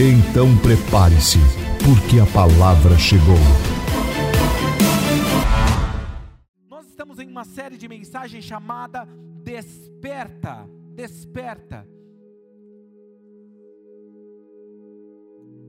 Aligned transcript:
Então 0.00 0.56
prepare-se, 0.58 1.38
porque 1.84 2.20
a 2.20 2.26
palavra 2.32 2.96
chegou. 2.96 3.34
Nós 6.70 6.86
estamos 6.86 7.18
em 7.18 7.26
uma 7.26 7.44
série 7.44 7.76
de 7.76 7.88
mensagens 7.88 8.44
chamada 8.44 9.08
Desperta, 9.42 10.70
Desperta. 10.94 11.84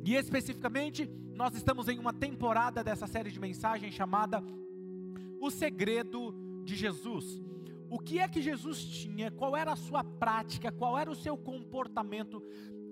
E 0.06 0.14
especificamente, 0.14 1.09
nós 1.34 1.56
estamos 1.56 1.88
em 1.88 1.98
uma 1.98 2.14
temporada 2.14 2.84
dessa 2.84 3.08
série 3.08 3.32
de 3.32 3.40
mensagens 3.40 3.96
chamada 3.96 4.44
O 5.42 5.50
Segredo 5.50 6.36
de 6.64 6.76
Jesus. 6.76 7.42
O 7.90 7.98
que 7.98 8.20
é 8.20 8.28
que 8.28 8.44
Jesus 8.44 8.80
tinha? 8.84 9.32
Qual 9.32 9.58
era 9.58 9.72
a 9.72 9.76
sua 9.76 10.04
prática? 10.04 10.72
Qual 10.72 10.96
era 10.96 11.09
o 11.09 11.16
seu 11.16 11.36
comportamento? 11.36 12.44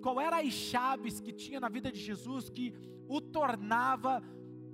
Qual 0.08 0.22
eram 0.22 0.38
as 0.38 0.54
chaves 0.54 1.20
que 1.20 1.34
tinha 1.34 1.60
na 1.60 1.68
vida 1.68 1.92
de 1.92 2.00
Jesus 2.00 2.50
que 2.50 2.74
o 3.10 3.20
tornava 3.20 4.24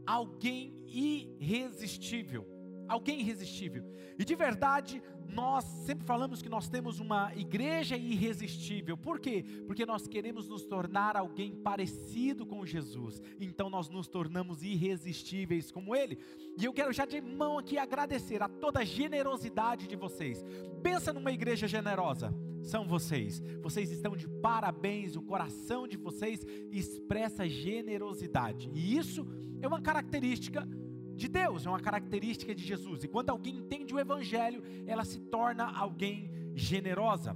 alguém 0.05 0.79
irresistível? 0.85 2.45
Alguém 2.87 3.19
irresistível. 3.19 3.83
E 4.17 4.25
de 4.25 4.35
verdade, 4.35 5.01
nós 5.27 5.63
sempre 5.85 6.05
falamos 6.05 6.41
que 6.41 6.49
nós 6.49 6.69
temos 6.69 6.99
uma 6.99 7.33
igreja 7.35 7.97
irresistível. 7.97 8.95
Por 8.95 9.19
quê? 9.19 9.43
Porque 9.65 9.85
nós 9.85 10.07
queremos 10.07 10.47
nos 10.47 10.65
tornar 10.65 11.15
alguém 11.15 11.55
parecido 11.55 12.45
com 12.45 12.65
Jesus. 12.65 13.21
Então 13.39 13.69
nós 13.69 13.89
nos 13.89 14.07
tornamos 14.07 14.63
irresistíveis 14.63 15.71
como 15.71 15.95
Ele. 15.95 16.17
E 16.57 16.65
eu 16.65 16.73
quero 16.73 16.93
já 16.93 17.05
de 17.05 17.19
mão 17.19 17.57
aqui 17.57 17.77
agradecer 17.77 18.41
a 18.43 18.47
toda 18.47 18.81
a 18.81 18.85
generosidade 18.85 19.87
de 19.87 19.95
vocês. 19.95 20.43
Pensa 20.81 21.11
numa 21.11 21.31
igreja 21.31 21.67
generosa 21.67 22.33
são 22.63 22.87
vocês. 22.87 23.41
Vocês 23.61 23.91
estão 23.91 24.15
de 24.15 24.27
parabéns, 24.27 25.15
o 25.15 25.21
coração 25.21 25.87
de 25.87 25.97
vocês 25.97 26.45
expressa 26.71 27.47
generosidade. 27.47 28.71
E 28.73 28.97
isso 28.97 29.27
é 29.61 29.67
uma 29.67 29.81
característica 29.81 30.67
de 31.15 31.27
Deus, 31.27 31.65
é 31.65 31.69
uma 31.69 31.79
característica 31.79 32.53
de 32.53 32.63
Jesus. 32.63 33.03
E 33.03 33.07
quando 33.07 33.29
alguém 33.29 33.57
entende 33.57 33.93
o 33.93 33.99
Evangelho, 33.99 34.63
ela 34.85 35.05
se 35.05 35.19
torna 35.19 35.65
alguém 35.65 36.29
generosa. 36.55 37.35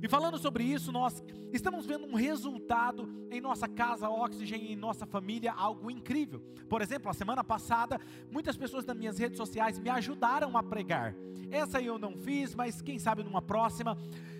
E 0.00 0.08
falando 0.08 0.38
sobre 0.38 0.62
isso, 0.62 0.92
nós 0.92 1.22
estamos 1.52 1.84
vendo 1.84 2.06
um 2.06 2.14
resultado 2.14 3.08
em 3.30 3.40
nossa 3.40 3.66
casa 3.66 4.08
Oxygen, 4.08 4.72
em 4.72 4.76
nossa 4.76 5.06
família, 5.06 5.52
algo 5.52 5.90
incrível. 5.90 6.40
Por 6.68 6.80
exemplo, 6.82 7.10
a 7.10 7.14
semana 7.14 7.42
passada, 7.42 8.00
muitas 8.30 8.56
pessoas 8.56 8.84
nas 8.84 8.96
minhas 8.96 9.18
redes 9.18 9.36
sociais 9.36 9.78
me 9.78 9.90
ajudaram 9.90 10.56
a 10.56 10.62
pregar. 10.62 11.16
Essa 11.50 11.80
eu 11.80 11.98
não 11.98 12.16
fiz, 12.16 12.54
mas 12.54 12.80
quem 12.80 12.98
sabe 12.98 13.24
numa 13.24 13.42
próxima. 13.42 13.98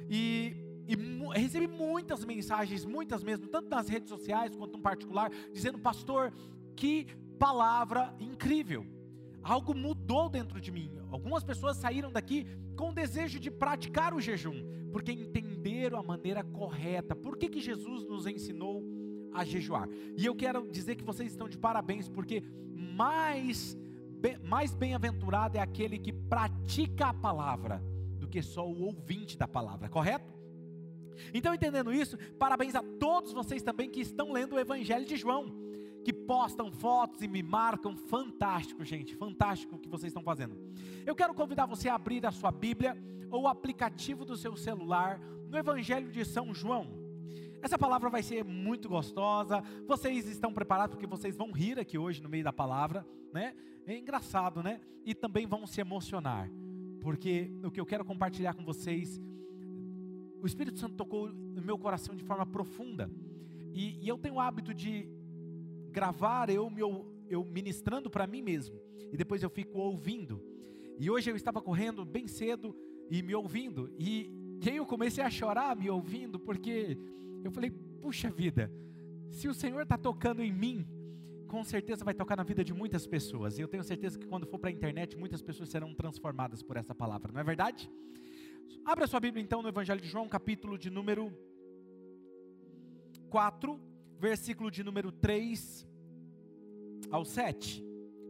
E, 0.08 0.54
e 0.86 0.94
recebi 1.34 1.66
muitas 1.66 2.24
mensagens, 2.24 2.84
muitas 2.84 3.24
mesmo, 3.24 3.48
tanto 3.48 3.68
nas 3.68 3.88
redes 3.88 4.08
sociais 4.08 4.54
quanto 4.54 4.76
no 4.76 4.82
particular, 4.82 5.30
dizendo, 5.52 5.78
pastor, 5.78 6.32
que 6.76 7.08
palavra 7.38 8.14
incrível. 8.18 8.86
Algo 9.42 9.74
mudou 9.74 10.28
dentro 10.28 10.60
de 10.60 10.70
mim. 10.70 10.90
Algumas 11.10 11.44
pessoas 11.44 11.76
saíram 11.76 12.12
daqui 12.12 12.46
com 12.76 12.90
o 12.90 12.94
desejo 12.94 13.38
de 13.38 13.50
praticar 13.50 14.12
o 14.12 14.20
jejum, 14.20 14.62
porque 14.92 15.12
entenderam 15.12 15.98
a 15.98 16.02
maneira 16.02 16.44
correta. 16.44 17.14
Por 17.14 17.36
que, 17.36 17.48
que 17.48 17.60
Jesus 17.60 18.04
nos 18.04 18.26
ensinou 18.26 18.84
a 19.32 19.44
jejuar? 19.44 19.88
E 20.16 20.26
eu 20.26 20.34
quero 20.34 20.70
dizer 20.70 20.96
que 20.96 21.04
vocês 21.04 21.30
estão 21.30 21.48
de 21.48 21.56
parabéns, 21.56 22.08
porque 22.08 22.42
mais, 22.74 23.76
mais 24.44 24.74
bem-aventurado 24.74 25.56
é 25.56 25.60
aquele 25.60 25.98
que 25.98 26.12
pratica 26.12 27.06
a 27.06 27.14
palavra 27.14 27.82
do 28.18 28.28
que 28.28 28.42
só 28.42 28.68
o 28.68 28.82
ouvinte 28.82 29.38
da 29.38 29.48
palavra, 29.48 29.88
correto? 29.88 30.36
Então, 31.32 31.54
entendendo 31.54 31.92
isso, 31.92 32.16
parabéns 32.38 32.74
a 32.74 32.82
todos 32.82 33.32
vocês 33.32 33.62
também 33.62 33.90
que 33.90 34.00
estão 34.00 34.32
lendo 34.32 34.54
o 34.54 34.58
Evangelho 34.58 35.04
de 35.04 35.16
João 35.16 35.67
postam 36.28 36.70
fotos 36.70 37.22
e 37.22 37.26
me 37.26 37.42
marcam. 37.42 37.96
Fantástico, 37.96 38.84
gente, 38.84 39.16
fantástico 39.16 39.76
o 39.76 39.78
que 39.78 39.88
vocês 39.88 40.10
estão 40.10 40.22
fazendo. 40.22 40.58
Eu 41.06 41.16
quero 41.16 41.32
convidar 41.32 41.64
você 41.64 41.88
a 41.88 41.94
abrir 41.94 42.26
a 42.26 42.30
sua 42.30 42.52
Bíblia 42.52 42.94
ou 43.30 43.44
o 43.44 43.48
aplicativo 43.48 44.26
do 44.26 44.36
seu 44.36 44.54
celular 44.54 45.18
no 45.48 45.56
Evangelho 45.56 46.12
de 46.12 46.22
São 46.26 46.52
João. 46.52 46.86
Essa 47.62 47.78
palavra 47.78 48.10
vai 48.10 48.22
ser 48.22 48.44
muito 48.44 48.90
gostosa. 48.90 49.62
Vocês 49.86 50.28
estão 50.28 50.52
preparados 50.52 50.96
porque 50.96 51.06
vocês 51.06 51.34
vão 51.34 51.50
rir 51.50 51.78
aqui 51.78 51.96
hoje 51.96 52.22
no 52.22 52.28
meio 52.28 52.44
da 52.44 52.52
palavra, 52.52 53.06
né? 53.32 53.54
É 53.86 53.96
engraçado, 53.96 54.62
né? 54.62 54.82
E 55.06 55.14
também 55.14 55.46
vão 55.46 55.66
se 55.66 55.80
emocionar, 55.80 56.50
porque 57.00 57.50
o 57.64 57.70
que 57.70 57.80
eu 57.80 57.86
quero 57.86 58.04
compartilhar 58.04 58.52
com 58.52 58.66
vocês, 58.66 59.18
o 60.42 60.46
Espírito 60.46 60.78
Santo 60.78 60.94
tocou 60.94 61.30
no 61.30 61.62
meu 61.62 61.78
coração 61.78 62.14
de 62.14 62.22
forma 62.22 62.44
profunda. 62.44 63.10
E, 63.72 63.98
e 64.04 64.06
eu 64.06 64.18
tenho 64.18 64.34
o 64.34 64.40
hábito 64.40 64.74
de 64.74 65.08
gravar 65.98 66.48
eu, 66.48 66.70
meu, 66.70 67.12
eu 67.28 67.44
ministrando 67.44 68.08
para 68.08 68.24
mim 68.24 68.40
mesmo. 68.40 68.80
E 69.12 69.16
depois 69.16 69.42
eu 69.42 69.50
fico 69.50 69.78
ouvindo. 69.78 70.40
E 70.96 71.10
hoje 71.10 71.28
eu 71.28 71.34
estava 71.34 71.60
correndo 71.60 72.04
bem 72.04 72.28
cedo 72.28 72.72
e 73.10 73.20
me 73.20 73.34
ouvindo. 73.34 73.92
E, 73.98 74.30
aí 74.64 74.76
eu 74.76 74.86
comecei 74.86 75.24
a 75.24 75.30
chorar 75.30 75.74
me 75.74 75.90
ouvindo, 75.90 76.38
porque 76.38 76.96
eu 77.42 77.50
falei, 77.50 77.72
puxa 78.00 78.30
vida, 78.30 78.72
se 79.28 79.48
o 79.48 79.54
Senhor 79.54 79.82
está 79.82 79.98
tocando 79.98 80.40
em 80.40 80.52
mim, 80.52 80.86
com 81.48 81.64
certeza 81.64 82.04
vai 82.04 82.14
tocar 82.14 82.36
na 82.36 82.44
vida 82.44 82.62
de 82.62 82.72
muitas 82.72 83.04
pessoas. 83.04 83.58
E 83.58 83.62
eu 83.62 83.66
tenho 83.66 83.82
certeza 83.82 84.16
que 84.16 84.26
quando 84.26 84.46
for 84.46 84.60
para 84.60 84.70
a 84.70 84.72
internet, 84.72 85.16
muitas 85.16 85.42
pessoas 85.42 85.68
serão 85.68 85.92
transformadas 85.94 86.62
por 86.62 86.76
essa 86.76 86.94
palavra, 86.94 87.32
não 87.32 87.40
é 87.40 87.44
verdade? 87.44 87.90
Abra 88.84 89.08
sua 89.08 89.18
Bíblia 89.18 89.42
então 89.42 89.62
no 89.62 89.68
Evangelho 89.68 90.00
de 90.00 90.06
João, 90.06 90.28
capítulo 90.28 90.78
de 90.78 90.90
número 90.90 91.32
4, 93.30 93.88
versículo 94.18 94.70
de 94.70 94.82
número 94.82 95.10
3 95.12 95.86
ao 97.10 97.24
7. 97.24 97.84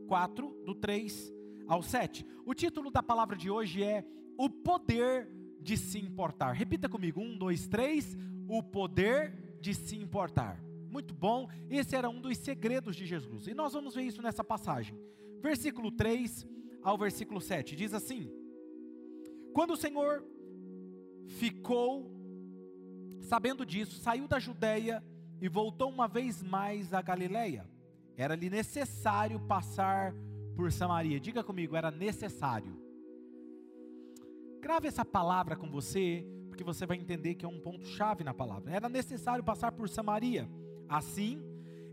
4, 0.07 0.63
do 0.65 0.75
3 0.75 1.33
ao 1.67 1.83
7. 1.83 2.27
O 2.47 2.55
título 2.55 2.91
da 2.91 3.03
palavra 3.03 3.37
de 3.37 3.51
hoje 3.51 3.83
é 3.83 4.05
O 4.37 4.49
Poder 4.49 5.31
de 5.61 5.77
Se 5.77 5.99
Importar. 5.99 6.53
Repita 6.53 6.89
comigo: 6.89 7.21
1, 7.21 7.37
2, 7.37 7.69
3. 7.69 8.17
O 8.49 8.63
poder 8.63 9.59
de 9.61 9.75
se 9.75 9.97
importar. 9.97 10.63
Muito 10.91 11.13
bom, 11.13 11.49
esse 11.69 11.95
era 11.95 12.09
um 12.09 12.19
dos 12.19 12.39
segredos 12.39 12.97
de 12.97 13.05
Jesus. 13.05 13.47
E 13.47 13.53
nós 13.53 13.75
vamos 13.75 13.95
ver 13.95 14.05
isso 14.05 14.23
nessa 14.23 14.43
passagem. 14.43 14.99
Versículo 15.43 15.91
3 15.91 16.47
ao 16.83 16.97
versículo 16.97 17.41
7 17.41 17.77
diz 17.77 17.93
assim: 17.93 18.33
Quando 19.53 19.73
o 19.73 19.77
Senhor 19.77 20.25
ficou 21.27 22.11
sabendo 23.21 23.67
disso, 23.67 24.01
saiu 24.01 24.27
da 24.27 24.39
Judéia 24.39 25.05
e 25.41 25.49
voltou 25.49 25.89
uma 25.89 26.09
vez 26.09 26.43
mais 26.43 26.93
a 26.93 27.01
Galiléia. 27.01 27.69
Era-lhe 28.17 28.51
necessário 28.51 29.39
passar 29.41 30.15
por 30.57 30.73
Samaria. 30.73 31.21
Diga 31.21 31.45
comigo, 31.45 31.77
era 31.77 31.91
necessário. 31.91 32.77
Grave 34.61 34.89
essa 34.89 35.05
palavra 35.05 35.57
com 35.57 35.71
você, 35.71 36.27
porque 36.49 36.65
você 36.65 36.85
vai 36.85 36.97
entender 36.97 37.37
que 37.37 37.45
é 37.45 37.49
um 37.49 37.61
ponto 37.61 37.87
chave 37.87 38.25
na 38.25 38.35
palavra. 38.35 38.73
Era 38.73 38.89
necessário 38.89 39.45
passar 39.45 39.71
por 39.71 39.89
Samaria. 39.89 40.49
Assim, 40.89 41.41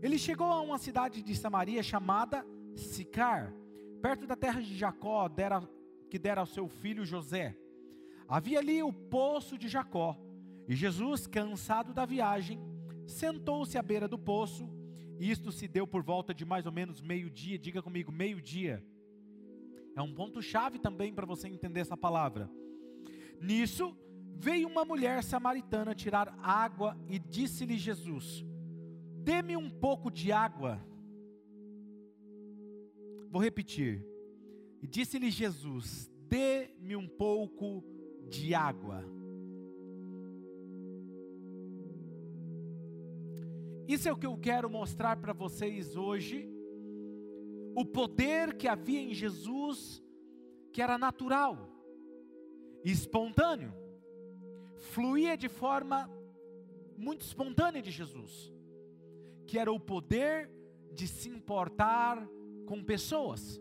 ele 0.02 0.18
chegou 0.18 0.48
a 0.48 0.60
uma 0.60 0.78
cidade 0.78 1.22
de 1.22 1.36
Samaria 1.36 1.82
chamada 1.82 2.44
Sicar, 2.74 3.54
perto 4.02 4.26
da 4.26 4.36
terra 4.36 4.60
de 4.60 4.76
Jacó, 4.76 5.28
dera, 5.28 5.62
que 6.10 6.18
dera 6.18 6.40
ao 6.40 6.46
seu 6.46 6.68
filho 6.68 7.04
José. 7.04 7.56
Havia 8.28 8.58
ali 8.58 8.82
o 8.82 8.92
poço 8.92 9.56
de 9.56 9.68
Jacó. 9.68 10.18
E 10.68 10.74
Jesus, 10.74 11.26
cansado 11.28 11.94
da 11.94 12.04
viagem, 12.04 12.60
sentou-se 13.06 13.78
à 13.78 13.82
beira 13.82 14.08
do 14.08 14.18
poço. 14.18 14.68
Isto 15.18 15.50
se 15.50 15.66
deu 15.66 15.86
por 15.86 16.02
volta 16.02 16.34
de 16.34 16.44
mais 16.44 16.66
ou 16.66 16.72
menos 16.72 17.00
meio-dia. 17.00 17.58
Diga 17.58 17.82
comigo, 17.82 18.12
meio-dia. 18.12 18.84
É 19.94 20.02
um 20.02 20.14
ponto-chave 20.14 20.78
também 20.78 21.12
para 21.14 21.24
você 21.24 21.48
entender 21.48 21.80
essa 21.80 21.96
palavra. 21.96 22.50
Nisso, 23.40 23.96
veio 24.38 24.68
uma 24.68 24.84
mulher 24.84 25.24
samaritana 25.24 25.94
tirar 25.94 26.38
água 26.42 26.96
e 27.08 27.18
disse-lhe 27.18 27.78
Jesus: 27.78 28.44
Dê-me 29.22 29.56
um 29.56 29.70
pouco 29.70 30.10
de 30.10 30.30
água. 30.32 30.80
Vou 33.30 33.42
repetir. 33.42 34.06
E 34.82 34.86
disse-lhe 34.86 35.30
Jesus: 35.30 36.10
Dê-me 36.28 36.94
um 36.94 37.08
pouco 37.08 37.82
de 38.28 38.54
água. 38.54 39.04
Isso 43.88 44.08
é 44.08 44.12
o 44.12 44.16
que 44.16 44.26
eu 44.26 44.36
quero 44.36 44.68
mostrar 44.68 45.16
para 45.16 45.32
vocês 45.32 45.96
hoje. 45.96 46.48
O 47.74 47.84
poder 47.84 48.56
que 48.56 48.66
havia 48.66 49.00
em 49.00 49.14
Jesus, 49.14 50.02
que 50.72 50.82
era 50.82 50.98
natural, 50.98 51.70
espontâneo, 52.84 53.72
fluía 54.76 55.36
de 55.36 55.48
forma 55.48 56.10
muito 56.96 57.20
espontânea 57.20 57.80
de 57.80 57.90
Jesus, 57.90 58.52
que 59.46 59.58
era 59.58 59.70
o 59.70 59.78
poder 59.78 60.50
de 60.92 61.06
se 61.06 61.28
importar 61.28 62.26
com 62.66 62.82
pessoas, 62.82 63.60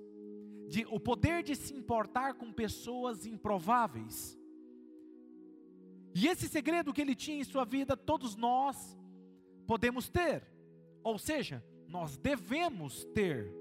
de, 0.67 0.85
o 0.89 0.99
poder 0.99 1.43
de 1.43 1.55
se 1.55 1.73
importar 1.73 2.35
com 2.35 2.51
pessoas 2.51 3.25
improváveis. 3.25 4.39
E 6.15 6.27
esse 6.27 6.47
segredo 6.47 6.93
que 6.93 7.01
ele 7.01 7.13
tinha 7.13 7.37
em 7.37 7.43
sua 7.43 7.65
vida, 7.65 7.95
todos 7.95 8.35
nós 8.35 8.97
podemos 9.65 10.09
ter, 10.09 10.43
ou 11.03 11.17
seja, 11.17 11.63
nós 11.87 12.17
devemos 12.17 13.03
ter, 13.05 13.51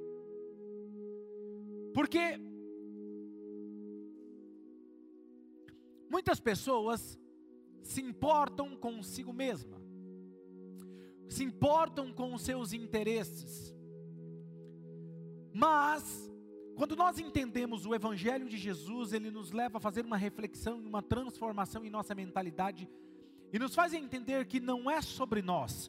porque 1.92 2.38
muitas 6.10 6.40
pessoas 6.40 7.18
se 7.82 8.00
importam 8.00 8.76
consigo 8.76 9.32
mesma, 9.32 9.80
se 11.28 11.44
importam 11.44 12.12
com 12.12 12.34
os 12.34 12.42
seus 12.42 12.72
interesses. 12.72 13.74
Mas, 15.52 16.30
quando 16.74 16.96
nós 16.96 17.18
entendemos 17.18 17.86
o 17.86 17.94
Evangelho 17.94 18.48
de 18.48 18.56
Jesus, 18.56 19.12
ele 19.12 19.30
nos 19.30 19.52
leva 19.52 19.78
a 19.78 19.80
fazer 19.80 20.04
uma 20.04 20.16
reflexão 20.16 20.82
e 20.82 20.86
uma 20.86 21.02
transformação 21.02 21.84
em 21.84 21.90
nossa 21.90 22.14
mentalidade 22.14 22.88
e 23.54 23.58
nos 23.60 23.72
faz 23.72 23.94
entender 23.94 24.46
que 24.46 24.58
não 24.58 24.90
é 24.90 25.00
sobre 25.00 25.40
nós, 25.40 25.88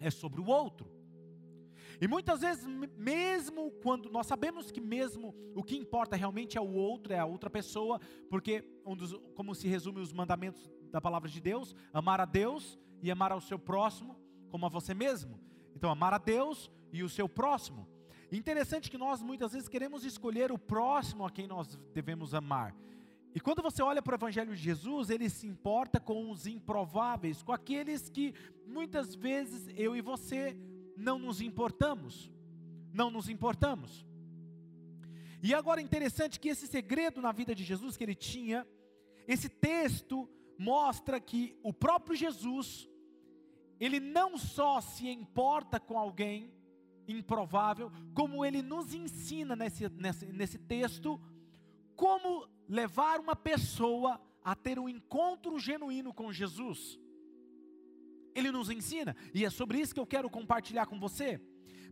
é 0.00 0.10
sobre 0.10 0.40
o 0.40 0.46
outro. 0.46 0.90
E 2.00 2.08
muitas 2.08 2.40
vezes, 2.40 2.66
mesmo 2.98 3.70
quando 3.84 4.10
nós 4.10 4.26
sabemos 4.26 4.72
que 4.72 4.80
mesmo 4.80 5.32
o 5.54 5.62
que 5.62 5.76
importa 5.76 6.16
realmente 6.16 6.58
é 6.58 6.60
o 6.60 6.72
outro, 6.72 7.12
é 7.12 7.20
a 7.20 7.24
outra 7.24 7.48
pessoa, 7.48 8.00
porque 8.28 8.64
um 8.84 8.96
dos, 8.96 9.12
como 9.36 9.54
se 9.54 9.68
resume 9.68 10.00
os 10.00 10.12
mandamentos 10.12 10.68
da 10.90 11.00
palavra 11.00 11.28
de 11.28 11.40
Deus, 11.40 11.72
amar 11.92 12.20
a 12.20 12.24
Deus 12.24 12.76
e 13.00 13.08
amar 13.08 13.30
ao 13.30 13.40
seu 13.40 13.56
próximo 13.56 14.18
como 14.50 14.66
a 14.66 14.68
você 14.68 14.92
mesmo. 14.94 15.38
Então, 15.72 15.88
amar 15.88 16.12
a 16.12 16.18
Deus 16.18 16.68
e 16.92 17.04
o 17.04 17.08
seu 17.08 17.28
próximo. 17.28 17.86
Interessante 18.32 18.90
que 18.90 18.98
nós 18.98 19.22
muitas 19.22 19.52
vezes 19.52 19.68
queremos 19.68 20.04
escolher 20.04 20.50
o 20.50 20.58
próximo 20.58 21.24
a 21.24 21.30
quem 21.30 21.46
nós 21.46 21.78
devemos 21.94 22.34
amar. 22.34 22.74
E 23.34 23.40
quando 23.40 23.62
você 23.62 23.82
olha 23.82 24.02
para 24.02 24.12
o 24.12 24.16
Evangelho 24.16 24.54
de 24.54 24.62
Jesus, 24.62 25.08
ele 25.08 25.30
se 25.30 25.46
importa 25.46 25.98
com 25.98 26.30
os 26.30 26.46
improváveis, 26.46 27.42
com 27.42 27.52
aqueles 27.52 28.10
que 28.10 28.34
muitas 28.66 29.14
vezes 29.14 29.68
eu 29.74 29.96
e 29.96 30.02
você 30.02 30.56
não 30.96 31.18
nos 31.18 31.40
importamos. 31.40 32.30
Não 32.92 33.10
nos 33.10 33.28
importamos. 33.28 34.06
E 35.42 35.54
agora 35.54 35.80
é 35.80 35.84
interessante 35.84 36.38
que 36.38 36.50
esse 36.50 36.66
segredo 36.66 37.20
na 37.20 37.32
vida 37.32 37.54
de 37.54 37.64
Jesus 37.64 37.96
que 37.96 38.04
ele 38.04 38.14
tinha, 38.14 38.66
esse 39.26 39.48
texto 39.48 40.28
mostra 40.58 41.18
que 41.18 41.58
o 41.62 41.72
próprio 41.72 42.14
Jesus, 42.14 42.88
ele 43.80 43.98
não 43.98 44.36
só 44.36 44.80
se 44.80 45.08
importa 45.08 45.80
com 45.80 45.98
alguém 45.98 46.52
improvável, 47.08 47.90
como 48.14 48.44
ele 48.44 48.62
nos 48.62 48.94
ensina 48.94 49.56
nesse, 49.56 49.88
nesse, 49.88 50.26
nesse 50.26 50.58
texto, 50.58 51.20
como 52.02 52.48
levar 52.68 53.20
uma 53.20 53.36
pessoa 53.36 54.20
a 54.42 54.56
ter 54.56 54.76
um 54.76 54.88
encontro 54.88 55.56
genuíno 55.60 56.12
com 56.12 56.32
Jesus. 56.32 56.98
Ele 58.34 58.50
nos 58.50 58.68
ensina, 58.70 59.14
e 59.32 59.44
é 59.44 59.50
sobre 59.50 59.78
isso 59.78 59.94
que 59.94 60.00
eu 60.00 60.06
quero 60.06 60.28
compartilhar 60.28 60.86
com 60.86 60.98
você. 60.98 61.40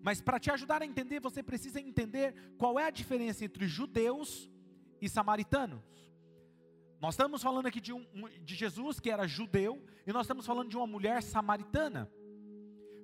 Mas 0.03 0.21
para 0.21 0.41
te 0.41 0.51
ajudar 0.51 0.83
a 0.83 0.87
entender, 0.87 1.21
você 1.21 1.45
precisa 1.45 1.81
entender 1.81 2.35
qual 2.59 2.77
é 2.77 2.87
a 2.87 2.91
diferença 2.91 3.45
entre 3.45 3.69
judeus 3.69 4.51
e 5.01 5.09
samaritanos. 5.09 5.81
Nós 7.01 7.15
estamos 7.15 7.41
falando 7.41 7.67
aqui 7.67 7.81
de, 7.81 7.93
um, 7.93 8.05
de 8.43 8.57
Jesus 8.57 8.99
que 8.99 9.13
era 9.13 9.29
judeu, 9.29 9.81
e 10.05 10.13
nós 10.13 10.23
estamos 10.23 10.45
falando 10.45 10.71
de 10.71 10.77
uma 10.77 10.89
mulher 10.89 11.23
samaritana. 11.23 12.11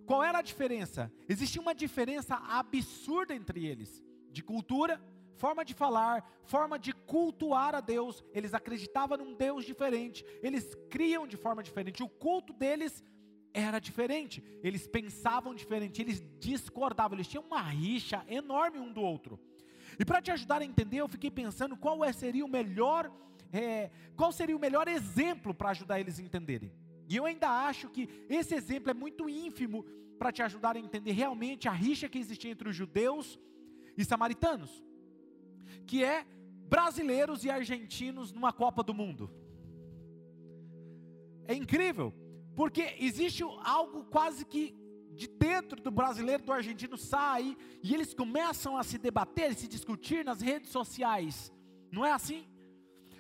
Qual 0.07 0.25
era 0.25 0.39
a 0.39 0.43
diferença? 0.43 1.13
Existia 1.29 1.63
uma 1.63 1.75
diferença 1.75 2.35
absurda 2.35 3.33
entre 3.33 3.65
eles, 3.65 4.03
de 4.33 4.43
cultura, 4.43 5.01
forma 5.37 5.65
de 5.65 5.75
falar, 5.75 6.29
forma 6.45 6.79
de 6.79 6.93
cultuar 6.93 7.75
a 7.75 7.81
Deus. 7.81 8.25
Eles 8.33 8.55
acreditavam 8.55 9.17
num 9.19 9.35
Deus 9.35 9.65
diferente, 9.65 10.25
eles 10.43 10.75
criam 10.91 11.27
de 11.27 11.37
forma 11.37 11.63
diferente. 11.63 12.03
O 12.03 12.09
culto 12.09 12.53
deles 12.53 13.05
era 13.53 13.79
diferente, 13.79 14.43
eles 14.63 14.87
pensavam 14.87 15.55
diferente, 15.55 16.03
eles 16.03 16.23
discordavam, 16.39 17.17
eles 17.17 17.29
tinham 17.29 17.45
uma 17.45 17.63
rixa 17.63 18.25
enorme 18.29 18.79
um 18.79 18.93
do 18.93 19.01
outro. 19.01 19.41
E 19.99 20.05
para 20.05 20.21
te 20.21 20.31
ajudar 20.31 20.61
a 20.61 20.65
entender, 20.65 20.99
eu 20.99 21.09
fiquei 21.09 21.31
pensando 21.31 21.77
qual 21.77 22.05
é, 22.05 22.13
seria 22.13 22.45
o 22.45 22.49
melhor, 22.49 23.11
é, 23.53 23.91
qual 24.15 24.31
seria 24.31 24.57
o 24.57 24.61
melhor 24.61 24.89
exemplo 24.89 25.55
para 25.55 25.71
ajudar 25.71 25.99
eles 25.99 26.19
a 26.19 26.23
entenderem. 26.23 26.71
E 27.09 27.17
eu 27.17 27.25
ainda 27.25 27.49
acho 27.49 27.89
que 27.89 28.09
esse 28.29 28.55
exemplo 28.55 28.91
é 28.91 28.95
muito 28.95 29.29
ínfimo 29.29 29.85
para 30.19 30.33
te 30.33 30.43
ajudar 30.43 30.77
a 30.77 30.79
entender 30.79 31.13
realmente 31.13 31.69
a 31.69 31.73
rixa 31.73 32.09
que 32.09 32.19
existia 32.19 32.51
entre 32.51 32.69
os 32.69 32.77
judeus 32.77 33.39
e 33.97 34.05
samaritanos, 34.05 34.83
que 35.77 36.05
é 36.05 36.27
brasileiros 36.69 37.45
e 37.45 37.51
argentinos 37.51 38.33
numa 38.33 38.53
Copa 38.53 38.83
do 38.83 38.95
Mundo. 38.95 39.31
É 41.47 41.55
incrível. 41.55 42.13
Porque 42.55 42.97
existe 42.99 43.43
algo 43.65 44.05
quase 44.05 44.45
que 44.45 44.75
de 45.13 45.27
dentro 45.27 45.81
do 45.81 45.91
brasileiro, 45.91 46.43
do 46.43 46.53
argentino 46.53 46.97
sai 46.97 47.57
e 47.83 47.95
eles 47.95 48.13
começam 48.13 48.77
a 48.77 48.83
se 48.83 48.99
debater, 48.99 49.55
se 49.55 49.67
discutir 49.67 50.25
nas 50.25 50.41
redes 50.41 50.71
sociais. 50.71 51.53
Não 51.91 52.05
é 52.05 52.13
assim? 52.13 52.47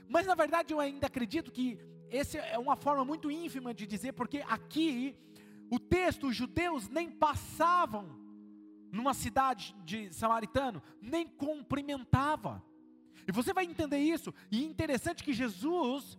Mas 0.08 0.26
na 0.26 0.34
verdade 0.34 0.72
eu 0.72 0.80
ainda 0.80 1.06
acredito 1.06 1.50
que 1.50 1.78
essa 2.10 2.38
é 2.38 2.58
uma 2.58 2.76
forma 2.76 3.04
muito 3.04 3.30
ínfima 3.30 3.74
de 3.74 3.86
dizer, 3.86 4.12
porque 4.12 4.44
aqui 4.46 5.16
o 5.70 5.78
texto, 5.78 6.28
os 6.28 6.36
judeus 6.36 6.88
nem 6.88 7.10
passavam 7.10 8.25
numa 8.92 9.14
cidade 9.14 9.74
de 9.84 10.12
samaritano, 10.12 10.82
nem 11.00 11.26
cumprimentavam. 11.26 12.62
E 13.26 13.32
você 13.32 13.52
vai 13.52 13.64
entender 13.64 13.98
isso. 13.98 14.32
E 14.50 14.64
interessante 14.64 15.24
que 15.24 15.32
Jesus 15.32 16.18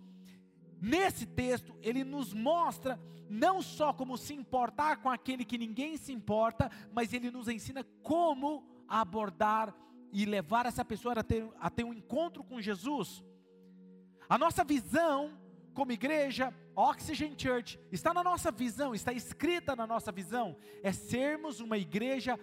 Nesse 0.81 1.25
texto, 1.25 1.75
ele 1.81 2.03
nos 2.03 2.33
mostra 2.33 2.99
não 3.29 3.61
só 3.61 3.91
como 3.91 4.17
se 4.17 4.33
importar 4.33 4.97
com 4.97 5.09
aquele 5.09 5.43
que 5.43 5.57
ninguém 5.57 5.97
se 5.97 6.13
importa, 6.13 6.71
mas 6.93 7.11
ele 7.13 7.31
nos 7.31 7.47
ensina 7.47 7.83
como 8.03 8.65
abordar 8.87 9.75
e 10.13 10.23
levar 10.25 10.65
essa 10.65 10.85
pessoa 10.85 11.13
a 11.15 11.23
ter, 11.23 11.49
a 11.59 11.69
ter 11.69 11.83
um 11.83 11.93
encontro 11.93 12.43
com 12.43 12.61
Jesus. 12.61 13.23
A 14.29 14.37
nossa 14.37 14.63
visão 14.63 15.37
como 15.73 15.91
igreja, 15.91 16.53
Oxygen 16.75 17.35
Church, 17.37 17.79
está 17.91 18.13
na 18.13 18.23
nossa 18.23 18.51
visão, 18.51 18.95
está 18.95 19.11
escrita 19.11 19.75
na 19.75 19.85
nossa 19.85 20.11
visão, 20.11 20.55
é 20.81 20.91
sermos 20.91 21.59
uma 21.59 21.77
igreja 21.77 22.39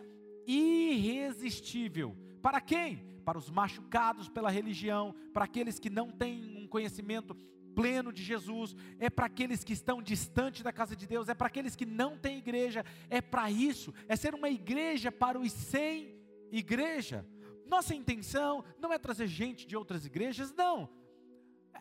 irresistível. 0.46 2.16
Para 2.42 2.60
quem? 2.60 2.98
Para 3.24 3.38
os 3.38 3.50
machucados 3.50 4.28
pela 4.28 4.50
religião, 4.50 5.14
para 5.32 5.44
aqueles 5.44 5.78
que 5.78 5.90
não 5.90 6.10
têm 6.10 6.56
um 6.56 6.66
conhecimento 6.66 7.34
pleno 7.74 8.12
de 8.12 8.22
Jesus, 8.22 8.74
é 8.98 9.10
para 9.10 9.26
aqueles 9.26 9.64
que 9.64 9.72
estão 9.72 10.00
distante 10.00 10.62
da 10.62 10.72
casa 10.72 10.94
de 10.94 11.06
Deus, 11.06 11.28
é 11.28 11.34
para 11.34 11.48
aqueles 11.48 11.74
que 11.74 11.84
não 11.84 12.16
têm 12.16 12.38
igreja, 12.38 12.84
é 13.10 13.20
para 13.20 13.50
isso, 13.50 13.92
é 14.06 14.14
ser 14.14 14.34
uma 14.34 14.48
igreja 14.48 15.10
para 15.10 15.38
os 15.38 15.52
sem 15.52 16.14
igreja. 16.52 17.26
Nossa 17.66 17.94
intenção 17.94 18.64
não 18.78 18.92
é 18.92 18.98
trazer 18.98 19.26
gente 19.26 19.66
de 19.66 19.76
outras 19.76 20.06
igrejas, 20.06 20.52
não. 20.52 20.88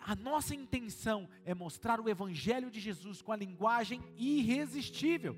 A 0.01 0.15
nossa 0.15 0.55
intenção 0.55 1.29
é 1.45 1.53
mostrar 1.53 1.99
o 1.99 2.09
Evangelho 2.09 2.69
de 2.69 2.79
Jesus 2.79 3.21
com 3.21 3.31
a 3.31 3.37
linguagem 3.37 4.01
irresistível. 4.17 5.37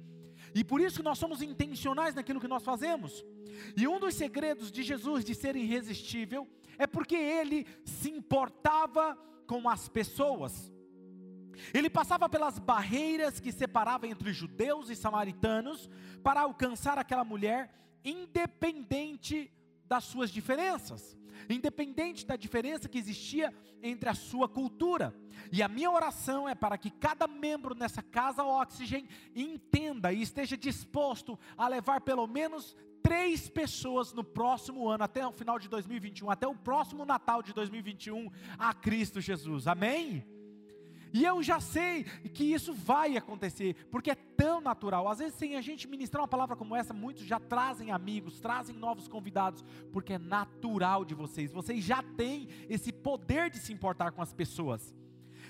E 0.56 0.64
por 0.64 0.80
isso 0.80 1.04
nós 1.04 1.18
somos 1.18 1.42
intencionais 1.42 2.16
naquilo 2.16 2.40
que 2.40 2.48
nós 2.48 2.64
fazemos. 2.64 3.26
E 3.76 3.86
um 3.88 4.00
dos 4.00 4.16
segredos 4.16 4.72
de 4.72 4.84
Jesus 4.84 5.26
de 5.26 5.36
ser 5.36 5.54
irresistível 5.58 6.48
é 6.78 6.88
porque 6.88 7.16
ele 7.16 7.68
se 7.84 8.10
importava 8.10 9.18
com 9.46 9.68
as 9.68 9.90
pessoas. 9.90 10.72
Ele 11.74 11.90
passava 11.90 12.30
pelas 12.30 12.58
barreiras 12.58 13.40
que 13.40 13.52
separavam 13.52 14.10
entre 14.10 14.32
judeus 14.32 14.90
e 14.90 14.96
samaritanos 14.96 15.90
para 16.24 16.42
alcançar 16.42 16.98
aquela 16.98 17.26
mulher, 17.26 17.74
independente 18.04 19.52
das 19.88 20.04
suas 20.04 20.32
diferenças, 20.32 21.18
independente 21.50 22.26
da 22.26 22.36
diferença 22.36 22.90
que 22.90 22.98
existia 22.98 23.54
entre 23.82 24.10
a 24.10 24.16
sua 24.16 24.50
cultura. 24.50 25.16
E 25.52 25.62
a 25.62 25.68
minha 25.68 25.92
oração 25.92 26.50
é 26.50 26.56
para 26.56 26.78
que 26.78 26.90
cada 26.90 27.28
membro 27.28 27.76
nessa 27.76 28.02
casa 28.02 28.44
Oxygen 28.44 29.08
entenda 29.36 30.12
e 30.12 30.22
esteja 30.22 30.58
disposto 30.58 31.38
a 31.58 31.68
levar 31.68 32.02
pelo 32.02 32.26
menos 32.26 32.76
três 33.04 33.48
pessoas 33.48 34.12
no 34.12 34.24
próximo 34.24 34.90
ano, 34.90 35.04
até 35.04 35.26
o 35.28 35.32
final 35.32 35.60
de 35.60 35.70
2021, 35.70 36.32
até 36.32 36.48
o 36.48 36.56
próximo 36.56 37.06
Natal 37.06 37.44
de 37.44 37.54
2021, 37.54 38.32
a 38.58 38.74
Cristo 38.74 39.22
Jesus. 39.22 39.68
Amém? 39.68 40.26
E 41.16 41.24
eu 41.24 41.42
já 41.42 41.62
sei 41.62 42.04
que 42.34 42.44
isso 42.44 42.74
vai 42.74 43.16
acontecer, 43.16 43.88
porque 43.90 44.12
é 44.12 44.16
tão 44.16 44.60
natural. 44.60 45.08
Às 45.08 45.20
vezes, 45.20 45.36
sem 45.36 45.56
a 45.56 45.62
gente 45.62 45.88
ministrar 45.88 46.22
uma 46.22 46.28
palavra 46.28 46.58
como 46.58 46.76
essa, 46.76 46.94
muitos 46.94 47.24
já 47.24 47.40
trazem 47.40 47.90
amigos, 47.90 48.42
trazem 48.42 48.76
novos 48.76 49.08
convidados, 49.08 49.64
porque 49.94 50.12
é 50.12 50.18
natural 50.18 51.06
de 51.06 51.16
vocês. 51.16 51.54
Vocês 51.54 51.86
já 51.86 52.04
têm 52.04 52.50
esse 52.68 52.92
poder 52.92 53.50
de 53.50 53.60
se 53.60 53.72
importar 53.72 54.12
com 54.12 54.22
as 54.22 54.34
pessoas. 54.34 54.94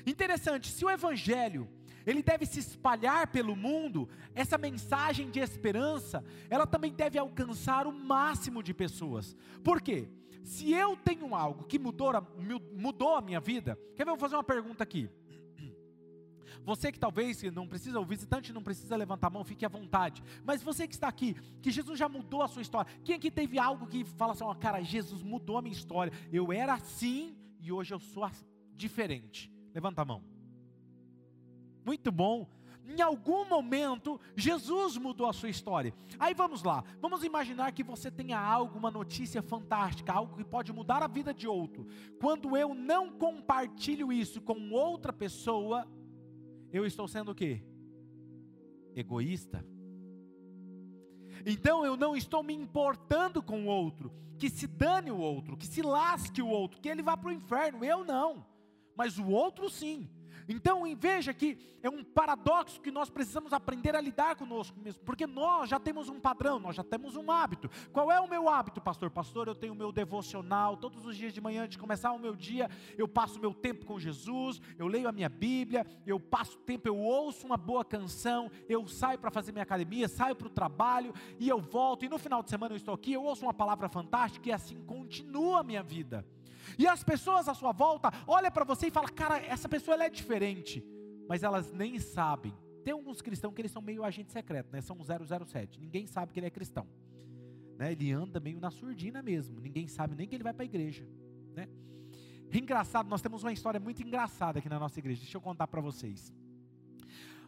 Interessante, 0.05 0.72
se 0.72 0.86
o 0.86 0.89
evangelho 0.89 1.67
ele 2.05 2.22
deve 2.22 2.45
se 2.45 2.60
espalhar 2.60 3.25
pelo 3.31 3.55
mundo, 3.55 4.07
essa 4.36 4.60
mensagem 4.60 5.31
de 5.31 5.39
esperança, 5.39 6.24
ela 6.48 6.67
também 6.67 6.93
deve 6.93 7.17
alcançar 7.17 7.88
o 7.88 7.91
máximo 7.91 8.62
de 8.62 8.72
pessoas. 8.72 9.36
Por 9.63 9.81
quê? 9.81 10.07
Se 10.43 10.72
eu 10.72 10.95
tenho 10.95 11.34
algo 11.34 11.63
que 11.63 11.79
mudou, 11.79 12.12
mudou 12.72 13.15
a 13.15 13.22
minha 13.22 13.39
vida, 13.39 13.79
quer 13.95 14.05
ver? 14.05 14.12
Eu 14.12 14.15
vou 14.15 14.19
fazer 14.19 14.36
uma 14.36 14.43
pergunta 14.43 14.84
aqui. 14.84 15.10
Você 16.65 16.91
que 16.91 17.00
talvez 17.00 17.43
não 17.43 17.67
precisa, 17.67 18.00
o 18.00 18.05
visitante 18.05 18.51
não 18.51 18.63
precisa 18.63 18.95
levantar 18.95 19.27
a 19.27 19.29
mão, 19.29 19.43
fique 19.43 19.65
à 19.65 19.69
vontade. 19.69 20.24
Mas 20.43 20.63
você 20.63 20.88
que 20.88 20.95
está 20.95 21.07
aqui, 21.07 21.36
que 21.62 21.69
Jesus 21.69 21.98
já 21.98 22.10
mudou 22.10 22.41
a 22.41 22.48
sua 22.48 22.62
história. 22.62 22.91
Quem 23.03 23.15
aqui 23.15 23.29
teve 23.29 23.60
algo 23.60 23.86
que 23.86 24.03
fala 24.03 24.34
assim, 24.34 24.43
oh, 24.43 24.55
cara, 24.55 24.81
Jesus 24.81 25.22
mudou 25.22 25.57
a 25.57 25.62
minha 25.62 25.75
história. 25.75 26.12
Eu 26.31 26.51
era 26.51 26.74
assim 26.74 27.38
e 27.60 27.72
hoje 27.72 27.93
eu 27.93 28.00
sou 28.00 28.29
diferente. 28.75 29.51
Levanta 29.74 30.01
a 30.01 30.05
mão. 30.05 30.24
Muito 31.86 32.12
bom. 32.12 32.48
Em 32.88 33.01
algum 33.01 33.45
momento, 33.45 34.19
Jesus 34.36 34.95
mudou 34.95 35.27
a 35.27 35.34
sua 35.34 35.50
história. 35.50 35.93
Aí 36.19 36.36
vamos 36.36 36.62
lá, 36.62 36.84
vamos 37.01 37.24
imaginar 37.24 37.72
que 37.72 37.84
você 37.84 38.12
tenha 38.12 38.39
algo, 38.39 38.77
uma 38.77 38.91
notícia 38.91 39.41
fantástica, 39.41 40.13
algo 40.13 40.38
que 40.38 40.43
pode 40.43 40.72
mudar 40.72 41.01
a 41.01 41.07
vida 41.07 41.34
de 41.34 41.48
outro. 41.48 41.88
Quando 42.19 42.55
eu 42.55 42.75
não 42.75 43.10
compartilho 43.10 44.13
isso 44.13 44.39
com 44.39 44.69
outra 44.72 45.12
pessoa, 45.12 45.88
eu 46.75 46.86
estou 46.86 47.08
sendo 47.08 47.32
o 47.32 47.36
quê? 47.36 47.63
Egoísta. 48.96 49.65
Então 51.46 51.86
eu 51.86 51.96
não 51.96 52.17
estou 52.17 52.44
me 52.44 52.53
importando 52.53 53.41
com 53.41 53.63
o 53.63 53.67
outro, 53.67 54.12
que 54.38 54.50
se 54.50 54.67
dane 54.67 55.10
o 55.10 55.17
outro, 55.17 55.55
que 55.55 55.65
se 55.65 55.82
lasque 55.82 56.41
o 56.41 56.48
outro, 56.48 56.82
que 56.82 56.89
ele 56.89 57.01
vá 57.01 57.15
para 57.15 57.29
o 57.29 57.34
inferno. 57.34 57.84
Eu 57.86 58.03
não, 58.03 58.46
mas 58.96 59.17
o 59.17 59.27
outro 59.29 59.70
sim. 59.70 60.10
Então, 60.48 60.84
veja 60.96 61.34
que 61.34 61.58
é 61.82 61.90
um 61.90 62.04
paradoxo 62.04 62.82
que 62.82 62.92
nós 62.92 63.10
precisamos 63.10 63.54
aprender 63.54 63.96
a 63.96 64.02
lidar 64.02 64.36
conosco 64.36 64.80
mesmo, 64.80 65.04
porque 65.04 65.28
nós 65.28 65.70
já 65.70 65.80
temos 65.80 66.10
um 66.10 66.20
padrão, 66.20 66.60
nós 66.60 66.75
já 66.75 66.84
temos 66.84 67.16
um 67.16 67.32
hábito. 67.32 67.70
Qual 67.92 68.12
é 68.12 68.20
o 68.20 68.28
meu 68.28 68.50
hábito, 68.50 68.82
pastor? 68.82 69.10
Pastor, 69.10 69.48
eu 69.48 69.56
tenho 69.56 69.74
o 69.74 69.75
meu 69.75 69.92
devocional, 69.92 70.78
todos 70.78 71.06
os 71.06 71.16
dias 71.16 71.34
de 71.34 71.42
manhã, 71.42 71.64
antes 71.64 71.75
de 71.75 71.82
começar 71.82 72.12
o 72.12 72.20
meu 72.20 72.36
dia, 72.36 72.70
eu 72.98 73.08
passo 73.08 73.38
o 73.38 73.42
meu 73.42 73.54
tempo 73.54 73.86
com 73.86 74.00
Jesus, 74.00 74.62
eu 74.78 74.88
leio 74.88 75.08
a 75.08 75.12
minha 75.12 75.30
Bíblia, 75.30 75.86
eu 76.06 76.20
passo 76.20 76.58
tempo, 76.60 76.88
eu 76.88 76.98
ouço 76.98 77.46
uma 77.46 77.58
boa 77.58 77.84
canção, 77.84 78.50
eu 78.68 78.88
saio 78.88 79.20
para 79.20 79.32
fazer 79.32 79.52
minha 79.52 79.64
academia, 79.64 80.08
saio 80.08 80.36
para 80.36 80.48
o 80.48 80.52
trabalho 80.52 81.14
e 81.40 81.50
eu 81.50 81.60
volto, 81.60 82.06
e 82.06 82.10
no 82.10 82.18
final 82.18 82.42
de 82.42 82.50
semana 82.50 82.74
eu 82.74 82.78
estou 82.78 82.94
aqui, 82.94 83.14
eu 83.14 83.24
ouço 83.24 83.44
uma 83.46 83.54
palavra 83.54 83.90
fantástica 83.90 84.50
e 84.50 84.52
assim 84.52 84.82
continua 84.86 85.60
a 85.60 85.64
minha 85.64 85.84
vida. 85.84 86.25
E 86.77 86.88
as 86.88 87.03
pessoas 87.03 87.48
à 87.48 87.53
sua 87.53 87.72
volta 87.72 88.12
olham 88.27 88.51
para 88.51 88.63
você 88.63 88.88
e 88.88 88.91
falam: 88.91 89.12
"Cara, 89.13 89.38
essa 89.38 89.67
pessoa 89.67 89.96
ela 89.96 90.05
é 90.05 90.10
diferente", 90.10 90.84
mas 91.27 91.44
elas 91.44 91.72
nem 91.72 92.00
sabem. 92.00 92.53
Tem 92.84 92.94
alguns 92.94 93.22
cristãos 93.22 93.53
que 93.53 93.62
eles 93.62 93.72
são 93.72 93.82
meio 93.82 94.03
agente 94.03 94.32
secreto, 94.32 94.72
né? 94.72 94.79
São 94.82 94.98
007. 95.03 95.79
Ninguém 95.79 96.05
sabe 96.05 96.32
que 96.32 96.39
ele 96.39 96.48
é 96.48 96.51
cristão. 96.51 96.88
Né? 97.77 97.91
Ele 97.91 98.12
anda 98.12 98.39
meio 98.39 98.60
na 98.60 98.70
surdina 98.70 99.22
mesmo. 99.22 99.60
Ninguém 99.60 99.88
sabe 99.88 100.15
nem 100.15 100.27
que 100.27 100.36
ele 100.36 100.44
vai 100.44 100.53
para 100.53 100.63
a 100.63 100.65
igreja, 100.65 101.08
né? 101.53 101.67
Engraçado, 102.53 103.10
nós 103.10 103.22
temos 103.22 103.44
uma 103.44 103.51
história 103.51 103.79
muito 103.79 104.01
engraçada 104.01 104.60
aqui 104.60 104.70
na 104.70 104.79
nossa 104.79 105.00
igreja. 105.00 105.22
Deixa 105.22 105.36
eu 105.36 105.41
contar 105.41 105.67
para 105.67 105.82
vocês. 105.82 106.34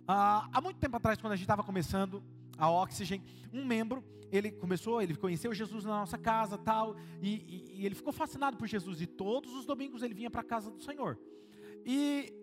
Ah, 0.07 0.50
há 0.51 0.60
muito 0.60 0.79
tempo 0.79 0.98
atrás, 0.98 1.19
quando 1.19 1.34
a 1.34 1.36
gente 1.36 1.43
estava 1.43 1.63
começando 1.63 2.24
a 2.58 2.70
Oxygen, 2.70 3.24
um 3.54 3.66
membro 3.66 4.04
ele 4.32 4.52
começou, 4.52 5.02
ele 5.02 5.16
conheceu 5.16 5.54
Jesus 5.54 5.86
na 5.86 6.00
nossa 6.00 6.18
casa 6.18 6.58
tal, 6.58 6.96
e, 7.22 7.30
e, 7.30 7.82
e 7.82 7.86
ele 7.86 7.96
ficou 7.96 8.12
fascinado 8.12 8.58
por 8.58 8.68
Jesus, 8.68 9.02
e 9.02 9.08
todos 9.08 9.54
os 9.54 9.66
domingos 9.66 10.04
ele 10.04 10.14
vinha 10.14 10.30
para 10.30 10.42
a 10.42 10.44
casa 10.44 10.70
do 10.70 10.82
Senhor. 10.82 11.18
E, 11.86 12.34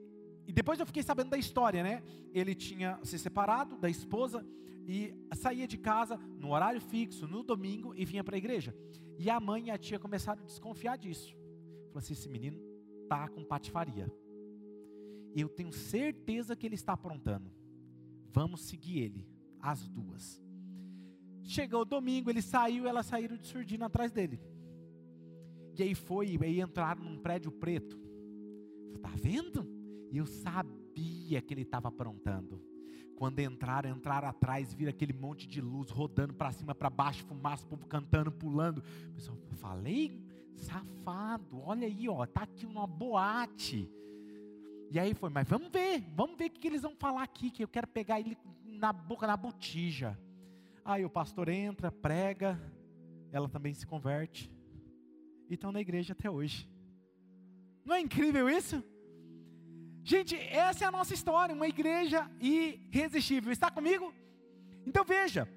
e 0.46 0.52
depois 0.52 0.80
eu 0.80 0.86
fiquei 0.86 1.02
sabendo 1.02 1.30
da 1.30 1.38
história, 1.38 1.82
né? 1.82 2.02
Ele 2.32 2.54
tinha 2.54 2.98
se 3.02 3.18
separado 3.18 3.76
da 3.76 3.90
esposa 3.90 4.44
e 4.86 5.14
saía 5.34 5.66
de 5.66 5.76
casa 5.76 6.16
no 6.16 6.52
horário 6.52 6.80
fixo, 6.80 7.26
no 7.26 7.42
domingo, 7.42 7.94
e 7.94 8.04
vinha 8.04 8.24
para 8.24 8.36
a 8.36 8.38
igreja. 8.38 8.74
E 9.18 9.30
a 9.30 9.38
mãe 9.38 9.66
e 9.66 9.70
a 9.70 9.78
tia 9.78 9.98
começaram 9.98 10.42
a 10.42 10.46
desconfiar 10.46 10.96
disso. 10.96 11.34
Falou 11.88 11.98
assim: 11.98 12.14
esse 12.14 12.28
menino 12.28 12.58
tá 13.08 13.28
com 13.28 13.44
patifaria. 13.44 14.10
Eu 15.36 15.48
tenho 15.48 15.72
certeza 15.72 16.56
que 16.56 16.66
ele 16.66 16.74
está 16.74 16.92
aprontando. 16.92 17.50
Vamos 18.32 18.62
seguir 18.62 18.98
ele, 18.98 19.28
as 19.64 19.88
duas. 19.88 20.42
Chegou 21.42 21.80
o 21.80 21.86
domingo, 21.86 22.28
ele 22.28 22.42
saiu, 22.42 22.86
elas 22.86 23.06
saíram 23.06 23.36
de 23.36 23.46
surdina 23.46 23.86
atrás 23.86 24.12
dele. 24.12 24.38
E 25.76 25.82
aí 25.82 25.94
foi, 25.94 26.36
e 26.36 26.44
aí 26.44 26.60
entraram 26.60 27.02
num 27.02 27.18
prédio 27.18 27.50
preto. 27.50 27.98
Tá 29.00 29.10
vendo? 29.16 29.66
E 30.10 30.18
eu 30.18 30.26
sabia 30.26 31.40
que 31.42 31.52
ele 31.52 31.62
estava 31.62 31.88
aprontando. 31.88 32.62
Quando 33.16 33.40
entraram, 33.40 33.90
entraram 33.90 34.28
atrás, 34.28 34.74
viram 34.74 34.90
aquele 34.90 35.12
monte 35.12 35.46
de 35.46 35.60
luz 35.60 35.90
rodando 35.90 36.34
para 36.34 36.52
cima, 36.52 36.74
para 36.74 36.90
baixo, 36.90 37.24
fumaça, 37.24 37.66
povo 37.66 37.86
cantando, 37.86 38.30
pulando. 38.30 38.82
Pessoal, 39.14 39.38
falei, 39.56 40.22
safado, 40.54 41.60
olha 41.60 41.86
aí, 41.86 42.08
ó, 42.08 42.26
tá 42.26 42.42
aqui 42.42 42.66
uma 42.66 42.86
boate. 42.86 43.90
E 44.90 44.98
aí 44.98 45.14
foi, 45.14 45.30
mas 45.30 45.48
vamos 45.48 45.70
ver, 45.70 46.00
vamos 46.14 46.36
ver 46.36 46.46
o 46.46 46.50
que 46.50 46.66
eles 46.66 46.82
vão 46.82 46.94
falar 46.96 47.22
aqui, 47.22 47.50
que 47.50 47.64
eu 47.64 47.68
quero 47.68 47.86
pegar 47.86 48.20
ele 48.20 48.36
na 48.74 48.92
boca, 48.92 49.26
na 49.26 49.36
botija. 49.36 50.18
Aí 50.84 51.04
o 51.04 51.10
pastor 51.10 51.48
entra, 51.48 51.90
prega, 51.90 52.60
ela 53.32 53.48
também 53.48 53.72
se 53.74 53.86
converte. 53.86 54.50
E 55.48 55.54
estão 55.54 55.72
na 55.72 55.80
igreja 55.80 56.12
até 56.12 56.30
hoje. 56.30 56.68
Não 57.84 57.94
é 57.94 58.00
incrível 58.00 58.48
isso? 58.48 58.82
Gente, 60.02 60.36
essa 60.36 60.84
é 60.84 60.86
a 60.86 60.90
nossa 60.90 61.14
história, 61.14 61.54
uma 61.54 61.66
igreja 61.66 62.30
irresistível. 62.40 63.50
Está 63.50 63.70
comigo? 63.70 64.12
Então 64.86 65.04
veja, 65.04 65.48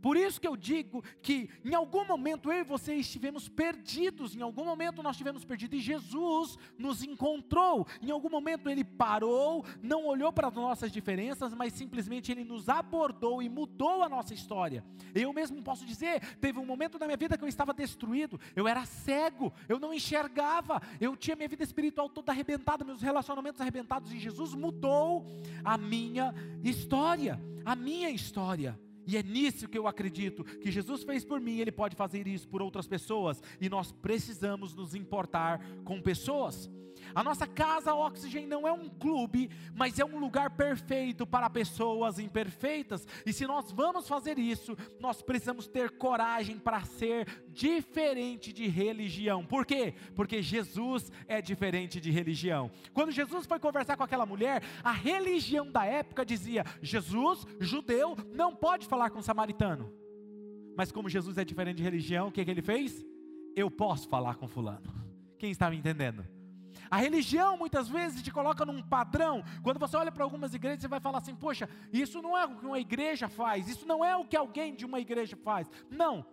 por 0.00 0.16
isso 0.16 0.40
que 0.40 0.46
eu 0.46 0.56
digo 0.56 1.02
que 1.22 1.48
em 1.64 1.74
algum 1.74 2.04
momento 2.04 2.52
eu 2.52 2.60
e 2.60 2.64
você 2.64 2.94
estivemos 2.94 3.48
perdidos, 3.48 4.34
em 4.34 4.42
algum 4.42 4.64
momento 4.64 5.02
nós 5.02 5.16
estivemos 5.16 5.44
perdidos 5.44 5.78
e 5.78 5.82
Jesus 5.82 6.58
nos 6.78 7.02
encontrou. 7.02 7.86
Em 8.00 8.10
algum 8.10 8.30
momento 8.30 8.68
ele 8.68 8.84
parou, 8.84 9.64
não 9.82 10.06
olhou 10.06 10.32
para 10.32 10.48
as 10.48 10.54
nossas 10.54 10.92
diferenças, 10.92 11.54
mas 11.54 11.72
simplesmente 11.72 12.30
ele 12.30 12.44
nos 12.44 12.68
abordou 12.68 13.42
e 13.42 13.48
mudou 13.48 14.02
a 14.02 14.08
nossa 14.08 14.34
história. 14.34 14.84
Eu 15.14 15.32
mesmo 15.32 15.62
posso 15.62 15.84
dizer, 15.84 16.20
teve 16.36 16.58
um 16.58 16.66
momento 16.66 16.98
na 16.98 17.06
minha 17.06 17.16
vida 17.16 17.36
que 17.36 17.44
eu 17.44 17.48
estava 17.48 17.72
destruído, 17.72 18.38
eu 18.54 18.68
era 18.68 18.84
cego, 18.84 19.52
eu 19.68 19.78
não 19.78 19.92
enxergava, 19.92 20.80
eu 21.00 21.16
tinha 21.16 21.36
minha 21.36 21.48
vida 21.48 21.62
espiritual 21.62 22.08
toda 22.08 22.32
arrebentada, 22.32 22.84
meus 22.84 23.02
relacionamentos 23.02 23.60
arrebentados 23.60 24.12
e 24.12 24.18
Jesus 24.18 24.54
mudou 24.54 25.26
a 25.64 25.76
minha 25.76 26.34
história, 26.62 27.40
a 27.64 27.74
minha 27.74 28.10
história. 28.10 28.78
E 29.06 29.16
é 29.16 29.22
nisso 29.22 29.68
que 29.68 29.78
eu 29.78 29.86
acredito 29.86 30.44
que 30.44 30.70
Jesus 30.70 31.04
fez 31.04 31.24
por 31.24 31.40
mim, 31.40 31.58
Ele 31.58 31.72
pode 31.72 31.94
fazer 31.96 32.26
isso 32.26 32.48
por 32.48 32.60
outras 32.60 32.86
pessoas, 32.86 33.42
e 33.60 33.68
nós 33.68 33.92
precisamos 33.92 34.74
nos 34.74 34.94
importar 34.94 35.60
com 35.84 36.00
pessoas. 36.00 36.68
A 37.14 37.22
nossa 37.22 37.46
casa 37.46 37.94
Oxygen 37.94 38.46
não 38.46 38.66
é 38.66 38.72
um 38.72 38.88
clube, 38.88 39.50
mas 39.74 39.98
é 39.98 40.04
um 40.04 40.18
lugar 40.18 40.50
perfeito 40.50 41.26
para 41.26 41.48
pessoas 41.48 42.18
imperfeitas. 42.18 43.06
E 43.24 43.32
se 43.32 43.46
nós 43.46 43.70
vamos 43.72 44.08
fazer 44.08 44.38
isso, 44.38 44.76
nós 45.00 45.22
precisamos 45.22 45.66
ter 45.66 45.90
coragem 45.92 46.58
para 46.58 46.84
ser 46.84 47.44
diferente 47.48 48.52
de 48.52 48.66
religião. 48.66 49.44
Por 49.44 49.64
quê? 49.64 49.94
Porque 50.14 50.42
Jesus 50.42 51.10
é 51.26 51.40
diferente 51.40 52.00
de 52.00 52.10
religião. 52.10 52.70
Quando 52.92 53.12
Jesus 53.12 53.46
foi 53.46 53.58
conversar 53.58 53.96
com 53.96 54.02
aquela 54.02 54.26
mulher, 54.26 54.62
a 54.82 54.92
religião 54.92 55.70
da 55.70 55.84
época 55.84 56.24
dizia: 56.24 56.64
Jesus, 56.82 57.46
judeu, 57.60 58.16
não 58.32 58.54
pode 58.54 58.86
com 59.10 59.22
samaritano. 59.22 59.92
Mas 60.76 60.92
como 60.92 61.08
Jesus 61.08 61.38
é 61.38 61.44
diferente 61.44 61.78
de 61.78 61.82
religião, 61.82 62.28
o 62.28 62.32
que, 62.32 62.44
que 62.44 62.50
ele 62.50 62.62
fez? 62.62 63.04
Eu 63.54 63.70
posso 63.70 64.08
falar 64.08 64.34
com 64.36 64.46
fulano. 64.46 64.92
Quem 65.38 65.50
está 65.50 65.70
me 65.70 65.76
entendendo? 65.76 66.26
A 66.90 66.98
religião 66.98 67.56
muitas 67.56 67.88
vezes 67.88 68.22
te 68.22 68.30
coloca 68.30 68.64
num 68.64 68.82
padrão. 68.82 69.42
Quando 69.62 69.78
você 69.78 69.96
olha 69.96 70.12
para 70.12 70.24
algumas 70.24 70.54
igrejas, 70.54 70.80
você 70.80 70.88
vai 70.88 71.00
falar 71.00 71.18
assim: 71.18 71.34
poxa, 71.34 71.68
isso 71.92 72.20
não 72.20 72.36
é 72.36 72.44
o 72.44 72.56
que 72.56 72.66
uma 72.66 72.78
igreja 72.78 73.28
faz, 73.28 73.68
isso 73.68 73.86
não 73.86 74.04
é 74.04 74.16
o 74.16 74.24
que 74.24 74.36
alguém 74.36 74.74
de 74.74 74.84
uma 74.84 75.00
igreja 75.00 75.36
faz. 75.36 75.68
Não, 75.90 76.24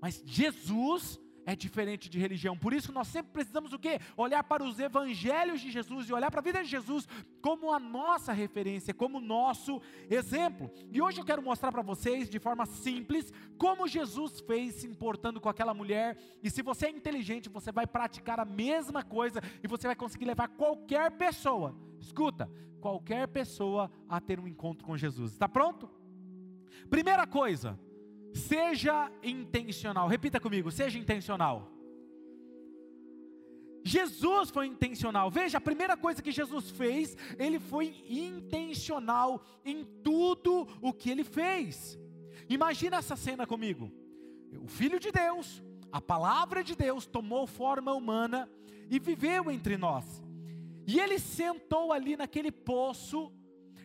mas 0.00 0.22
Jesus 0.24 1.20
é 1.48 1.56
diferente 1.56 2.10
de 2.10 2.18
religião. 2.18 2.58
Por 2.58 2.74
isso 2.74 2.92
nós 2.92 3.08
sempre 3.08 3.32
precisamos 3.32 3.72
o 3.72 3.78
quê? 3.78 3.98
Olhar 4.18 4.44
para 4.44 4.62
os 4.62 4.78
evangelhos 4.78 5.62
de 5.62 5.70
Jesus 5.70 6.06
e 6.06 6.12
olhar 6.12 6.30
para 6.30 6.40
a 6.40 6.42
vida 6.42 6.62
de 6.62 6.68
Jesus 6.68 7.08
como 7.40 7.72
a 7.72 7.80
nossa 7.80 8.34
referência, 8.34 8.92
como 8.92 9.18
nosso 9.18 9.80
exemplo. 10.10 10.70
E 10.92 11.00
hoje 11.00 11.18
eu 11.18 11.24
quero 11.24 11.40
mostrar 11.40 11.72
para 11.72 11.80
vocês 11.80 12.28
de 12.28 12.38
forma 12.38 12.66
simples 12.66 13.32
como 13.56 13.88
Jesus 13.88 14.40
fez 14.40 14.74
se 14.74 14.86
importando 14.86 15.40
com 15.40 15.48
aquela 15.48 15.72
mulher. 15.72 16.18
E 16.42 16.50
se 16.50 16.60
você 16.60 16.84
é 16.84 16.90
inteligente, 16.90 17.48
você 17.48 17.72
vai 17.72 17.86
praticar 17.86 18.38
a 18.38 18.44
mesma 18.44 19.02
coisa 19.02 19.40
e 19.62 19.66
você 19.66 19.86
vai 19.86 19.96
conseguir 19.96 20.26
levar 20.26 20.48
qualquer 20.48 21.12
pessoa 21.12 21.74
escuta, 21.98 22.46
qualquer 22.78 23.26
pessoa 23.26 23.90
a 24.06 24.20
ter 24.20 24.38
um 24.38 24.46
encontro 24.46 24.84
com 24.84 24.98
Jesus. 24.98 25.32
Está 25.32 25.48
pronto? 25.48 25.88
Primeira 26.90 27.26
coisa, 27.26 27.80
seja 28.34 29.10
intencional. 29.22 30.08
Repita 30.08 30.40
comigo, 30.40 30.70
seja 30.70 30.98
intencional. 30.98 31.72
Jesus 33.84 34.50
foi 34.50 34.66
intencional. 34.66 35.30
Veja, 35.30 35.58
a 35.58 35.60
primeira 35.60 35.96
coisa 35.96 36.22
que 36.22 36.30
Jesus 36.30 36.70
fez, 36.70 37.16
ele 37.38 37.58
foi 37.58 38.04
intencional 38.08 39.42
em 39.64 39.84
tudo 40.02 40.66
o 40.82 40.92
que 40.92 41.10
ele 41.10 41.24
fez. 41.24 41.98
Imagina 42.48 42.98
essa 42.98 43.16
cena 43.16 43.46
comigo. 43.46 43.90
O 44.62 44.68
Filho 44.68 45.00
de 45.00 45.10
Deus, 45.10 45.62
a 45.90 46.00
palavra 46.00 46.62
de 46.62 46.74
Deus 46.74 47.06
tomou 47.06 47.46
forma 47.46 47.94
humana 47.94 48.50
e 48.90 48.98
viveu 48.98 49.50
entre 49.50 49.76
nós. 49.76 50.22
E 50.86 50.98
ele 50.98 51.18
sentou 51.18 51.92
ali 51.92 52.16
naquele 52.16 52.50
poço, 52.50 53.32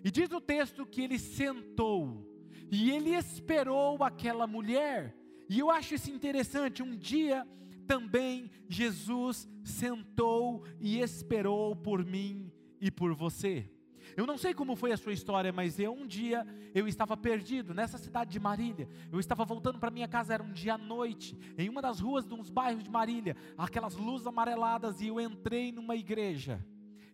e 0.03 0.11
diz 0.11 0.31
o 0.31 0.41
texto 0.41 0.85
que 0.85 1.01
ele 1.01 1.19
sentou, 1.19 2.25
e 2.73 2.89
ele 2.89 3.11
esperou 3.11 4.03
aquela 4.03 4.47
mulher. 4.47 5.15
E 5.47 5.59
eu 5.59 5.69
acho 5.69 5.93
isso 5.93 6.09
interessante. 6.09 6.81
Um 6.81 6.97
dia 6.97 7.47
também 7.85 8.49
Jesus 8.67 9.47
sentou 9.63 10.65
e 10.79 10.99
esperou 10.99 11.75
por 11.75 12.03
mim 12.03 12.51
e 12.81 12.89
por 12.89 13.13
você. 13.13 13.69
Eu 14.17 14.25
não 14.25 14.39
sei 14.39 14.55
como 14.55 14.75
foi 14.75 14.91
a 14.91 14.97
sua 14.97 15.13
história, 15.13 15.53
mas 15.53 15.77
eu 15.77 15.93
um 15.93 16.07
dia 16.07 16.47
eu 16.73 16.87
estava 16.87 17.15
perdido 17.15 17.75
nessa 17.75 17.99
cidade 17.99 18.31
de 18.31 18.39
Marília. 18.39 18.89
Eu 19.11 19.19
estava 19.19 19.45
voltando 19.45 19.77
para 19.77 19.91
minha 19.91 20.07
casa, 20.07 20.33
era 20.33 20.41
um 20.41 20.51
dia 20.51 20.73
à 20.73 20.77
noite, 20.77 21.37
em 21.55 21.69
uma 21.69 21.79
das 21.79 21.99
ruas 21.99 22.25
de 22.25 22.33
uns 22.33 22.49
bairros 22.49 22.83
de 22.83 22.89
Marília, 22.89 23.37
aquelas 23.55 23.95
luzes 23.95 24.25
amareladas 24.25 24.99
e 24.99 25.09
eu 25.09 25.21
entrei 25.21 25.71
numa 25.71 25.95
igreja. 25.95 26.65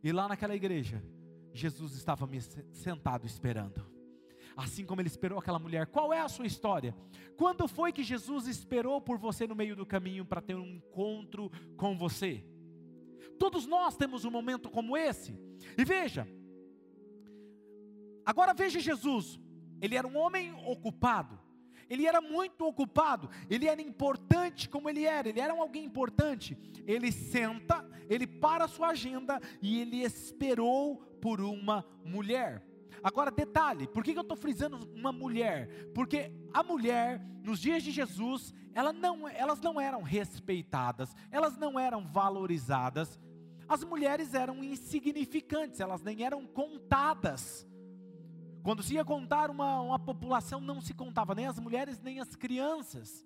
E 0.02 0.14
lá 0.14 0.26
naquela 0.26 0.56
igreja, 0.56 1.04
Jesus 1.54 1.96
estava 1.96 2.26
me 2.26 2.40
sentado 2.72 3.26
esperando. 3.26 3.99
Assim 4.60 4.86
como 4.86 5.02
ele 5.02 5.08
esperou 5.08 5.40
aquela 5.40 5.60
mulher. 5.60 5.88
Qual 5.88 6.12
é 6.12 6.20
a 6.20 6.28
sua 6.28 6.46
história? 6.46 6.96
Quando 7.38 7.68
foi 7.68 7.94
que 7.94 8.04
Jesus 8.04 8.48
esperou 8.48 9.00
por 9.00 9.18
você 9.18 9.48
no 9.48 9.56
meio 9.56 9.76
do 9.76 9.86
caminho 9.86 10.26
para 10.26 10.42
ter 10.42 10.56
um 10.56 10.66
encontro 10.66 11.50
com 11.78 11.98
você? 11.98 12.44
Todos 13.38 13.66
nós 13.66 13.96
temos 13.96 14.26
um 14.26 14.32
momento 14.32 14.70
como 14.70 14.98
esse. 14.98 15.40
E 15.78 15.86
veja, 15.86 16.28
Agora 18.30 18.54
veja 18.54 18.80
Jesus, 18.80 19.40
ele 19.82 19.96
era 19.96 20.08
um 20.08 20.16
homem 20.16 20.54
ocupado, 20.68 21.40
ele 21.90 22.06
era 22.06 22.22
muito 22.22 22.64
ocupado, 22.64 23.28
ele 23.50 23.68
era 23.68 23.82
importante 23.82 24.70
como 24.70 24.88
ele 24.88 25.04
era, 25.04 25.28
ele 25.28 25.40
era 25.40 25.52
um 25.52 25.64
alguém 25.64 25.84
importante. 25.84 26.56
Ele 26.86 27.12
senta, 27.12 27.84
ele 28.08 28.28
para 28.28 28.66
a 28.66 28.68
sua 28.68 28.90
agenda 28.90 29.42
e 29.60 29.82
ele 29.82 30.04
esperou 30.04 30.98
por 31.20 31.42
uma 31.42 31.84
mulher. 32.06 32.64
Agora, 33.04 33.32
detalhe, 33.32 33.88
por 33.88 34.04
que 34.04 34.12
eu 34.12 34.22
estou 34.22 34.38
frisando 34.38 34.78
uma 34.96 35.12
mulher? 35.12 35.90
Porque 35.94 36.32
a 36.54 36.64
mulher, 36.64 37.22
nos 37.44 37.60
dias 37.60 37.84
de 37.84 37.92
Jesus, 37.92 38.54
ela 38.74 38.92
não, 38.94 39.28
elas 39.28 39.60
não 39.62 39.80
eram 39.80 40.02
respeitadas, 40.02 41.16
elas 41.32 41.58
não 41.58 41.80
eram 41.80 42.06
valorizadas, 42.06 43.20
as 43.68 43.84
mulheres 43.84 44.34
eram 44.34 44.64
insignificantes, 44.64 45.80
elas 45.80 46.02
nem 46.02 46.24
eram 46.24 46.46
contadas. 46.46 47.68
Quando 48.64 48.84
se 48.84 48.96
ia 48.96 49.06
contar 49.06 49.50
uma, 49.50 49.82
uma 49.82 50.00
população, 50.00 50.60
não 50.60 50.82
se 50.82 50.94
contava 50.94 51.36
nem 51.36 51.46
as 51.46 51.60
mulheres 51.60 52.02
nem 52.02 52.20
as 52.20 52.36
crianças. 52.36 53.26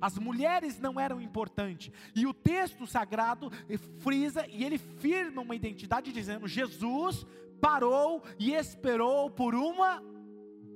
As 0.00 0.18
mulheres 0.18 0.78
não 0.78 0.98
eram 0.98 1.20
importantes. 1.20 1.92
E 2.14 2.26
o 2.26 2.34
texto 2.34 2.86
sagrado 2.86 3.50
frisa 3.98 4.46
e 4.46 4.64
ele 4.64 4.78
firma 4.78 5.42
uma 5.42 5.56
identidade 5.56 6.12
dizendo: 6.12 6.46
Jesus 6.46 7.26
parou 7.60 8.22
e 8.38 8.52
esperou 8.54 9.30
por 9.30 9.54
uma 9.54 10.02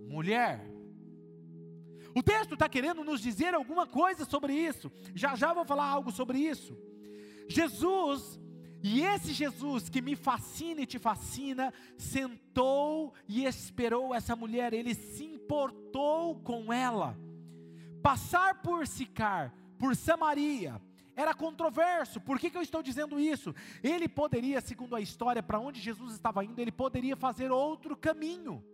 mulher. 0.08 0.70
O 2.14 2.22
texto 2.22 2.54
está 2.54 2.68
querendo 2.68 3.02
nos 3.02 3.20
dizer 3.20 3.54
alguma 3.54 3.86
coisa 3.86 4.24
sobre 4.24 4.54
isso. 4.54 4.92
Já 5.14 5.34
já 5.34 5.52
vou 5.52 5.64
falar 5.64 5.86
algo 5.86 6.12
sobre 6.12 6.38
isso. 6.38 6.76
Jesus 7.48 8.38
e 8.82 9.00
esse 9.00 9.32
Jesus 9.32 9.88
que 9.88 10.02
me 10.02 10.16
fascina 10.16 10.80
e 10.82 10.86
te 10.86 10.98
fascina, 10.98 11.72
sentou 11.96 13.14
e 13.28 13.44
esperou 13.44 14.12
essa 14.12 14.34
mulher, 14.34 14.72
ele 14.72 14.92
se 14.92 15.24
importou 15.24 16.40
com 16.40 16.72
ela. 16.72 17.16
Passar 18.02 18.60
por 18.60 18.86
Sicar, 18.88 19.54
por 19.78 19.94
Samaria, 19.94 20.82
era 21.14 21.34
controverso. 21.34 22.20
Por 22.20 22.38
que, 22.38 22.50
que 22.50 22.56
eu 22.56 22.62
estou 22.62 22.82
dizendo 22.82 23.18
isso? 23.18 23.54
Ele 23.82 24.08
poderia, 24.08 24.60
segundo 24.60 24.96
a 24.96 25.00
história, 25.00 25.42
para 25.42 25.58
onde 25.58 25.80
Jesus 25.80 26.14
estava 26.14 26.44
indo, 26.44 26.60
ele 26.60 26.72
poderia 26.72 27.16
fazer 27.16 27.50
outro 27.50 27.96
caminho. 27.96 28.64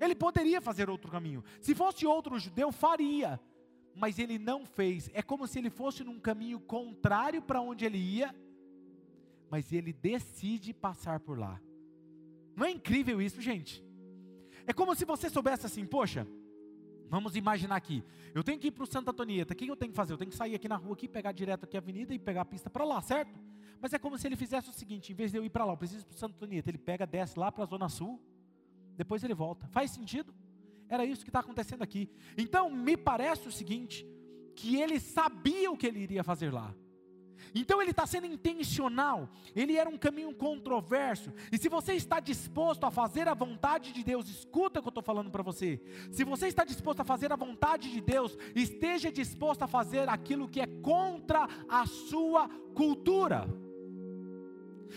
Ele 0.00 0.14
poderia 0.14 0.60
fazer 0.60 0.88
outro 0.88 1.10
caminho. 1.10 1.42
Se 1.60 1.74
fosse 1.74 2.06
outro 2.06 2.38
judeu, 2.38 2.70
faria. 2.72 3.40
Mas 3.94 4.18
ele 4.18 4.38
não 4.38 4.64
fez. 4.64 5.10
É 5.12 5.22
como 5.22 5.46
se 5.46 5.58
ele 5.58 5.70
fosse 5.70 6.04
num 6.04 6.20
caminho 6.20 6.60
contrário 6.60 7.42
para 7.42 7.60
onde 7.60 7.84
ele 7.84 7.98
ia 7.98 8.34
mas 9.50 9.72
ele 9.72 9.92
decide 9.92 10.72
passar 10.72 11.20
por 11.20 11.38
lá. 11.38 11.60
Não 12.54 12.66
é 12.66 12.70
incrível 12.70 13.20
isso, 13.20 13.40
gente? 13.40 13.84
É 14.66 14.72
como 14.72 14.94
se 14.94 15.04
você 15.04 15.30
soubesse 15.30 15.64
assim, 15.64 15.86
poxa, 15.86 16.26
vamos 17.08 17.36
imaginar 17.36 17.76
aqui, 17.76 18.04
eu 18.34 18.44
tenho 18.44 18.58
que 18.58 18.68
ir 18.68 18.70
para 18.70 18.84
o 18.84 18.86
Santa 18.86 19.10
Antonieta, 19.10 19.52
o 19.52 19.56
que 19.56 19.66
eu 19.66 19.76
tenho 19.76 19.90
que 19.90 19.96
fazer? 19.96 20.12
Eu 20.12 20.18
tenho 20.18 20.30
que 20.30 20.36
sair 20.36 20.54
aqui 20.54 20.68
na 20.68 20.76
rua, 20.76 20.92
aqui, 20.92 21.08
pegar 21.08 21.32
direto 21.32 21.64
aqui 21.64 21.76
a 21.76 21.80
avenida 21.80 22.14
e 22.14 22.18
pegar 22.18 22.42
a 22.42 22.44
pista 22.44 22.68
para 22.70 22.84
lá, 22.84 23.00
certo? 23.00 23.38
Mas 23.80 23.92
é 23.92 23.98
como 23.98 24.18
se 24.18 24.26
ele 24.26 24.36
fizesse 24.36 24.68
o 24.68 24.72
seguinte, 24.72 25.12
em 25.12 25.14
vez 25.14 25.30
de 25.30 25.38
eu 25.38 25.44
ir 25.44 25.50
para 25.50 25.64
lá, 25.64 25.72
eu 25.72 25.76
preciso 25.76 26.04
para 26.06 26.14
o 26.14 26.18
Santa 26.18 26.34
Antonieta, 26.36 26.70
ele 26.70 26.78
pega, 26.78 27.06
desce 27.06 27.38
lá 27.38 27.50
para 27.50 27.64
a 27.64 27.66
Zona 27.66 27.88
Sul, 27.88 28.20
depois 28.96 29.22
ele 29.22 29.34
volta. 29.34 29.68
Faz 29.68 29.92
sentido? 29.92 30.34
Era 30.88 31.04
isso 31.04 31.22
que 31.22 31.30
está 31.30 31.40
acontecendo 31.40 31.82
aqui. 31.82 32.10
Então, 32.36 32.70
me 32.70 32.96
parece 32.96 33.46
o 33.46 33.52
seguinte, 33.52 34.06
que 34.56 34.80
ele 34.80 34.98
sabia 34.98 35.70
o 35.70 35.76
que 35.76 35.86
ele 35.86 36.00
iria 36.00 36.24
fazer 36.24 36.52
lá. 36.52 36.74
Então 37.54 37.80
ele 37.80 37.90
está 37.90 38.06
sendo 38.06 38.26
intencional, 38.26 39.28
ele 39.54 39.76
era 39.76 39.88
um 39.88 39.98
caminho 39.98 40.34
controverso, 40.34 41.32
e 41.50 41.58
se 41.58 41.68
você 41.68 41.94
está 41.94 42.20
disposto 42.20 42.84
a 42.84 42.90
fazer 42.90 43.28
a 43.28 43.34
vontade 43.34 43.92
de 43.92 44.02
Deus, 44.02 44.28
escuta 44.28 44.78
o 44.78 44.82
que 44.82 44.88
eu 44.88 44.90
estou 44.90 45.02
falando 45.02 45.30
para 45.30 45.42
você. 45.42 45.80
Se 46.10 46.24
você 46.24 46.48
está 46.48 46.64
disposto 46.64 47.00
a 47.00 47.04
fazer 47.04 47.32
a 47.32 47.36
vontade 47.36 47.90
de 47.90 48.00
Deus, 48.00 48.36
esteja 48.54 49.10
disposto 49.10 49.62
a 49.62 49.66
fazer 49.66 50.08
aquilo 50.08 50.48
que 50.48 50.60
é 50.60 50.66
contra 50.66 51.48
a 51.68 51.86
sua 51.86 52.48
cultura. 52.74 53.48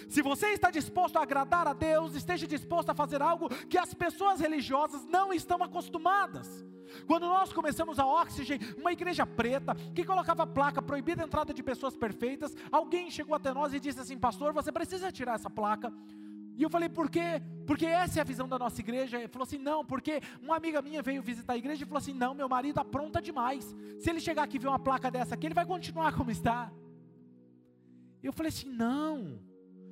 Se 0.07 0.21
você 0.21 0.47
está 0.47 0.71
disposto 0.71 1.17
a 1.17 1.23
agradar 1.23 1.67
a 1.67 1.73
Deus, 1.73 2.15
esteja 2.15 2.47
disposto 2.47 2.89
a 2.89 2.93
fazer 2.93 3.21
algo 3.21 3.49
que 3.67 3.77
as 3.77 3.93
pessoas 3.93 4.39
religiosas 4.39 5.05
não 5.05 5.33
estão 5.33 5.61
acostumadas. 5.63 6.65
Quando 7.07 7.25
nós 7.25 7.51
começamos 7.53 7.99
a 7.99 8.05
Oxygen, 8.05 8.59
uma 8.77 8.91
igreja 8.91 9.25
preta, 9.25 9.75
que 9.95 10.03
colocava 10.03 10.45
placa 10.45 10.81
proibida 10.81 11.21
a 11.21 11.25
entrada 11.25 11.53
de 11.53 11.63
pessoas 11.63 11.95
perfeitas, 11.95 12.55
alguém 12.71 13.09
chegou 13.09 13.35
até 13.35 13.53
nós 13.53 13.73
e 13.73 13.79
disse 13.79 13.99
assim: 13.99 14.17
Pastor, 14.17 14.53
você 14.53 14.71
precisa 14.71 15.11
tirar 15.11 15.35
essa 15.35 15.49
placa. 15.49 15.91
E 16.57 16.63
eu 16.63 16.69
falei, 16.69 16.89
por 16.89 17.09
quê? 17.09 17.41
Porque 17.65 17.85
essa 17.85 18.19
é 18.19 18.21
a 18.21 18.25
visão 18.25 18.47
da 18.47 18.59
nossa 18.59 18.79
igreja. 18.81 19.17
Ele 19.17 19.27
falou 19.27 19.43
assim: 19.43 19.57
não, 19.57 19.83
porque 19.85 20.21
uma 20.41 20.55
amiga 20.55 20.81
minha 20.81 21.01
veio 21.01 21.21
visitar 21.21 21.53
a 21.53 21.57
igreja 21.57 21.83
e 21.83 21.87
falou 21.87 21.99
assim: 21.99 22.13
não, 22.13 22.33
meu 22.33 22.49
marido 22.49 22.79
apronta 22.79 23.21
demais. 23.21 23.75
Se 23.99 24.09
ele 24.09 24.19
chegar 24.19 24.43
aqui 24.43 24.57
e 24.57 24.59
ver 24.59 24.67
uma 24.67 24.77
placa 24.77 25.09
dessa 25.09 25.35
aqui, 25.35 25.47
ele 25.47 25.55
vai 25.55 25.65
continuar 25.65 26.13
como 26.13 26.29
está. 26.29 26.71
Eu 28.21 28.33
falei 28.33 28.49
assim: 28.49 28.69
não, 28.69 29.39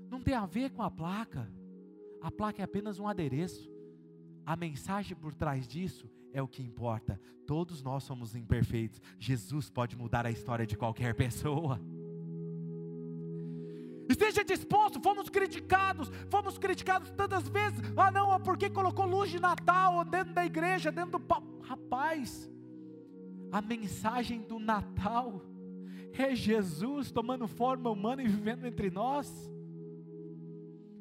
não 0.10 0.22
tem 0.22 0.36
a 0.36 0.46
ver 0.46 0.72
com 0.72 0.84
a 0.84 0.92
placa. 0.92 1.52
A 2.22 2.30
placa 2.30 2.62
é 2.62 2.66
apenas 2.66 3.00
um 3.00 3.08
adereço. 3.08 3.70
A 4.46 4.56
mensagem 4.56 5.16
por 5.16 5.34
trás 5.34 5.68
disso 5.68 6.10
é 6.34 6.42
o 6.42 6.48
que 6.48 6.62
importa. 6.62 7.20
Todos 7.46 7.82
nós 7.82 8.04
somos 8.04 8.36
imperfeitos. 8.36 9.02
Jesus 9.18 9.70
pode 9.70 9.98
mudar 9.98 10.26
a 10.26 10.32
história 10.32 10.66
de 10.66 10.78
qualquer 10.78 11.14
pessoa. 11.16 11.80
Esteja 14.10 14.44
disposto, 14.44 15.00
fomos 15.00 15.30
criticados, 15.30 16.12
fomos 16.30 16.58
criticados 16.58 17.12
tantas 17.12 17.48
vezes. 17.48 17.80
Ah, 17.96 18.10
não, 18.10 18.40
por 18.42 18.58
que 18.58 18.70
colocou 18.70 19.06
luz 19.06 19.30
de 19.30 19.40
Natal 19.40 20.04
dentro 20.04 20.34
da 20.34 20.46
igreja, 20.46 20.92
dentro 20.92 21.20
do. 21.20 21.60
Rapaz, 21.62 22.50
a 23.52 23.62
mensagem 23.62 24.42
do 24.42 24.58
Natal 24.58 25.42
é 26.14 26.34
Jesus 26.34 27.12
tomando 27.12 27.48
forma 27.48 27.90
humana 27.90 28.24
e 28.24 28.28
vivendo 28.28 28.66
entre 28.66 28.90
nós 28.90 29.50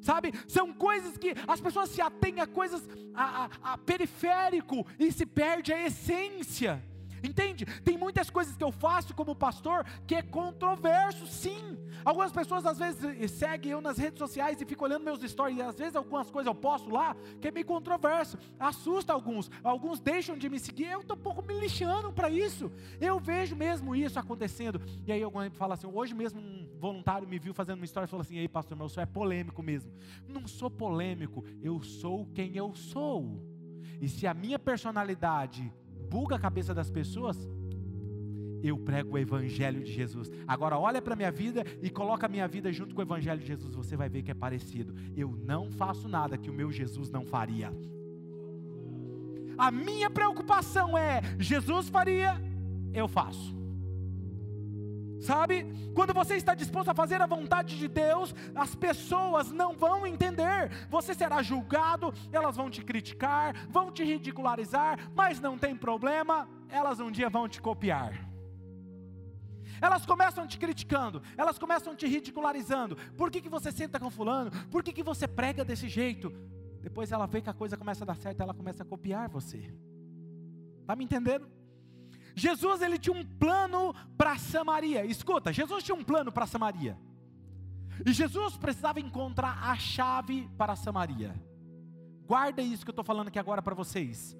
sabe? 0.01 0.33
São 0.47 0.73
coisas 0.73 1.17
que 1.17 1.33
as 1.47 1.61
pessoas 1.61 1.89
se 1.89 2.01
atêm 2.01 2.39
a 2.39 2.47
coisas 2.47 2.87
a, 3.13 3.45
a, 3.45 3.73
a 3.73 3.77
periférico 3.77 4.85
e 4.97 5.11
se 5.11 5.25
perde 5.25 5.73
a 5.73 5.85
essência. 5.85 6.83
Entende? 7.23 7.65
Tem 7.83 7.97
muitas 7.97 8.29
coisas 8.29 8.55
que 8.55 8.63
eu 8.63 8.71
faço 8.71 9.13
como 9.13 9.35
pastor 9.35 9.85
que 10.07 10.15
é 10.15 10.21
controverso, 10.21 11.27
sim. 11.27 11.77
Algumas 12.03 12.31
pessoas 12.31 12.65
às 12.65 12.79
vezes 12.79 13.03
eh, 13.03 13.27
seguem 13.27 13.73
eu 13.73 13.81
nas 13.81 13.97
redes 13.97 14.19
sociais 14.19 14.61
e 14.61 14.65
ficam 14.65 14.85
olhando 14.85 15.03
meus 15.03 15.21
stories, 15.21 15.57
e 15.57 15.61
às 15.61 15.75
vezes 15.75 15.95
algumas 15.95 16.29
coisas 16.29 16.47
eu 16.47 16.55
posto 16.55 16.89
lá 16.89 17.15
que 17.41 17.47
é 17.47 17.51
meio 17.51 17.65
controverso, 17.65 18.37
assusta 18.59 19.11
alguns. 19.13 19.51
Alguns 19.63 19.99
deixam 19.99 20.37
de 20.37 20.49
me 20.49 20.59
seguir, 20.59 20.87
eu 20.91 21.01
estou 21.01 21.17
um 21.17 21.19
pouco 21.19 21.41
me 21.41 21.59
lixando 21.59 22.11
para 22.11 22.29
isso. 22.29 22.71
Eu 23.01 23.19
vejo 23.19 23.55
mesmo 23.55 23.95
isso 23.95 24.17
acontecendo. 24.17 24.81
E 25.05 25.11
aí 25.11 25.21
alguém 25.21 25.49
fala 25.49 25.73
assim: 25.73 25.87
hoje 25.87 26.13
mesmo 26.13 26.39
voluntário 26.79 27.27
me 27.27 27.37
viu 27.37 27.53
fazendo 27.53 27.77
uma 27.77 27.85
história 27.85 28.05
e 28.05 28.09
falou 28.09 28.21
assim: 28.21 28.37
Ei, 28.37 28.47
pastor, 28.47 28.77
meu, 28.77 28.89
senhor 28.89 29.03
é 29.03 29.05
polêmico 29.05 29.61
mesmo. 29.61 29.91
Não 30.27 30.47
sou 30.47 30.71
polêmico, 30.71 31.43
eu 31.61 31.81
sou 31.83 32.25
quem 32.33 32.55
eu 32.55 32.73
sou. 32.73 33.43
E 34.01 34.07
se 34.07 34.25
a 34.25 34.33
minha 34.33 34.57
personalidade 34.57 35.71
buga 36.09 36.35
a 36.35 36.39
cabeça 36.39 36.73
das 36.73 36.89
pessoas, 36.89 37.37
eu 38.63 38.77
prego 38.77 39.15
o 39.15 39.17
evangelho 39.17 39.83
de 39.83 39.91
Jesus. 39.91 40.31
Agora 40.47 40.77
olha 40.77 41.01
para 41.01 41.13
a 41.13 41.17
minha 41.17 41.31
vida 41.31 41.63
e 41.81 41.89
coloca 41.89 42.25
a 42.25 42.29
minha 42.29 42.47
vida 42.47 42.71
junto 42.71 42.95
com 42.95 43.01
o 43.01 43.03
evangelho 43.03 43.39
de 43.39 43.47
Jesus, 43.47 43.75
você 43.75 43.95
vai 43.95 44.09
ver 44.09 44.23
que 44.23 44.31
é 44.31 44.33
parecido. 44.33 44.95
Eu 45.15 45.31
não 45.31 45.71
faço 45.71 46.07
nada 46.07 46.37
que 46.37 46.49
o 46.49 46.53
meu 46.53 46.71
Jesus 46.71 47.09
não 47.09 47.25
faria. 47.25 47.73
A 49.57 49.69
minha 49.71 50.09
preocupação 50.09 50.97
é: 50.97 51.21
Jesus 51.37 51.89
faria, 51.89 52.41
eu 52.93 53.07
faço. 53.07 53.58
Sabe? 55.19 55.65
Quando 55.93 56.13
você 56.13 56.35
está 56.35 56.55
disposto 56.55 56.89
a 56.89 56.93
fazer 56.93 57.21
a 57.21 57.25
vontade 57.25 57.77
de 57.77 57.87
Deus, 57.87 58.33
as 58.55 58.73
pessoas 58.73 59.51
não 59.51 59.75
vão 59.75 60.07
entender. 60.07 60.71
Você 60.89 61.13
será 61.13 61.41
julgado, 61.41 62.13
elas 62.31 62.55
vão 62.55 62.69
te 62.69 62.83
criticar, 62.83 63.53
vão 63.69 63.91
te 63.91 64.03
ridicularizar, 64.03 64.97
mas 65.13 65.39
não 65.39 65.57
tem 65.57 65.75
problema, 65.75 66.47
elas 66.69 66.99
um 66.99 67.11
dia 67.11 67.29
vão 67.29 67.47
te 67.47 67.61
copiar. 67.61 68.29
Elas 69.81 70.05
começam 70.05 70.45
te 70.45 70.57
criticando, 70.57 71.21
elas 71.37 71.57
começam 71.57 71.95
te 71.95 72.05
ridicularizando. 72.05 72.95
Por 73.17 73.31
que, 73.31 73.41
que 73.41 73.49
você 73.49 73.71
senta 73.71 73.99
com 73.99 74.09
fulano? 74.09 74.51
Por 74.69 74.83
que, 74.83 74.91
que 74.91 75.03
você 75.03 75.27
prega 75.27 75.63
desse 75.63 75.87
jeito? 75.87 76.33
Depois 76.81 77.11
ela 77.11 77.27
vê 77.27 77.41
que 77.41 77.49
a 77.49 77.53
coisa 77.53 77.77
começa 77.77 78.03
a 78.03 78.07
dar 78.07 78.15
certo, 78.15 78.41
ela 78.41 78.53
começa 78.53 78.83
a 78.83 78.85
copiar 78.85 79.29
você. 79.29 79.73
Está 80.81 80.95
me 80.95 81.03
entendendo? 81.03 81.58
Jesus 82.35 82.81
ele 82.81 82.97
tinha 82.97 83.15
um 83.15 83.25
plano 83.25 83.93
para 84.17 84.37
Samaria. 84.37 85.05
Escuta, 85.05 85.51
Jesus 85.51 85.83
tinha 85.83 85.95
um 85.95 86.03
plano 86.03 86.31
para 86.31 86.45
Samaria. 86.45 86.97
E 88.05 88.13
Jesus 88.13 88.55
precisava 88.55 88.99
encontrar 88.99 89.69
a 89.69 89.75
chave 89.75 90.49
para 90.57 90.75
Samaria. 90.75 91.35
Guarda 92.25 92.61
isso 92.61 92.85
que 92.85 92.89
eu 92.89 92.93
estou 92.93 93.03
falando 93.03 93.27
aqui 93.27 93.39
agora 93.39 93.61
para 93.61 93.75
vocês. 93.75 94.37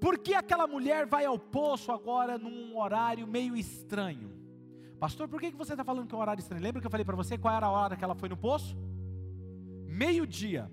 Por 0.00 0.18
que 0.18 0.34
aquela 0.34 0.66
mulher 0.66 1.06
vai 1.06 1.26
ao 1.26 1.38
poço 1.38 1.92
agora 1.92 2.38
num 2.38 2.78
horário 2.78 3.26
meio 3.26 3.56
estranho? 3.56 4.32
Pastor, 4.98 5.28
por 5.28 5.40
que 5.40 5.50
você 5.50 5.72
está 5.72 5.84
falando 5.84 6.06
que 6.06 6.14
é 6.14 6.18
um 6.18 6.20
horário 6.20 6.40
estranho? 6.40 6.62
Lembra 6.62 6.80
que 6.80 6.86
eu 6.86 6.90
falei 6.90 7.04
para 7.04 7.16
você 7.16 7.36
qual 7.36 7.54
era 7.54 7.66
a 7.66 7.70
hora 7.70 7.96
que 7.96 8.04
ela 8.04 8.14
foi 8.14 8.28
no 8.28 8.36
poço? 8.36 8.76
Meio-dia. 9.86 10.70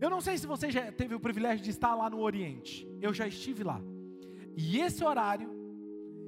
Eu 0.00 0.10
não 0.10 0.20
sei 0.20 0.36
se 0.36 0.46
você 0.46 0.70
já 0.70 0.92
teve 0.92 1.14
o 1.14 1.20
privilégio 1.20 1.64
de 1.64 1.70
estar 1.70 1.94
lá 1.94 2.08
no 2.10 2.20
Oriente. 2.20 2.86
Eu 3.00 3.12
já 3.14 3.26
estive 3.26 3.64
lá. 3.64 3.80
E 4.56 4.78
esse 4.78 5.04
horário, 5.04 5.50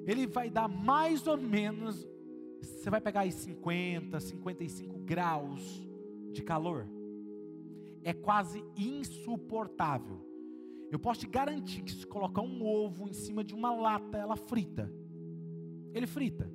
ele 0.06 0.26
vai 0.26 0.50
dar 0.50 0.68
mais 0.68 1.26
ou 1.26 1.36
menos, 1.36 2.06
você 2.60 2.90
vai 2.90 3.00
pegar 3.00 3.20
aí 3.20 3.32
50, 3.32 4.18
55 4.20 4.98
graus 4.98 5.86
de 6.32 6.42
calor. 6.42 6.86
É 8.02 8.12
quase 8.12 8.62
insuportável. 8.76 10.20
Eu 10.90 10.98
posso 10.98 11.20
te 11.20 11.26
garantir 11.26 11.82
que 11.82 11.92
se 11.92 12.06
colocar 12.06 12.42
um 12.42 12.64
ovo 12.64 13.08
em 13.08 13.12
cima 13.12 13.42
de 13.42 13.54
uma 13.54 13.74
lata, 13.74 14.18
ela 14.18 14.36
frita. 14.36 14.92
Ele 15.92 16.06
frita. 16.06 16.50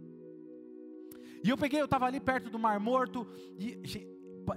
E 1.44 1.50
eu 1.50 1.58
peguei, 1.58 1.80
eu 1.80 1.86
estava 1.86 2.06
ali 2.06 2.20
perto 2.20 2.50
do 2.50 2.60
Mar 2.60 2.80
Morto, 2.80 3.26
e 3.58 3.82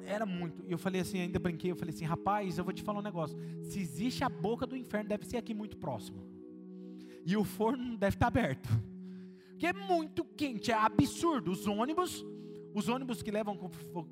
era 0.05 0.27
muito. 0.27 0.65
E 0.67 0.73
eu 0.73 0.79
falei 0.79 1.01
assim, 1.01 1.21
ainda 1.21 1.39
brinquei, 1.39 1.71
eu 1.71 1.77
falei 1.77 1.95
assim, 1.95 2.05
rapaz, 2.05 2.59
eu 2.59 2.65
vou 2.65 2.73
te 2.73 2.83
falar 2.83 2.99
um 2.99 3.03
negócio. 3.03 3.39
Se 3.63 3.81
existe 3.81 4.25
a 4.25 4.29
boca 4.29 4.67
do 4.67 4.77
inferno, 4.77 5.09
deve 5.09 5.27
ser 5.27 5.37
aqui 5.37 5.55
muito 5.55 5.77
próximo. 5.77 6.23
E 7.25 7.37
o 7.37 7.45
forno 7.45 7.97
deve 7.97 8.17
estar 8.17 8.27
aberto. 8.27 8.69
Porque 9.51 9.67
é 9.67 9.73
muito 9.73 10.25
quente, 10.25 10.71
é 10.71 10.75
absurdo. 10.75 11.53
Os 11.53 11.67
ônibus, 11.67 12.25
os 12.75 12.89
ônibus 12.89 13.23
que 13.23 13.31
levam, 13.31 13.57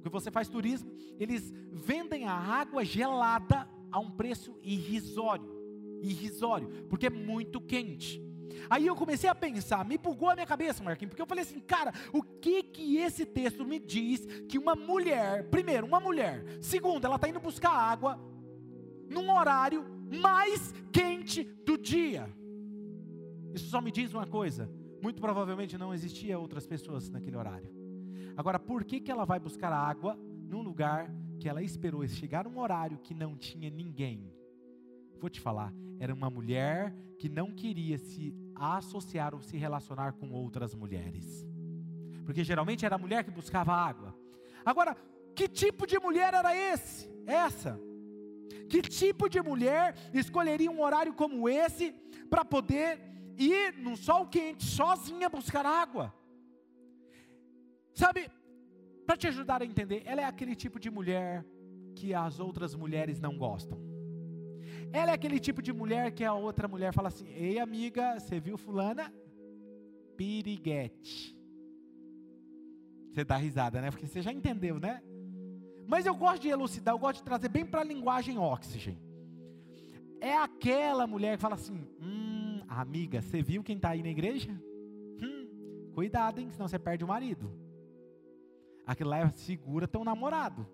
que 0.02 0.08
você 0.08 0.30
faz 0.30 0.48
turismo, 0.48 0.92
eles 1.18 1.52
vendem 1.72 2.26
a 2.26 2.34
água 2.34 2.84
gelada 2.84 3.68
a 3.90 3.98
um 3.98 4.10
preço 4.10 4.56
irrisório 4.62 5.60
irrisório, 6.02 6.68
porque 6.88 7.06
é 7.06 7.10
muito 7.10 7.60
quente. 7.60 8.22
Aí 8.68 8.86
eu 8.86 8.96
comecei 8.96 9.28
a 9.28 9.34
pensar, 9.34 9.84
me 9.84 9.96
bugou 9.96 10.28
a 10.28 10.34
minha 10.34 10.46
cabeça, 10.46 10.82
Marquinhos, 10.82 11.10
porque 11.10 11.22
eu 11.22 11.26
falei 11.26 11.42
assim, 11.42 11.60
cara, 11.60 11.92
o 12.12 12.22
que 12.22 12.62
que 12.62 12.98
esse 12.98 13.24
texto 13.24 13.64
me 13.64 13.78
diz 13.78 14.26
que 14.48 14.58
uma 14.58 14.74
mulher, 14.74 15.48
primeiro, 15.48 15.86
uma 15.86 16.00
mulher, 16.00 16.44
segundo, 16.60 17.04
ela 17.04 17.16
está 17.16 17.28
indo 17.28 17.40
buscar 17.40 17.70
água 17.70 18.18
num 19.08 19.30
horário 19.32 19.84
mais 20.10 20.74
quente 20.92 21.44
do 21.64 21.78
dia. 21.78 22.28
Isso 23.54 23.66
só 23.66 23.80
me 23.80 23.90
diz 23.90 24.12
uma 24.12 24.26
coisa, 24.26 24.70
muito 25.02 25.20
provavelmente 25.20 25.76
não 25.76 25.92
existia 25.92 26.38
outras 26.38 26.66
pessoas 26.66 27.10
naquele 27.10 27.36
horário. 27.36 27.70
Agora, 28.36 28.58
por 28.58 28.84
que 28.84 29.00
que 29.00 29.10
ela 29.10 29.24
vai 29.24 29.40
buscar 29.40 29.72
água 29.72 30.18
num 30.48 30.62
lugar 30.62 31.12
que 31.38 31.48
ela 31.48 31.62
esperou 31.62 32.06
chegar 32.06 32.44
num 32.44 32.58
horário 32.58 32.98
que 32.98 33.14
não 33.14 33.36
tinha 33.36 33.70
ninguém? 33.70 34.32
Vou 35.18 35.28
te 35.28 35.40
falar, 35.40 35.72
era 35.98 36.14
uma 36.14 36.30
mulher 36.30 36.94
que 37.18 37.28
não 37.28 37.52
queria 37.52 37.98
se 37.98 38.34
associar 38.54 39.34
ou 39.34 39.42
se 39.42 39.56
relacionar 39.56 40.14
com 40.14 40.30
outras 40.30 40.74
mulheres. 40.74 41.46
Porque 42.24 42.44
geralmente 42.44 42.86
era 42.86 42.94
a 42.94 42.98
mulher 42.98 43.24
que 43.24 43.30
buscava 43.30 43.72
água. 43.72 44.16
Agora, 44.64 44.96
que 45.34 45.48
tipo 45.48 45.86
de 45.86 45.98
mulher 45.98 46.32
era 46.32 46.54
esse? 46.56 47.10
Essa? 47.26 47.78
Que 48.68 48.80
tipo 48.82 49.28
de 49.28 49.40
mulher 49.42 49.94
escolheria 50.14 50.70
um 50.70 50.82
horário 50.82 51.12
como 51.12 51.48
esse 51.48 51.92
para 52.28 52.44
poder 52.44 53.09
ir 53.44 53.72
no 53.78 53.96
sol 53.96 54.26
quente, 54.26 54.64
sozinha 54.64 55.28
buscar 55.28 55.64
água? 55.64 56.14
Sabe, 57.94 58.30
para 59.06 59.16
te 59.16 59.26
ajudar 59.26 59.62
a 59.62 59.64
entender, 59.64 60.02
ela 60.04 60.20
é 60.20 60.24
aquele 60.24 60.54
tipo 60.54 60.78
de 60.78 60.90
mulher 60.90 61.44
que 61.96 62.14
as 62.14 62.38
outras 62.38 62.74
mulheres 62.74 63.20
não 63.20 63.36
gostam. 63.36 63.78
Ela 64.92 65.12
é 65.12 65.14
aquele 65.14 65.38
tipo 65.38 65.62
de 65.62 65.72
mulher 65.72 66.12
que 66.12 66.24
a 66.24 66.34
outra 66.34 66.66
mulher 66.68 66.92
fala 66.92 67.08
assim: 67.08 67.28
Ei, 67.28 67.58
amiga, 67.58 68.18
você 68.18 68.40
viu 68.40 68.56
Fulana? 68.56 69.12
Piriguete. 70.16 71.36
Você 73.10 73.24
dá 73.24 73.36
risada, 73.36 73.80
né? 73.80 73.90
Porque 73.90 74.06
você 74.06 74.22
já 74.22 74.32
entendeu, 74.32 74.78
né? 74.78 75.02
Mas 75.86 76.06
eu 76.06 76.14
gosto 76.14 76.42
de 76.42 76.48
elucidar, 76.48 76.94
eu 76.94 76.98
gosto 76.98 77.18
de 77.18 77.24
trazer 77.24 77.48
bem 77.48 77.66
para 77.66 77.80
a 77.80 77.84
linguagem 77.84 78.38
oxigênio. 78.38 79.02
É 80.20 80.36
aquela 80.36 81.06
mulher 81.06 81.36
que 81.36 81.42
fala 81.42 81.56
assim: 81.56 81.86
Hum, 82.00 82.39
amiga, 82.78 83.20
você 83.20 83.42
viu 83.42 83.64
quem 83.64 83.76
está 83.76 83.90
aí 83.90 84.02
na 84.02 84.08
igreja? 84.08 84.50
Hum, 85.20 85.90
cuidado, 85.92 86.40
hein, 86.40 86.50
senão 86.50 86.68
você 86.68 86.78
perde 86.78 87.04
o 87.04 87.08
marido. 87.08 87.52
Aquilo 88.86 89.10
lá 89.10 89.18
é 89.18 89.30
segura 89.30 89.88
teu 89.88 90.04
namorado. 90.04 90.66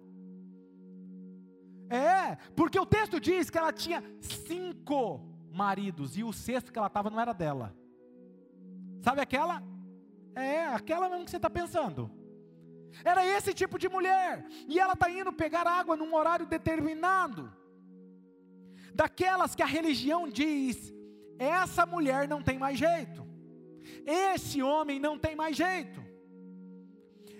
É, 1.89 2.37
porque 2.55 2.79
o 2.79 2.87
texto 2.87 3.19
diz 3.19 3.49
que 3.49 3.59
ela 3.59 3.73
tinha 3.73 4.03
cinco 4.21 5.21
maridos 5.51 6.19
e 6.19 6.25
o 6.25 6.33
sexto 6.33 6.73
que 6.73 6.79
ela 6.79 6.89
estava 6.89 7.09
não 7.09 7.21
era 7.21 7.33
dela. 7.33 7.75
Sabe 9.01 9.21
aquela? 9.21 9.63
É, 10.35 10.67
aquela 10.67 11.09
mesmo 11.09 11.25
que 11.25 11.31
você 11.31 11.37
está 11.37 11.49
pensando. 11.49 12.11
Era 13.05 13.25
esse 13.25 13.55
tipo 13.55 13.79
de 13.79 13.89
mulher. 13.89 14.45
E 14.69 14.79
ela 14.79 14.95
está 14.95 15.11
indo 15.11 15.33
pegar 15.33 15.67
água 15.67 15.97
num 15.97 16.15
horário 16.15 16.47
determinado. 16.47 17.53
Daquelas 18.95 19.55
que 19.55 19.63
a 19.63 19.67
religião 19.67 20.29
diz: 20.29 20.96
essa 21.39 21.87
mulher 21.87 22.29
não 22.29 22.43
tem 22.43 22.59
mais 22.59 22.79
jeito. 22.79 23.27
Esse 24.05 24.63
homem 24.63 24.99
não 24.99 25.19
tem 25.19 25.37
mais 25.37 25.57
jeito 25.57 26.07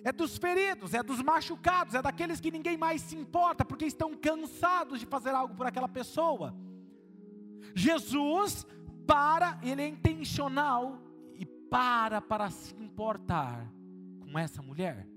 é 0.09 0.13
dos 0.13 0.39
feridos, 0.39 0.95
é 0.95 1.03
dos 1.03 1.21
machucados, 1.21 1.95
é 1.95 2.01
daqueles 2.01 2.39
que 2.41 2.53
ninguém 2.53 2.77
mais 2.77 3.03
se 3.03 3.17
importa, 3.17 3.65
porque 3.65 3.85
estão 3.85 4.15
cansados 4.15 5.01
de 5.01 5.07
fazer 5.07 5.31
algo 5.31 5.57
por 5.57 5.67
aquela 5.67 5.89
pessoa. 5.89 6.55
Jesus 7.75 8.65
para, 9.05 9.59
ele 9.65 9.83
é 9.83 9.89
intencional 9.89 11.03
e 11.35 11.45
para 11.45 12.21
para 12.21 12.49
se 12.51 12.73
importar 12.77 13.69
com 14.21 14.39
essa 14.39 14.63
mulher. 14.63 15.09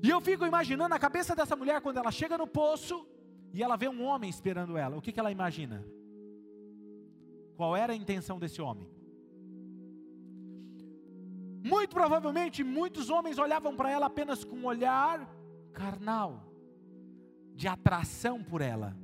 E 0.00 0.08
eu 0.08 0.20
fico 0.20 0.46
imaginando 0.46 0.94
a 0.94 1.00
cabeça 1.00 1.34
dessa 1.34 1.56
mulher 1.56 1.80
quando 1.80 1.96
ela 1.96 2.12
chega 2.12 2.38
no 2.38 2.46
poço 2.46 3.04
e 3.52 3.60
ela 3.60 3.76
vê 3.76 3.88
um 3.88 4.04
homem 4.04 4.30
esperando 4.30 4.76
ela. 4.76 4.96
O 4.96 5.02
que, 5.02 5.10
que 5.10 5.18
ela 5.18 5.32
imagina? 5.32 5.84
Qual 7.62 7.76
era 7.76 7.92
a 7.92 7.96
intenção 7.96 8.40
desse 8.40 8.60
homem? 8.60 8.88
Muito 11.64 11.90
provavelmente 11.90 12.64
muitos 12.64 13.08
homens 13.08 13.38
olhavam 13.38 13.76
para 13.76 13.88
ela 13.88 14.06
apenas 14.06 14.42
com 14.42 14.56
um 14.56 14.66
olhar 14.66 15.32
carnal, 15.72 16.52
de 17.54 17.68
atração 17.68 18.42
por 18.42 18.62
ela. 18.62 18.98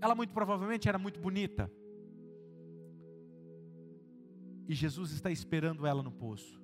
Ela 0.00 0.16
muito 0.16 0.32
provavelmente 0.32 0.88
era 0.88 0.98
muito 0.98 1.20
bonita. 1.20 1.70
E 4.66 4.74
Jesus 4.74 5.12
está 5.12 5.30
esperando 5.30 5.86
ela 5.86 6.02
no 6.02 6.10
poço. 6.10 6.60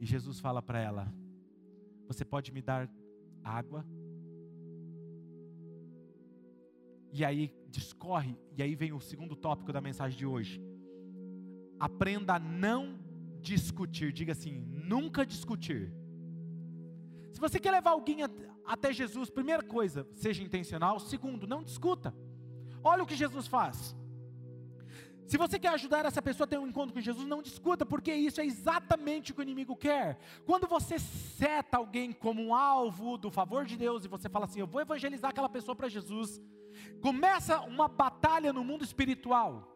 E 0.00 0.04
Jesus 0.04 0.40
fala 0.40 0.60
para 0.60 0.80
ela: 0.80 1.14
Você 2.08 2.24
pode 2.24 2.50
me 2.50 2.60
dar 2.60 2.90
água? 3.44 3.86
E 7.16 7.24
aí 7.24 7.54
discorre, 7.68 8.36
e 8.56 8.62
aí 8.62 8.74
vem 8.74 8.92
o 8.92 8.98
segundo 9.00 9.36
tópico 9.36 9.72
da 9.72 9.80
mensagem 9.80 10.18
de 10.18 10.26
hoje. 10.26 10.60
Aprenda 11.78 12.34
a 12.34 12.38
não 12.40 12.98
discutir. 13.40 14.12
Diga 14.12 14.32
assim: 14.32 14.66
nunca 14.68 15.24
discutir. 15.24 15.94
Se 17.32 17.38
você 17.38 17.60
quer 17.60 17.70
levar 17.70 17.90
alguém 17.90 18.18
até 18.66 18.92
Jesus, 18.92 19.30
primeira 19.30 19.62
coisa, 19.62 20.04
seja 20.12 20.42
intencional. 20.42 20.98
Segundo, 20.98 21.46
não 21.46 21.62
discuta. 21.62 22.12
Olha 22.82 23.04
o 23.04 23.06
que 23.06 23.14
Jesus 23.14 23.46
faz. 23.46 23.94
Se 25.24 25.38
você 25.38 25.56
quer 25.56 25.68
ajudar 25.68 26.04
essa 26.04 26.20
pessoa 26.20 26.46
a 26.46 26.48
ter 26.48 26.58
um 26.58 26.66
encontro 26.66 26.92
com 26.92 27.00
Jesus, 27.00 27.28
não 27.28 27.40
discuta, 27.40 27.86
porque 27.86 28.12
isso 28.12 28.40
é 28.40 28.44
exatamente 28.44 29.30
o 29.30 29.34
que 29.36 29.40
o 29.40 29.42
inimigo 29.42 29.76
quer. 29.76 30.18
Quando 30.44 30.66
você 30.66 30.98
seta 30.98 31.76
alguém 31.76 32.10
como 32.10 32.42
um 32.42 32.52
alvo 32.52 33.16
do 33.16 33.30
favor 33.30 33.64
de 33.64 33.76
Deus 33.76 34.04
e 34.04 34.08
você 34.08 34.28
fala 34.28 34.46
assim: 34.46 34.58
Eu 34.58 34.66
vou 34.66 34.80
evangelizar 34.80 35.30
aquela 35.30 35.48
pessoa 35.48 35.76
para 35.76 35.88
Jesus, 35.88 36.42
começa 37.00 37.60
uma 37.60 37.88
batalha 37.88 38.52
no 38.52 38.64
mundo 38.64 38.84
espiritual. 38.84 39.70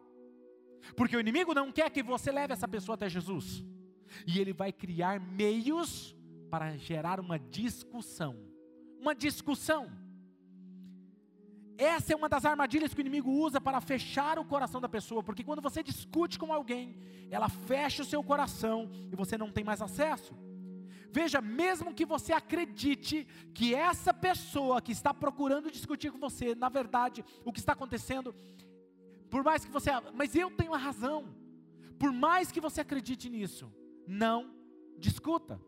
Porque 0.95 1.15
o 1.15 1.19
inimigo 1.19 1.53
não 1.53 1.71
quer 1.71 1.89
que 1.89 2.01
você 2.01 2.31
leve 2.31 2.53
essa 2.53 2.67
pessoa 2.67 2.95
até 2.95 3.09
Jesus. 3.09 3.63
E 4.25 4.39
ele 4.39 4.53
vai 4.53 4.71
criar 4.71 5.19
meios 5.19 6.15
para 6.49 6.77
gerar 6.77 7.19
uma 7.19 7.37
discussão. 7.37 8.35
Uma 8.99 9.13
discussão. 9.13 9.91
Essa 11.77 12.11
é 12.11 12.15
uma 12.15 12.27
das 12.27 12.43
armadilhas 12.43 12.93
que 12.93 12.99
o 12.99 13.05
inimigo 13.05 13.31
usa 13.31 13.61
para 13.61 13.79
fechar 13.79 14.37
o 14.37 14.43
coração 14.43 14.81
da 14.81 14.89
pessoa, 14.89 15.23
porque 15.23 15.45
quando 15.45 15.61
você 15.61 15.81
discute 15.81 16.37
com 16.37 16.51
alguém, 16.51 16.97
ela 17.31 17.47
fecha 17.47 18.01
o 18.01 18.05
seu 18.05 18.21
coração 18.21 18.89
e 19.09 19.15
você 19.15 19.37
não 19.37 19.49
tem 19.49 19.63
mais 19.63 19.81
acesso. 19.81 20.35
Veja, 21.11 21.41
mesmo 21.41 21.93
que 21.93 22.05
você 22.05 22.33
acredite 22.33 23.25
que 23.53 23.73
essa 23.73 24.13
pessoa 24.13 24.81
que 24.81 24.91
está 24.91 25.13
procurando 25.13 25.71
discutir 25.71 26.11
com 26.11 26.19
você, 26.19 26.53
na 26.53 26.69
verdade, 26.69 27.25
o 27.43 27.51
que 27.51 27.59
está 27.59 27.73
acontecendo 27.73 28.33
por 29.29 29.43
mais 29.43 29.63
que 29.63 29.71
você, 29.71 29.91
mas 30.13 30.35
eu 30.35 30.49
tenho 30.49 30.73
a 30.73 30.77
razão. 30.77 31.25
Por 31.97 32.11
mais 32.11 32.51
que 32.51 32.59
você 32.59 32.81
acredite 32.81 33.29
nisso, 33.29 33.71
não 34.07 34.55
discuta. 34.97 35.61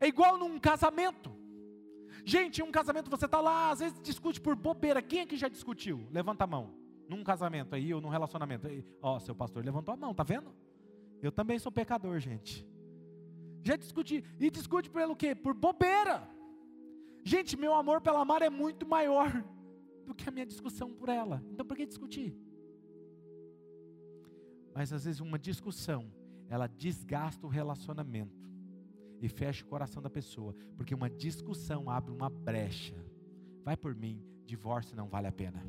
É 0.00 0.06
igual 0.06 0.36
num 0.36 0.58
casamento. 0.58 1.30
Gente, 2.24 2.62
um 2.62 2.70
casamento 2.70 3.10
você 3.10 3.26
está 3.26 3.40
lá, 3.40 3.70
às 3.70 3.80
vezes 3.80 4.00
discute 4.00 4.40
por 4.40 4.56
bobeira. 4.56 5.02
Quem 5.02 5.20
é 5.20 5.26
que 5.26 5.36
já 5.36 5.48
discutiu? 5.48 6.06
Levanta 6.10 6.44
a 6.44 6.46
mão. 6.46 6.74
Num 7.08 7.22
casamento 7.22 7.74
aí 7.74 7.92
ou 7.92 8.00
num 8.00 8.08
relacionamento. 8.08 8.66
Ó, 9.00 9.16
oh, 9.16 9.20
seu 9.20 9.34
pastor 9.34 9.64
levantou 9.64 9.92
a 9.92 9.96
mão, 9.96 10.14
tá 10.14 10.22
vendo? 10.22 10.52
Eu 11.20 11.30
também 11.30 11.58
sou 11.58 11.70
pecador, 11.70 12.18
gente. 12.18 12.66
Já 13.62 13.76
discuti. 13.76 14.24
E 14.38 14.50
discute 14.50 14.90
pelo 14.90 15.14
quê? 15.14 15.34
Por 15.34 15.54
bobeira. 15.54 16.28
Gente, 17.24 17.56
meu 17.56 17.74
amor 17.74 18.00
pela 18.00 18.24
Mara 18.24 18.44
é 18.44 18.50
muito 18.50 18.86
maior 18.86 19.30
do 20.04 20.14
que 20.14 20.28
a 20.28 20.32
minha 20.32 20.46
discussão 20.46 20.92
por 20.92 21.08
ela. 21.08 21.42
Então 21.50 21.64
por 21.64 21.76
que 21.76 21.86
discutir? 21.86 22.36
Mas 24.74 24.92
às 24.92 25.04
vezes 25.04 25.20
uma 25.20 25.38
discussão, 25.38 26.12
ela 26.48 26.66
desgasta 26.66 27.46
o 27.46 27.50
relacionamento 27.50 28.50
e 29.20 29.28
fecha 29.28 29.64
o 29.64 29.68
coração 29.68 30.02
da 30.02 30.10
pessoa, 30.10 30.54
porque 30.76 30.94
uma 30.94 31.08
discussão 31.08 31.88
abre 31.88 32.10
uma 32.10 32.28
brecha. 32.28 32.94
Vai 33.62 33.76
por 33.76 33.94
mim, 33.94 34.20
divórcio 34.44 34.96
não 34.96 35.08
vale 35.08 35.28
a 35.28 35.32
pena. 35.32 35.64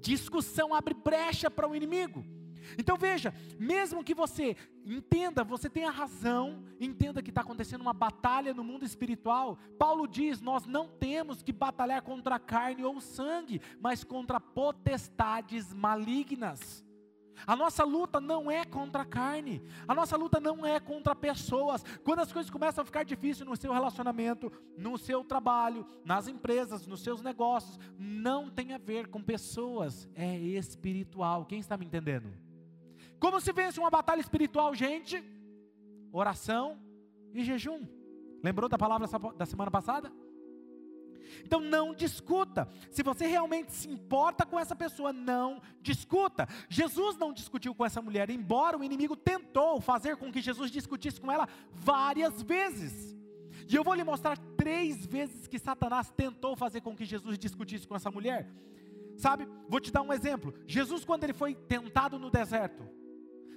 Discussão 0.00 0.74
abre 0.74 0.92
brecha 0.92 1.50
para 1.50 1.66
o 1.66 1.74
inimigo. 1.74 2.22
Então 2.78 2.96
veja, 2.96 3.34
mesmo 3.58 4.04
que 4.04 4.14
você 4.14 4.56
entenda, 4.84 5.44
você 5.44 5.68
tenha 5.68 5.90
razão, 5.90 6.64
entenda 6.80 7.22
que 7.22 7.30
está 7.30 7.40
acontecendo 7.40 7.80
uma 7.80 7.92
batalha 7.92 8.54
no 8.54 8.64
mundo 8.64 8.84
espiritual. 8.84 9.58
Paulo 9.78 10.06
diz: 10.06 10.40
nós 10.40 10.66
não 10.66 10.88
temos 10.88 11.42
que 11.42 11.52
batalhar 11.52 12.02
contra 12.02 12.36
a 12.36 12.40
carne 12.40 12.84
ou 12.84 13.00
sangue, 13.00 13.60
mas 13.80 14.04
contra 14.04 14.40
potestades 14.40 15.72
malignas. 15.72 16.84
A 17.46 17.56
nossa 17.56 17.84
luta 17.84 18.20
não 18.20 18.50
é 18.50 18.64
contra 18.64 19.02
a 19.02 19.04
carne, 19.04 19.62
a 19.86 19.94
nossa 19.94 20.16
luta 20.16 20.40
não 20.40 20.64
é 20.64 20.78
contra 20.78 21.14
pessoas. 21.14 21.84
Quando 22.02 22.20
as 22.20 22.32
coisas 22.32 22.50
começam 22.50 22.82
a 22.82 22.84
ficar 22.84 23.04
difíceis 23.04 23.48
no 23.48 23.56
seu 23.56 23.72
relacionamento, 23.72 24.50
no 24.78 24.96
seu 24.96 25.24
trabalho, 25.24 25.86
nas 26.04 26.28
empresas, 26.28 26.86
nos 26.86 27.02
seus 27.02 27.20
negócios, 27.20 27.78
não 27.98 28.48
tem 28.48 28.72
a 28.72 28.78
ver 28.78 29.08
com 29.08 29.22
pessoas, 29.22 30.08
é 30.14 30.36
espiritual. 30.38 31.44
Quem 31.44 31.58
está 31.58 31.76
me 31.76 31.84
entendendo? 31.84 32.32
Como 33.24 33.40
se 33.40 33.54
vence 33.54 33.80
uma 33.80 33.88
batalha 33.88 34.20
espiritual, 34.20 34.74
gente? 34.74 35.24
Oração 36.12 36.78
e 37.32 37.42
jejum. 37.42 37.88
Lembrou 38.42 38.68
da 38.68 38.76
palavra 38.76 39.08
da 39.34 39.46
semana 39.46 39.70
passada? 39.70 40.12
Então 41.42 41.58
não 41.58 41.94
discuta. 41.94 42.68
Se 42.90 43.02
você 43.02 43.26
realmente 43.26 43.72
se 43.72 43.88
importa 43.88 44.44
com 44.44 44.60
essa 44.60 44.76
pessoa, 44.76 45.10
não 45.10 45.62
discuta. 45.80 46.46
Jesus 46.68 47.16
não 47.16 47.32
discutiu 47.32 47.74
com 47.74 47.82
essa 47.86 48.02
mulher, 48.02 48.28
embora 48.28 48.76
o 48.76 48.84
inimigo 48.84 49.16
tentou 49.16 49.80
fazer 49.80 50.18
com 50.18 50.30
que 50.30 50.42
Jesus 50.42 50.70
discutisse 50.70 51.18
com 51.18 51.32
ela 51.32 51.48
várias 51.72 52.42
vezes. 52.42 53.16
E 53.66 53.74
eu 53.74 53.82
vou 53.82 53.94
lhe 53.94 54.04
mostrar 54.04 54.36
três 54.54 55.06
vezes 55.06 55.46
que 55.46 55.58
Satanás 55.58 56.12
tentou 56.14 56.54
fazer 56.54 56.82
com 56.82 56.94
que 56.94 57.06
Jesus 57.06 57.38
discutisse 57.38 57.88
com 57.88 57.96
essa 57.96 58.10
mulher. 58.10 58.52
Sabe, 59.16 59.48
vou 59.66 59.80
te 59.80 59.90
dar 59.90 60.02
um 60.02 60.12
exemplo. 60.12 60.52
Jesus, 60.66 61.06
quando 61.06 61.24
ele 61.24 61.32
foi 61.32 61.54
tentado 61.54 62.18
no 62.18 62.30
deserto, 62.30 62.86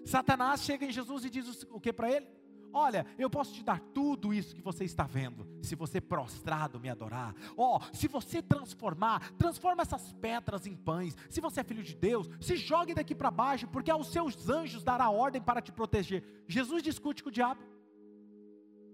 Satanás 0.07 0.61
chega 0.61 0.85
em 0.85 0.91
Jesus 0.91 1.25
e 1.25 1.29
diz 1.29 1.65
o 1.69 1.79
que 1.79 1.91
para 1.91 2.11
ele? 2.11 2.27
Olha, 2.73 3.05
eu 3.17 3.29
posso 3.29 3.53
te 3.53 3.63
dar 3.63 3.79
tudo 3.79 4.33
isso 4.33 4.55
que 4.55 4.61
você 4.61 4.83
está 4.83 5.03
vendo, 5.03 5.47
se 5.63 5.75
você 5.75 5.99
prostrado 5.99 6.79
me 6.79 6.89
adorar. 6.89 7.33
Ó, 7.55 7.77
oh, 7.77 7.95
se 7.95 8.07
você 8.07 8.41
transformar, 8.41 9.31
transforma 9.33 9.81
essas 9.81 10.13
pedras 10.13 10.67
em 10.67 10.75
pães. 10.75 11.15
Se 11.29 11.41
você 11.41 11.61
é 11.61 11.63
filho 11.63 11.83
de 11.83 11.95
Deus, 11.95 12.29
se 12.39 12.55
jogue 12.55 12.93
daqui 12.93 13.15
para 13.15 13.31
baixo, 13.31 13.67
porque 13.67 13.89
aos 13.89 14.11
seus 14.11 14.49
anjos 14.49 14.83
dará 14.83 15.09
ordem 15.09 15.41
para 15.41 15.61
te 15.61 15.71
proteger. 15.71 16.23
Jesus 16.47 16.83
discute 16.83 17.23
com 17.23 17.29
o 17.29 17.31
diabo? 17.31 17.61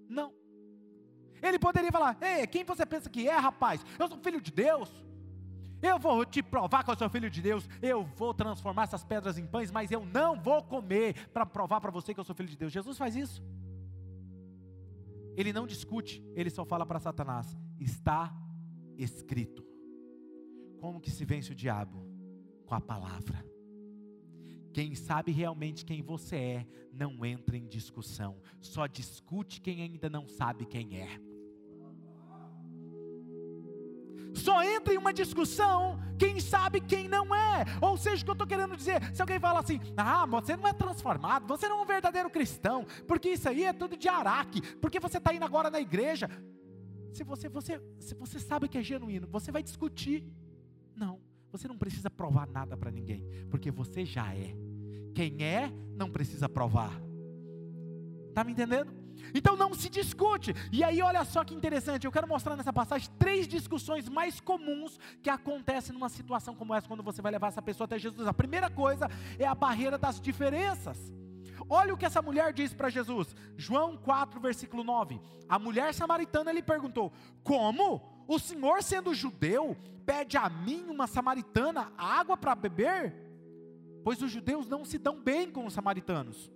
Não. 0.08 0.34
Ele 1.42 1.60
poderia 1.60 1.92
falar: 1.92 2.18
Ei, 2.22 2.48
quem 2.48 2.64
você 2.64 2.86
pensa 2.86 3.10
que 3.10 3.28
é, 3.28 3.38
rapaz? 3.38 3.86
Eu 4.00 4.08
sou 4.08 4.18
filho 4.18 4.40
de 4.40 4.52
Deus. 4.52 4.90
Eu 5.84 6.00
vou 6.00 6.26
te 6.26 6.42
provar 6.42 6.82
que 6.82 6.90
eu 6.90 6.96
sou 6.96 7.10
filho 7.10 7.30
de 7.30 7.42
Deus. 7.42 7.68
Eu 7.82 8.06
vou 8.06 8.34
transformar 8.34 8.84
essas 8.84 9.04
pedras 9.04 9.38
em 9.38 9.46
pães, 9.46 9.70
mas 9.70 9.92
eu 9.92 10.06
não 10.06 10.40
vou 10.40 10.64
comer 10.64 11.28
para 11.28 11.46
provar 11.46 11.82
para 11.82 11.92
você 11.92 12.14
que 12.14 12.20
eu 12.22 12.24
sou 12.24 12.34
filho 12.34 12.48
de 12.48 12.56
Deus. 12.56 12.72
Jesus 12.72 12.98
faz 12.98 13.18
isso. 13.18 13.44
Ele 15.36 15.52
não 15.52 15.68
discute, 15.68 16.24
ele 16.36 16.50
só 16.50 16.64
fala 16.64 16.86
para 16.86 17.02
Satanás: 17.02 17.58
está 17.78 18.34
escrito. 18.98 19.66
Como 20.80 21.02
que 21.02 21.12
se 21.12 21.26
vence 21.26 21.52
o 21.52 21.56
diabo? 21.56 22.08
Com 22.66 22.76
a 22.76 22.82
palavra. 22.82 23.46
Quem 24.72 24.96
sabe 24.96 25.34
realmente 25.34 25.84
quem 25.86 26.02
você 26.02 26.36
é, 26.36 26.68
não 26.94 27.26
entra 27.26 27.58
em 27.58 27.68
discussão, 27.68 28.42
só 28.62 28.88
discute 28.88 29.60
quem 29.60 29.82
ainda 29.82 30.10
não 30.10 30.28
sabe 30.28 30.66
quem 30.66 30.98
é. 30.98 31.33
Só 34.34 34.64
entra 34.64 34.94
em 34.94 34.98
uma 34.98 35.14
discussão 35.14 36.00
quem 36.18 36.40
sabe 36.40 36.80
quem 36.80 37.08
não 37.08 37.34
é. 37.34 37.66
Ou 37.82 37.98
seja, 37.98 38.22
o 38.22 38.26
que 38.26 38.30
eu 38.32 38.34
estou 38.34 38.48
querendo 38.48 38.76
dizer, 38.76 39.14
se 39.14 39.22
alguém 39.22 39.40
fala 39.40 39.60
assim, 39.60 39.80
ah, 39.98 40.26
você 40.26 40.56
não 40.56 40.68
é 40.68 40.74
transformado, 40.74 41.48
você 41.48 41.68
não 41.68 41.80
é 41.80 41.82
um 41.82 41.86
verdadeiro 41.86 42.30
cristão, 42.30 42.86
porque 43.08 43.30
isso 43.30 43.48
aí 43.50 43.64
é 43.64 43.74
tudo 43.74 43.98
de 43.98 44.08
araque, 44.08 44.62
porque 44.78 45.00
você 45.00 45.18
está 45.18 45.34
indo 45.34 45.46
agora 45.46 45.70
na 45.70 45.80
igreja. 45.80 46.30
Se 47.12 47.24
você, 47.24 47.48
você, 47.50 47.82
se 48.00 48.16
você 48.16 48.40
sabe 48.40 48.68
que 48.68 48.78
é 48.78 48.84
genuíno, 48.84 49.28
você 49.28 49.52
vai 49.52 49.62
discutir. 49.62 50.26
Não, 50.96 51.20
você 51.52 51.68
não 51.68 51.78
precisa 51.78 52.10
provar 52.10 52.48
nada 52.48 52.76
para 52.76 52.90
ninguém, 52.90 53.24
porque 53.50 53.70
você 53.70 54.06
já 54.06 54.34
é. 54.34 54.56
Quem 55.14 55.44
é, 55.44 55.72
não 55.96 56.10
precisa 56.10 56.50
provar. 56.50 57.00
Está 58.30 58.44
me 58.44 58.52
entendendo? 58.52 59.03
Então 59.34 59.56
não 59.56 59.74
se 59.74 59.90
discute. 59.90 60.54
E 60.72 60.84
aí, 60.84 61.02
olha 61.02 61.24
só 61.24 61.44
que 61.44 61.54
interessante, 61.54 62.06
eu 62.06 62.12
quero 62.12 62.28
mostrar 62.28 62.56
nessa 62.56 62.74
passagem 62.74 63.10
três 63.18 63.48
discussões 63.48 64.10
mais 64.10 64.40
comuns 64.40 65.00
que 65.22 65.30
acontecem 65.30 65.94
numa 65.94 66.10
situação 66.10 66.56
como 66.56 66.74
essa, 66.74 66.88
quando 66.88 67.04
você 67.04 67.22
vai 67.22 67.32
levar 67.32 67.48
essa 67.48 67.62
pessoa 67.62 67.86
até 67.86 68.00
Jesus. 68.00 68.28
A 68.28 68.34
primeira 68.34 68.70
coisa 68.70 69.10
é 69.38 69.46
a 69.46 69.56
barreira 69.56 69.98
das 69.98 70.20
diferenças. 70.20 71.12
Olha 71.70 71.94
o 71.94 71.98
que 71.98 72.06
essa 72.06 72.22
mulher 72.22 72.52
diz 72.52 72.74
para 72.74 72.90
Jesus, 72.90 73.36
João 73.56 73.96
4, 73.96 74.40
versículo 74.40 74.84
9. 74.84 75.22
A 75.48 75.60
mulher 75.60 75.94
samaritana 75.94 76.52
lhe 76.52 76.62
perguntou: 76.62 77.12
Como? 77.44 78.02
O 78.28 78.40
senhor, 78.40 78.82
sendo 78.82 79.14
judeu, 79.14 79.76
pede 80.06 80.38
a 80.38 80.50
mim, 80.50 80.86
uma 80.90 81.08
samaritana, 81.08 81.92
água 81.98 82.38
para 82.38 82.56
beber? 82.56 83.14
Pois 84.04 84.22
os 84.22 84.32
judeus 84.32 84.68
não 84.68 84.84
se 84.86 84.98
dão 84.98 85.20
bem 85.20 85.50
com 85.52 85.66
os 85.66 85.74
samaritanos. 85.74 86.52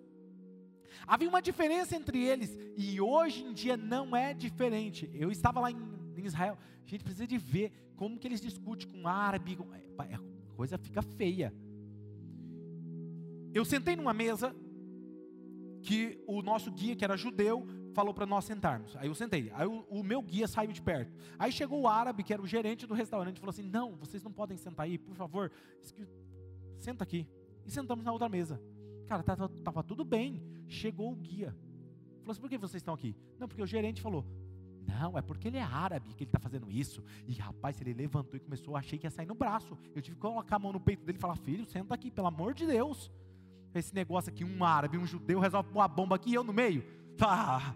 Havia 1.06 1.30
uma 1.30 1.42
diferença 1.42 1.96
entre 1.96 2.24
eles 2.24 2.58
e 2.76 3.00
hoje 3.00 3.44
em 3.44 3.54
dia 3.54 3.78
não 3.78 4.16
é 4.16 4.34
diferente. 4.34 5.10
Eu 5.14 5.32
estava 5.32 5.60
lá 5.60 5.72
em, 5.72 5.78
em 6.16 6.26
Israel, 6.26 6.58
a 6.86 6.90
gente 6.90 7.04
precisa 7.04 7.28
de 7.28 7.38
ver 7.38 7.72
como 7.96 8.18
que 8.18 8.28
eles 8.28 8.42
discutem 8.42 8.88
com 8.90 9.08
árabe, 9.08 9.56
com, 9.56 9.74
é, 9.74 10.16
a 10.16 10.20
coisa 10.56 10.78
fica 10.78 11.02
feia. 11.02 11.54
Eu 13.54 13.66
sentei 13.66 13.96
numa 13.96 14.14
mesa 14.14 14.56
que 15.82 16.22
o 16.28 16.42
nosso 16.42 16.72
guia, 16.72 16.96
que 16.96 17.04
era 17.04 17.16
judeu, 17.16 17.66
falou 17.94 18.14
para 18.14 18.26
nós 18.26 18.46
sentarmos. 18.46 18.96
Aí 18.98 19.08
eu 19.08 19.16
sentei. 19.16 19.52
Aí 19.56 19.66
o, 19.66 19.86
o, 19.90 20.04
meu 20.04 20.22
guia 20.22 20.48
saiu 20.48 20.72
de 20.72 20.82
perto. 20.82 21.16
Aí 21.40 21.52
chegou 21.52 21.82
o 21.82 21.88
árabe, 21.88 22.24
que 22.24 22.32
era 22.32 22.42
o 22.42 22.46
gerente 22.46 22.86
do 22.86 22.94
restaurante, 22.94 23.38
e 23.38 23.40
falou 23.40 23.50
assim: 23.50 23.64
Não, 23.64 23.96
vocês 23.96 24.22
não 24.22 24.32
podem 24.32 24.58
sentar 24.58 24.86
aí, 24.86 24.98
por 24.98 25.16
favor. 25.16 25.52
Senta 26.78 27.04
aqui. 27.04 27.28
E 27.66 27.72
sentamos 27.72 28.06
na 28.06 28.12
outra 28.12 28.30
mesa. 28.30 28.62
Cara, 29.08 29.24
tava, 29.24 29.50
tava 29.50 29.84
tudo 29.84 30.06
bem. 30.06 30.42
Chegou 30.68 31.12
o 31.12 31.16
guia. 31.16 31.56
Falou 32.22 32.32
assim: 32.32 32.42
por 32.42 32.50
que 32.50 32.58
vocês 32.58 32.82
estão 32.82 32.94
aqui? 32.94 33.16
Não, 33.40 33.48
porque 33.48 33.62
o 33.62 33.68
gerente 33.68 34.02
falou: 34.02 34.26
não, 34.88 35.18
é 35.18 35.22
porque 35.22 35.50
ele 35.50 35.58
é 35.58 35.62
árabe 35.62 36.14
que 36.14 36.24
ele 36.24 36.30
está 36.30 36.40
fazendo 36.40 36.72
isso. 36.72 37.04
E 37.28 37.34
rapaz, 37.34 37.80
ele 37.82 37.94
levantou 37.94 38.38
e 38.38 38.40
começou, 38.40 38.76
achei 38.76 38.98
que 38.98 39.06
ia 39.06 39.12
sair 39.12 39.26
no 39.26 39.36
braço. 39.36 39.78
Eu 39.94 40.02
tive 40.02 40.16
que 40.16 40.22
colocar 40.22 40.56
a 40.56 40.60
mão 40.60 40.72
no 40.72 40.80
peito 40.80 41.04
dele 41.04 41.18
e 41.18 41.22
falar: 41.22 41.36
Filho, 41.36 41.66
senta 41.66 41.94
aqui, 41.94 42.10
pelo 42.10 42.28
amor 42.28 42.54
de 42.54 42.66
Deus. 42.66 43.12
Esse 43.76 43.94
negócio 43.94 44.32
aqui, 44.32 44.46
um 44.46 44.64
árabe, 44.64 44.98
um 44.98 45.06
judeu, 45.06 45.40
resolve 45.40 45.70
pôr 45.70 45.80
uma 45.80 45.88
bomba 45.88 46.16
aqui 46.16 46.32
e 46.32 46.36
eu 46.36 46.44
no 46.44 46.54
meio. 46.54 46.84
Tá. 47.18 47.76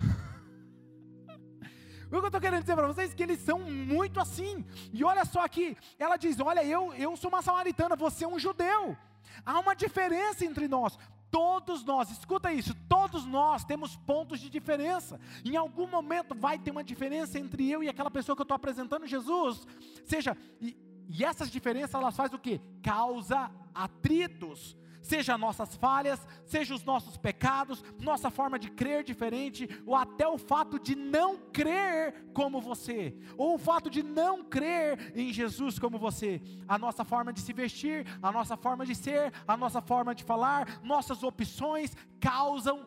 o 2.06 2.08
que 2.08 2.16
eu 2.16 2.26
estou 2.26 2.40
querendo 2.40 2.62
dizer 2.62 2.74
para 2.74 2.88
vocês 2.88 3.12
é 3.12 3.14
que 3.14 3.22
eles 3.22 3.38
são 3.38 3.60
muito 3.60 4.18
assim. 4.18 4.64
E 4.92 5.04
olha 5.04 5.24
só 5.26 5.44
aqui, 5.44 5.76
ela 5.98 6.16
diz: 6.16 6.40
Olha, 6.40 6.64
eu, 6.64 6.94
eu 6.94 7.16
sou 7.16 7.28
uma 7.28 7.42
samaritana, 7.42 7.94
você 7.94 8.24
é 8.24 8.28
um 8.28 8.38
judeu. 8.38 8.96
Há 9.44 9.60
uma 9.60 9.74
diferença 9.74 10.44
entre 10.44 10.66
nós. 10.66 10.98
Todos 11.32 11.82
nós, 11.82 12.10
escuta 12.10 12.52
isso, 12.52 12.76
todos 12.86 13.24
nós 13.24 13.64
temos 13.64 13.96
pontos 13.96 14.38
de 14.38 14.50
diferença. 14.50 15.18
Em 15.42 15.56
algum 15.56 15.86
momento 15.86 16.34
vai 16.34 16.58
ter 16.58 16.70
uma 16.70 16.84
diferença 16.84 17.38
entre 17.38 17.68
eu 17.70 17.82
e 17.82 17.88
aquela 17.88 18.10
pessoa 18.10 18.36
que 18.36 18.42
eu 18.42 18.44
estou 18.44 18.54
apresentando, 18.54 19.06
Jesus. 19.06 19.66
Seja, 20.04 20.36
e, 20.60 20.76
e 21.08 21.24
essas 21.24 21.50
diferenças 21.50 21.94
elas 21.94 22.14
fazem 22.14 22.36
o 22.36 22.38
que? 22.38 22.60
Causa 22.82 23.50
atritos 23.74 24.76
seja 25.02 25.36
nossas 25.36 25.74
falhas, 25.76 26.26
seja 26.46 26.74
os 26.74 26.84
nossos 26.84 27.16
pecados, 27.16 27.84
nossa 27.98 28.30
forma 28.30 28.58
de 28.58 28.70
crer 28.70 29.02
diferente, 29.02 29.68
ou 29.84 29.94
até 29.94 30.26
o 30.26 30.38
fato 30.38 30.78
de 30.78 30.94
não 30.94 31.36
crer 31.36 32.30
como 32.32 32.60
você, 32.60 33.14
ou 33.36 33.56
o 33.56 33.58
fato 33.58 33.90
de 33.90 34.02
não 34.02 34.44
crer 34.44 35.12
em 35.14 35.32
Jesus 35.32 35.78
como 35.78 35.98
você, 35.98 36.40
a 36.66 36.78
nossa 36.78 37.04
forma 37.04 37.32
de 37.32 37.40
se 37.40 37.52
vestir, 37.52 38.06
a 38.22 38.30
nossa 38.32 38.56
forma 38.56 38.86
de 38.86 38.94
ser, 38.94 39.32
a 39.46 39.56
nossa 39.56 39.82
forma 39.82 40.14
de 40.14 40.24
falar, 40.24 40.80
nossas 40.82 41.22
opções 41.22 41.96
causam 42.20 42.86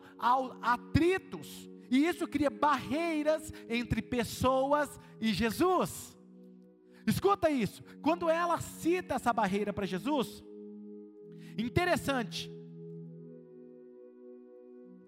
atritos, 0.62 1.68
e 1.90 2.04
isso 2.04 2.26
cria 2.26 2.50
barreiras 2.50 3.52
entre 3.68 4.02
pessoas 4.02 4.98
e 5.20 5.32
Jesus. 5.32 6.16
Escuta 7.06 7.48
isso, 7.48 7.84
quando 8.02 8.28
ela 8.28 8.60
cita 8.60 9.14
essa 9.14 9.32
barreira 9.32 9.72
para 9.72 9.86
Jesus, 9.86 10.42
Interessante 11.56 12.50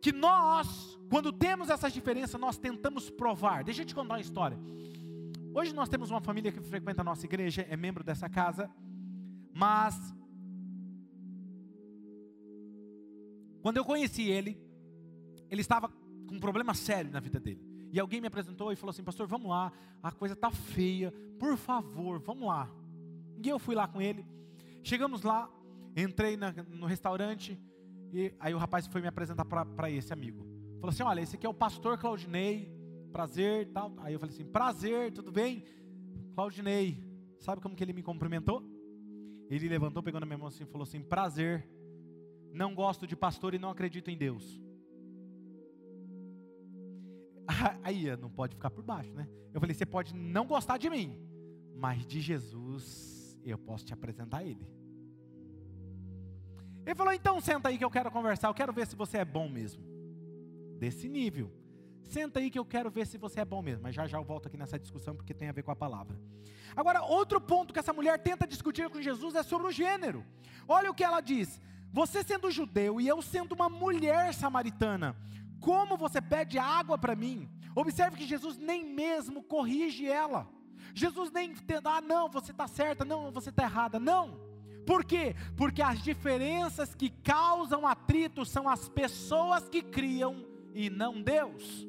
que 0.01 0.13
nós, 0.13 0.99
quando 1.11 1.33
temos 1.33 1.69
essas 1.69 1.93
diferenças, 1.93 2.41
nós 2.41 2.57
tentamos 2.57 3.11
provar. 3.11 3.65
Deixa 3.65 3.83
eu 3.83 3.87
te 3.87 3.95
contar 3.95 4.15
uma 4.15 4.21
história. 4.21 4.59
Hoje 5.55 5.75
nós 5.75 5.89
temos 5.89 6.11
uma 6.11 6.21
família 6.21 6.53
que 6.53 6.61
frequenta 6.61 7.01
a 7.03 7.05
nossa 7.05 7.27
igreja, 7.27 7.67
é 7.69 7.77
membro 7.77 8.05
dessa 8.05 8.29
casa, 8.29 8.71
mas 9.53 10.15
quando 13.61 13.79
eu 13.79 13.85
conheci 13.85 14.23
ele, 14.23 14.57
ele 15.51 15.61
estava 15.61 15.89
com 15.89 16.35
um 16.35 16.41
problema 16.41 16.75
sério 16.75 17.11
na 17.11 17.21
vida 17.21 17.41
dele. 17.41 17.67
E 17.91 17.99
alguém 17.99 18.21
me 18.21 18.27
apresentou 18.27 18.71
e 18.73 18.77
falou 18.77 18.91
assim: 18.91 19.03
Pastor, 19.03 19.27
vamos 19.27 19.51
lá, 19.51 19.73
a 20.03 20.13
coisa 20.13 20.35
está 20.35 20.51
feia, 20.51 21.13
por 21.39 21.57
favor, 21.57 22.21
vamos 22.21 22.47
lá. 22.47 22.71
E 23.43 23.49
eu 23.49 23.59
fui 23.59 23.75
lá 23.75 23.89
com 23.89 24.01
ele. 24.01 24.25
Chegamos 24.83 25.23
lá, 25.23 25.51
Entrei 25.97 26.37
na, 26.37 26.53
no 26.53 26.87
restaurante 26.87 27.61
e 28.13 28.33
aí 28.39 28.55
o 28.55 28.59
rapaz 28.59 28.87
foi 28.87 29.01
me 29.01 29.09
apresentar 29.09 29.45
para 29.45 29.91
esse 29.91 30.13
amigo. 30.13 30.47
Falou 30.81 30.91
assim: 30.91 31.03
Olha, 31.03 31.21
esse 31.21 31.37
aqui 31.37 31.47
é 31.47 31.49
o 31.49 31.55
pastor 31.55 31.99
Claudinei, 31.99 32.73
prazer 33.13 33.71
tal. 33.73 33.95
Aí 33.99 34.15
eu 34.15 34.21
falei 34.21 34.35
assim: 34.35 34.45
Prazer, 34.45 35.13
tudo 35.13 35.31
bem? 35.31 35.65
Claudinei, 36.35 37.05
sabe 37.39 37.61
como 37.61 37.75
que 37.75 37.83
ele 37.83 37.93
me 37.93 38.03
cumprimentou? 38.03 38.63
Ele 39.51 39.69
levantou, 39.69 40.03
pegou 40.03 40.21
na 40.21 40.27
minha 40.27 40.39
mão 40.39 40.49
assim 40.49 40.65
e 40.65 40.67
falou 40.67 40.85
assim: 40.85 41.03
Prazer, 41.03 41.69
não 42.53 42.75
gosto 42.75 43.07
de 43.07 43.17
pastor 43.17 43.55
e 43.55 43.59
não 43.59 43.71
acredito 43.71 44.11
em 44.11 44.17
Deus. 44.17 44.61
Aí 47.83 48.17
não 48.17 48.31
pode 48.31 48.55
ficar 48.55 48.71
por 48.71 48.85
baixo, 48.85 49.13
né? 49.13 49.29
Eu 49.53 49.61
falei: 49.61 49.75
Você 49.75 49.87
pode 49.87 50.15
não 50.15 50.47
gostar 50.47 50.79
de 50.79 50.89
mim, 50.89 51.19
mas 51.75 52.07
de 52.07 52.21
Jesus 52.21 53.39
eu 53.45 53.59
posso 53.59 53.85
te 53.85 53.93
apresentar 53.93 54.45
Ele. 54.45 54.78
Ele 56.89 56.95
falou: 56.95 57.13
então 57.13 57.39
senta 57.39 57.69
aí 57.69 57.77
que 57.77 57.85
eu 57.85 57.91
quero 57.91 58.11
conversar, 58.11 58.49
eu 58.49 58.55
quero 58.55 58.73
ver 58.73 58.87
se 58.87 58.97
você 58.97 59.19
é 59.19 59.25
bom 59.25 59.47
mesmo. 59.47 59.85
Desse 60.79 61.07
nível. 61.07 61.53
Senta 62.03 62.41
aí 62.41 62.51
que 62.51 62.59
eu 62.59 62.65
quero 62.65 62.91
ver 62.91 63.07
se 63.07 63.19
você 63.19 63.41
é 63.41 63.45
bom 63.45 63.61
mesmo. 63.61 63.83
Mas 63.83 63.95
já 63.95 64.07
já 64.07 64.17
eu 64.17 64.25
volto 64.25 64.49
aqui 64.49 64.57
nessa 64.57 64.79
discussão 64.79 65.15
porque 65.15 65.35
tem 65.35 65.51
a 65.51 65.53
ver 65.53 65.63
com 65.63 65.71
a 65.71 65.77
palavra. 65.77 66.19
Agora, 66.75 67.03
outro 67.03 67.43
ponto 67.43 67.75
que 67.75 67.79
essa 67.79 67.93
mulher 67.93 68.19
tenta 68.23 68.47
discutir 68.47 68.89
com 68.89 69.03
Jesus 69.03 69.35
é 69.35 69.43
sobre 69.43 69.67
o 69.67 69.71
gênero. 69.71 70.25
Olha 70.67 70.91
o 70.91 70.95
que 70.95 71.05
ela 71.05 71.21
diz: 71.21 71.61
Você 71.93 72.25
sendo 72.25 72.51
judeu 72.51 72.99
e 72.99 73.07
eu 73.07 73.21
sendo 73.21 73.53
uma 73.53 73.69
mulher 73.69 74.33
samaritana, 74.33 75.15
como 75.61 75.95
você 75.95 76.23
pede 76.23 76.59
água 76.59 76.97
para 76.97 77.15
mim? 77.15 77.51
Observe 77.77 78.17
que 78.17 78.27
Jesus 78.27 78.57
nem 78.57 78.83
mesmo 78.83 79.43
corrige 79.43 80.07
ela. 80.07 80.49
Jesus 80.95 81.31
nem, 81.31 81.55
ah, 81.85 82.01
não, 82.01 82.31
você 82.31 82.51
está 82.51 82.67
certa, 82.67 83.05
não, 83.05 83.31
você 83.31 83.51
está 83.51 83.65
errada. 83.65 84.01
Não. 84.01 84.48
Por 84.89 85.05
quê? 85.05 85.37
Porque 85.55 85.83
as 85.83 86.03
diferenças 86.03 86.95
que 86.95 87.11
causam 87.11 87.87
atrito 87.87 88.43
são 88.47 88.67
as 88.67 88.89
pessoas 88.89 89.69
que 89.69 89.83
criam 89.83 90.47
e 90.73 90.89
não 90.89 91.21
Deus. 91.21 91.87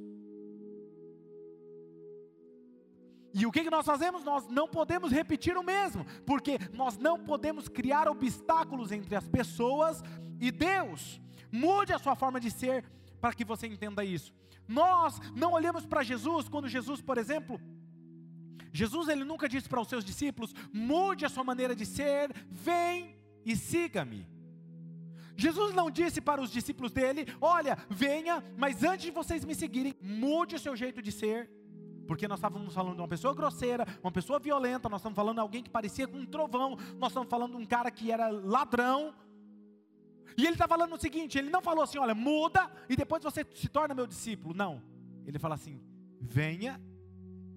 E 3.33 3.45
o 3.45 3.53
que, 3.53 3.63
que 3.63 3.69
nós 3.69 3.85
fazemos? 3.85 4.25
Nós 4.25 4.49
não 4.49 4.67
podemos 4.67 5.13
repetir 5.13 5.55
o 5.55 5.63
mesmo, 5.63 6.03
porque 6.25 6.59
nós 6.73 6.97
não 6.97 7.17
podemos 7.17 7.69
criar 7.69 8.09
obstáculos 8.09 8.91
entre 8.91 9.15
as 9.15 9.29
pessoas 9.29 10.03
e 10.37 10.51
Deus. 10.51 11.21
Mude 11.49 11.93
a 11.93 11.99
sua 11.99 12.17
forma 12.17 12.37
de 12.37 12.51
ser 12.51 12.83
para 13.21 13.31
que 13.31 13.45
você 13.45 13.65
entenda 13.65 14.03
isso. 14.03 14.33
Nós 14.67 15.21
não 15.33 15.53
olhamos 15.53 15.85
para 15.85 16.03
Jesus 16.03 16.49
quando 16.49 16.67
Jesus, 16.67 17.01
por 17.01 17.17
exemplo, 17.17 17.61
Jesus 18.79 19.09
ele 19.09 19.25
nunca 19.25 19.49
disse 19.53 19.67
para 19.67 19.81
os 19.81 19.89
seus 19.89 20.05
discípulos: 20.09 20.53
mude 20.89 21.25
a 21.25 21.29
sua 21.35 21.43
maneira 21.43 21.75
de 21.75 21.85
ser, 21.85 22.25
vem 22.49 23.17
e 23.45 23.53
siga-me. 23.55 24.21
Jesus 25.35 25.73
não 25.79 25.87
disse 25.91 26.21
para 26.21 26.41
os 26.41 26.49
discípulos 26.49 26.91
dele: 26.93 27.21
olha, 27.41 27.77
venha, 27.89 28.35
mas 28.57 28.83
antes 28.91 29.05
de 29.07 29.11
vocês 29.11 29.43
me 29.43 29.53
seguirem, 29.53 29.93
mude 30.01 30.55
o 30.55 30.59
seu 30.65 30.75
jeito 30.77 31.01
de 31.01 31.11
ser. 31.11 31.39
Porque 32.07 32.27
nós 32.27 32.39
estávamos 32.39 32.73
falando 32.73 32.95
de 32.95 33.01
uma 33.01 33.07
pessoa 33.15 33.35
grosseira, 33.35 33.85
uma 34.01 34.13
pessoa 34.13 34.39
violenta, 34.39 34.87
nós 34.87 35.01
estamos 35.01 35.15
falando 35.15 35.35
de 35.35 35.41
alguém 35.41 35.61
que 35.61 35.69
parecia 35.69 36.07
com 36.07 36.17
um 36.17 36.25
trovão, 36.25 36.77
nós 36.97 37.11
estamos 37.11 37.29
falando 37.29 37.57
de 37.57 37.61
um 37.61 37.65
cara 37.65 37.91
que 37.91 38.11
era 38.13 38.29
ladrão. 38.29 39.13
E 40.37 40.43
ele 40.45 40.53
está 40.53 40.69
falando 40.69 40.93
o 40.95 41.01
seguinte: 41.05 41.37
ele 41.37 41.49
não 41.49 41.61
falou 41.61 41.83
assim, 41.83 41.97
olha, 41.97 42.15
muda 42.15 42.71
e 42.87 42.95
depois 42.95 43.21
você 43.21 43.45
se 43.53 43.67
torna 43.67 43.93
meu 43.93 44.07
discípulo. 44.07 44.55
Não. 44.55 44.81
Ele 45.27 45.37
fala 45.37 45.55
assim: 45.55 45.81
venha 46.21 46.81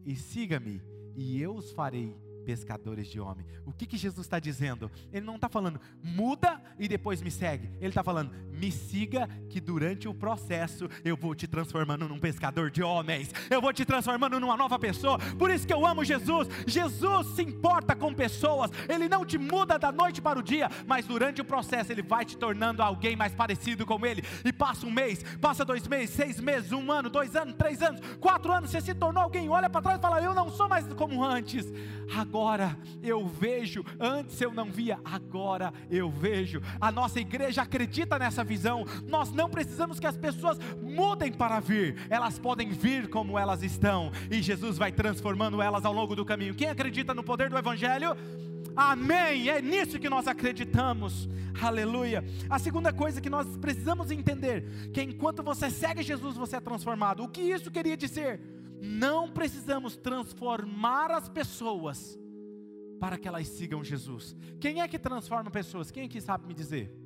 e 0.04 0.16
siga-me 0.16 0.91
e 1.16 1.40
eu 1.40 1.54
os 1.54 1.70
farei 1.72 2.16
pescadores 2.42 3.06
de 3.06 3.20
homem. 3.20 3.46
O 3.64 3.72
que, 3.72 3.86
que 3.86 3.96
Jesus 3.96 4.26
está 4.26 4.38
dizendo? 4.38 4.90
Ele 5.12 5.24
não 5.24 5.36
está 5.36 5.48
falando, 5.48 5.80
muda 6.02 6.60
e 6.78 6.88
depois 6.88 7.22
me 7.22 7.30
segue. 7.30 7.70
Ele 7.80 7.88
está 7.88 8.02
falando, 8.02 8.32
me 8.50 8.70
siga, 8.70 9.28
que 9.48 9.60
durante 9.60 10.08
o 10.08 10.14
processo 10.14 10.88
eu 11.04 11.16
vou 11.16 11.34
te 11.34 11.46
transformando 11.46 12.08
num 12.08 12.18
pescador 12.18 12.70
de 12.70 12.82
homens, 12.82 13.32
eu 13.50 13.60
vou 13.60 13.72
te 13.72 13.84
transformando 13.84 14.38
numa 14.40 14.56
nova 14.56 14.78
pessoa. 14.78 15.18
Por 15.38 15.50
isso 15.50 15.66
que 15.66 15.72
eu 15.72 15.86
amo 15.86 16.04
Jesus. 16.04 16.48
Jesus 16.66 17.28
se 17.28 17.42
importa 17.42 17.94
com 17.94 18.12
pessoas, 18.12 18.70
ele 18.88 19.08
não 19.08 19.24
te 19.24 19.38
muda 19.38 19.78
da 19.78 19.92
noite 19.92 20.20
para 20.20 20.38
o 20.38 20.42
dia, 20.42 20.68
mas 20.86 21.06
durante 21.06 21.40
o 21.40 21.44
processo 21.44 21.92
ele 21.92 22.02
vai 22.02 22.24
te 22.24 22.36
tornando 22.36 22.82
alguém 22.82 23.16
mais 23.16 23.34
parecido 23.34 23.86
com 23.86 24.04
ele. 24.04 24.22
E 24.44 24.52
passa 24.52 24.86
um 24.86 24.90
mês, 24.90 25.22
passa 25.40 25.64
dois 25.64 25.86
meses, 25.86 26.14
seis 26.14 26.40
meses, 26.40 26.72
um 26.72 26.90
ano, 26.90 27.08
dois 27.08 27.36
anos, 27.36 27.54
três 27.54 27.80
anos, 27.80 28.00
quatro 28.20 28.52
anos, 28.52 28.70
você 28.70 28.80
se 28.80 28.94
tornou 28.94 29.22
alguém, 29.22 29.48
olha 29.48 29.70
para 29.70 29.82
trás 29.82 29.98
e 29.98 30.02
fala: 30.02 30.20
Eu 30.20 30.34
não 30.34 30.50
sou 30.50 30.68
mais 30.68 30.86
como 30.94 31.24
antes. 31.24 31.72
Agora 32.16 32.31
agora 32.32 32.78
eu 33.02 33.26
vejo, 33.26 33.84
antes 34.00 34.40
eu 34.40 34.54
não 34.54 34.72
via, 34.72 34.98
agora 35.04 35.70
eu 35.90 36.10
vejo. 36.10 36.62
A 36.80 36.90
nossa 36.90 37.20
igreja 37.20 37.60
acredita 37.60 38.18
nessa 38.18 38.42
visão. 38.42 38.86
Nós 39.06 39.30
não 39.30 39.50
precisamos 39.50 40.00
que 40.00 40.06
as 40.06 40.16
pessoas 40.16 40.58
mudem 40.80 41.30
para 41.30 41.60
vir, 41.60 42.06
elas 42.08 42.38
podem 42.38 42.70
vir 42.70 43.10
como 43.10 43.38
elas 43.38 43.62
estão, 43.62 44.10
e 44.30 44.40
Jesus 44.40 44.78
vai 44.78 44.90
transformando 44.90 45.60
elas 45.60 45.84
ao 45.84 45.92
longo 45.92 46.16
do 46.16 46.24
caminho. 46.24 46.54
Quem 46.54 46.70
acredita 46.70 47.12
no 47.12 47.22
poder 47.22 47.50
do 47.50 47.58
Evangelho? 47.58 48.16
Amém. 48.74 49.50
É 49.50 49.60
nisso 49.60 49.98
que 49.98 50.08
nós 50.08 50.26
acreditamos. 50.26 51.28
Aleluia. 51.60 52.24
A 52.48 52.58
segunda 52.58 52.94
coisa 52.94 53.20
que 53.20 53.28
nós 53.28 53.58
precisamos 53.58 54.10
entender, 54.10 54.90
que 54.90 55.02
enquanto 55.02 55.42
você 55.42 55.68
segue 55.68 56.02
Jesus, 56.02 56.34
você 56.34 56.56
é 56.56 56.60
transformado. 56.60 57.24
O 57.24 57.28
que 57.28 57.42
isso 57.42 57.70
queria 57.70 57.94
dizer? 57.94 58.40
Não 58.80 59.28
precisamos 59.28 59.96
transformar 59.96 61.10
as 61.10 61.28
pessoas 61.28 62.18
para 63.02 63.18
que 63.18 63.26
elas 63.26 63.48
sigam 63.48 63.82
Jesus. 63.82 64.36
Quem 64.60 64.80
é 64.80 64.86
que 64.86 64.96
transforma 64.96 65.50
pessoas? 65.50 65.90
Quem 65.90 66.04
aqui 66.04 66.20
sabe 66.20 66.46
me 66.46 66.54
dizer? 66.54 66.96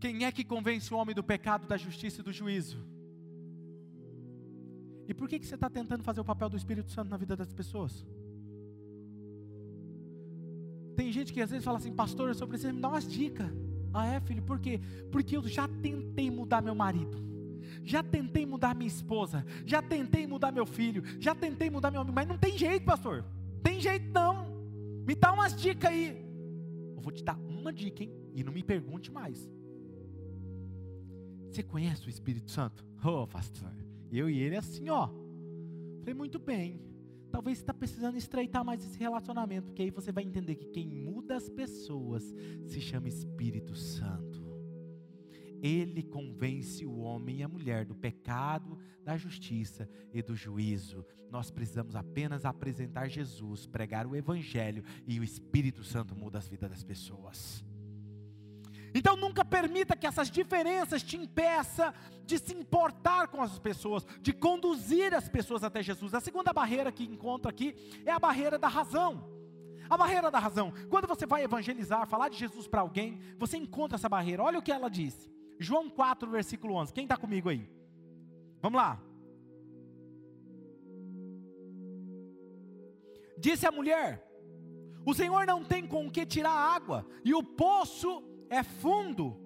Quem 0.00 0.24
é 0.24 0.32
que 0.32 0.42
convence 0.42 0.94
o 0.94 0.96
homem 0.96 1.14
do 1.14 1.22
pecado, 1.22 1.66
da 1.66 1.76
justiça 1.76 2.22
e 2.22 2.24
do 2.24 2.32
juízo? 2.32 2.78
E 5.06 5.12
por 5.12 5.28
que, 5.28 5.38
que 5.38 5.46
você 5.46 5.56
está 5.56 5.68
tentando 5.68 6.02
fazer 6.02 6.22
o 6.22 6.24
papel 6.24 6.48
do 6.48 6.56
Espírito 6.56 6.90
Santo 6.90 7.10
na 7.10 7.18
vida 7.18 7.36
das 7.36 7.52
pessoas? 7.52 8.02
Tem 10.96 11.12
gente 11.12 11.34
que 11.34 11.42
às 11.42 11.50
vezes 11.50 11.66
fala 11.66 11.76
assim, 11.76 11.92
pastor, 11.92 12.28
eu 12.28 12.34
só 12.34 12.46
preciso 12.46 12.72
me 12.72 12.80
dar 12.80 12.88
umas 12.88 13.06
dicas. 13.06 13.52
Ah, 13.92 14.06
é, 14.06 14.20
filho? 14.20 14.42
Por 14.42 14.58
quê? 14.58 14.80
Porque 15.10 15.36
eu 15.36 15.46
já 15.46 15.68
tentei 15.68 16.30
mudar 16.30 16.62
meu 16.62 16.74
marido. 16.74 17.31
Já 17.84 18.02
tentei 18.02 18.46
mudar 18.46 18.74
minha 18.74 18.88
esposa. 18.88 19.44
Já 19.66 19.82
tentei 19.82 20.26
mudar 20.26 20.52
meu 20.52 20.66
filho. 20.66 21.02
Já 21.20 21.34
tentei 21.34 21.70
mudar 21.70 21.90
meu 21.90 22.00
amigo. 22.00 22.14
Mas 22.14 22.28
não 22.28 22.38
tem 22.38 22.56
jeito, 22.56 22.84
pastor. 22.84 23.24
Tem 23.62 23.80
jeito 23.80 24.10
não. 24.12 24.46
Me 25.06 25.14
dá 25.14 25.32
umas 25.32 25.54
dicas 25.54 25.90
aí. 25.90 26.24
Eu 26.94 27.00
vou 27.00 27.12
te 27.12 27.24
dar 27.24 27.36
uma 27.38 27.72
dica, 27.72 28.02
hein? 28.02 28.12
E 28.34 28.44
não 28.44 28.52
me 28.52 28.62
pergunte 28.62 29.10
mais. 29.10 29.50
Você 31.50 31.62
conhece 31.62 32.06
o 32.06 32.10
Espírito 32.10 32.50
Santo? 32.50 32.84
Ô, 33.04 33.22
oh, 33.22 33.26
pastor. 33.26 33.72
Eu 34.10 34.30
e 34.30 34.38
ele 34.38 34.56
assim, 34.56 34.88
ó. 34.88 35.08
Falei, 36.00 36.14
muito 36.14 36.38
bem. 36.38 36.80
Talvez 37.30 37.58
você 37.58 37.62
está 37.62 37.72
precisando 37.72 38.16
estreitar 38.16 38.64
mais 38.64 38.84
esse 38.84 38.98
relacionamento, 38.98 39.68
porque 39.68 39.82
aí 39.82 39.90
você 39.90 40.12
vai 40.12 40.22
entender 40.22 40.54
que 40.54 40.66
quem 40.66 40.86
muda 40.86 41.34
as 41.34 41.48
pessoas 41.48 42.22
se 42.66 42.80
chama 42.80 43.08
Espírito 43.08 43.74
Santo. 43.74 44.41
Ele 45.62 46.02
convence 46.02 46.84
o 46.84 46.98
homem 46.98 47.36
e 47.36 47.42
a 47.44 47.48
mulher 47.48 47.84
do 47.84 47.94
pecado, 47.94 48.76
da 49.04 49.16
justiça 49.16 49.88
e 50.12 50.20
do 50.20 50.34
juízo. 50.34 51.06
Nós 51.30 51.52
precisamos 51.52 51.94
apenas 51.94 52.44
apresentar 52.44 53.08
Jesus, 53.08 53.64
pregar 53.64 54.04
o 54.04 54.16
Evangelho 54.16 54.82
e 55.06 55.20
o 55.20 55.24
Espírito 55.24 55.84
Santo 55.84 56.16
muda 56.16 56.38
as 56.38 56.48
vidas 56.48 56.68
das 56.68 56.82
pessoas. 56.82 57.64
Então 58.92 59.16
nunca 59.16 59.44
permita 59.44 59.96
que 59.96 60.06
essas 60.06 60.28
diferenças 60.28 61.02
te 61.02 61.16
impeça 61.16 61.94
de 62.26 62.38
se 62.38 62.54
importar 62.54 63.28
com 63.28 63.40
as 63.40 63.58
pessoas, 63.58 64.04
de 64.20 64.32
conduzir 64.32 65.14
as 65.14 65.28
pessoas 65.28 65.62
até 65.62 65.80
Jesus. 65.80 66.12
A 66.12 66.20
segunda 66.20 66.52
barreira 66.52 66.90
que 66.90 67.04
encontro 67.04 67.48
aqui 67.48 67.74
é 68.04 68.10
a 68.10 68.18
barreira 68.18 68.58
da 68.58 68.68
razão. 68.68 69.30
A 69.88 69.96
barreira 69.96 70.28
da 70.30 70.38
razão. 70.38 70.72
Quando 70.90 71.06
você 71.06 71.24
vai 71.24 71.44
evangelizar, 71.44 72.06
falar 72.06 72.28
de 72.28 72.36
Jesus 72.36 72.66
para 72.66 72.80
alguém, 72.80 73.20
você 73.38 73.56
encontra 73.56 73.96
essa 73.96 74.08
barreira. 74.08 74.42
Olha 74.42 74.58
o 74.58 74.62
que 74.62 74.72
ela 74.72 74.90
diz. 74.90 75.30
João 75.62 75.88
4, 75.88 76.28
versículo 76.30 76.74
11. 76.74 76.92
Quem 76.92 77.04
está 77.04 77.16
comigo 77.16 77.48
aí? 77.48 77.68
Vamos 78.60 78.78
lá. 78.78 79.00
Disse 83.38 83.66
a 83.66 83.72
mulher: 83.72 84.24
O 85.04 85.14
Senhor 85.14 85.46
não 85.46 85.64
tem 85.64 85.86
com 85.86 86.06
o 86.06 86.10
que 86.10 86.24
tirar 86.24 86.50
água, 86.50 87.06
e 87.24 87.34
o 87.34 87.42
poço 87.42 88.22
é 88.48 88.62
fundo. 88.62 89.38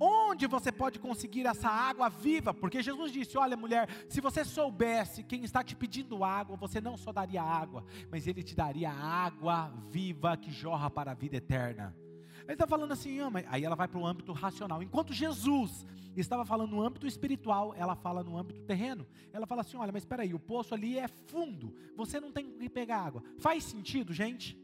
Onde 0.00 0.48
você 0.48 0.72
pode 0.72 0.98
conseguir 0.98 1.46
essa 1.46 1.68
água 1.68 2.08
viva? 2.08 2.52
Porque 2.52 2.82
Jesus 2.82 3.12
disse: 3.12 3.38
Olha, 3.38 3.56
mulher, 3.56 3.88
se 4.08 4.20
você 4.20 4.44
soubesse 4.44 5.22
quem 5.22 5.44
está 5.44 5.62
te 5.62 5.76
pedindo 5.76 6.24
água, 6.24 6.56
você 6.56 6.80
não 6.80 6.96
só 6.96 7.12
daria 7.12 7.42
água, 7.42 7.84
mas 8.10 8.26
ele 8.26 8.42
te 8.42 8.56
daria 8.56 8.90
água 8.90 9.72
viva 9.90 10.36
que 10.36 10.50
jorra 10.50 10.90
para 10.90 11.12
a 11.12 11.14
vida 11.14 11.36
eterna. 11.36 11.96
Ele 12.44 12.52
está 12.52 12.66
falando 12.66 12.92
assim, 12.92 13.20
ah, 13.20 13.30
aí 13.48 13.64
ela 13.64 13.74
vai 13.74 13.88
para 13.88 13.98
o 13.98 14.06
âmbito 14.06 14.32
racional. 14.32 14.82
Enquanto 14.82 15.12
Jesus 15.12 15.86
estava 16.20 16.44
falando 16.44 16.70
no 16.70 16.82
âmbito 16.82 17.06
espiritual, 17.06 17.74
ela 17.76 17.94
fala 17.94 18.22
no 18.22 18.36
âmbito 18.36 18.62
terreno. 18.62 19.06
Ela 19.32 19.46
fala 19.46 19.62
assim: 19.62 19.76
olha, 19.76 19.92
mas 19.92 20.02
espera 20.02 20.22
aí, 20.22 20.34
o 20.34 20.38
poço 20.38 20.74
ali 20.74 20.98
é 20.98 21.08
fundo, 21.08 21.74
você 21.96 22.20
não 22.20 22.30
tem 22.30 22.50
que 22.50 22.68
pegar 22.68 22.98
água. 22.98 23.22
Faz 23.38 23.64
sentido, 23.64 24.12
gente? 24.12 24.58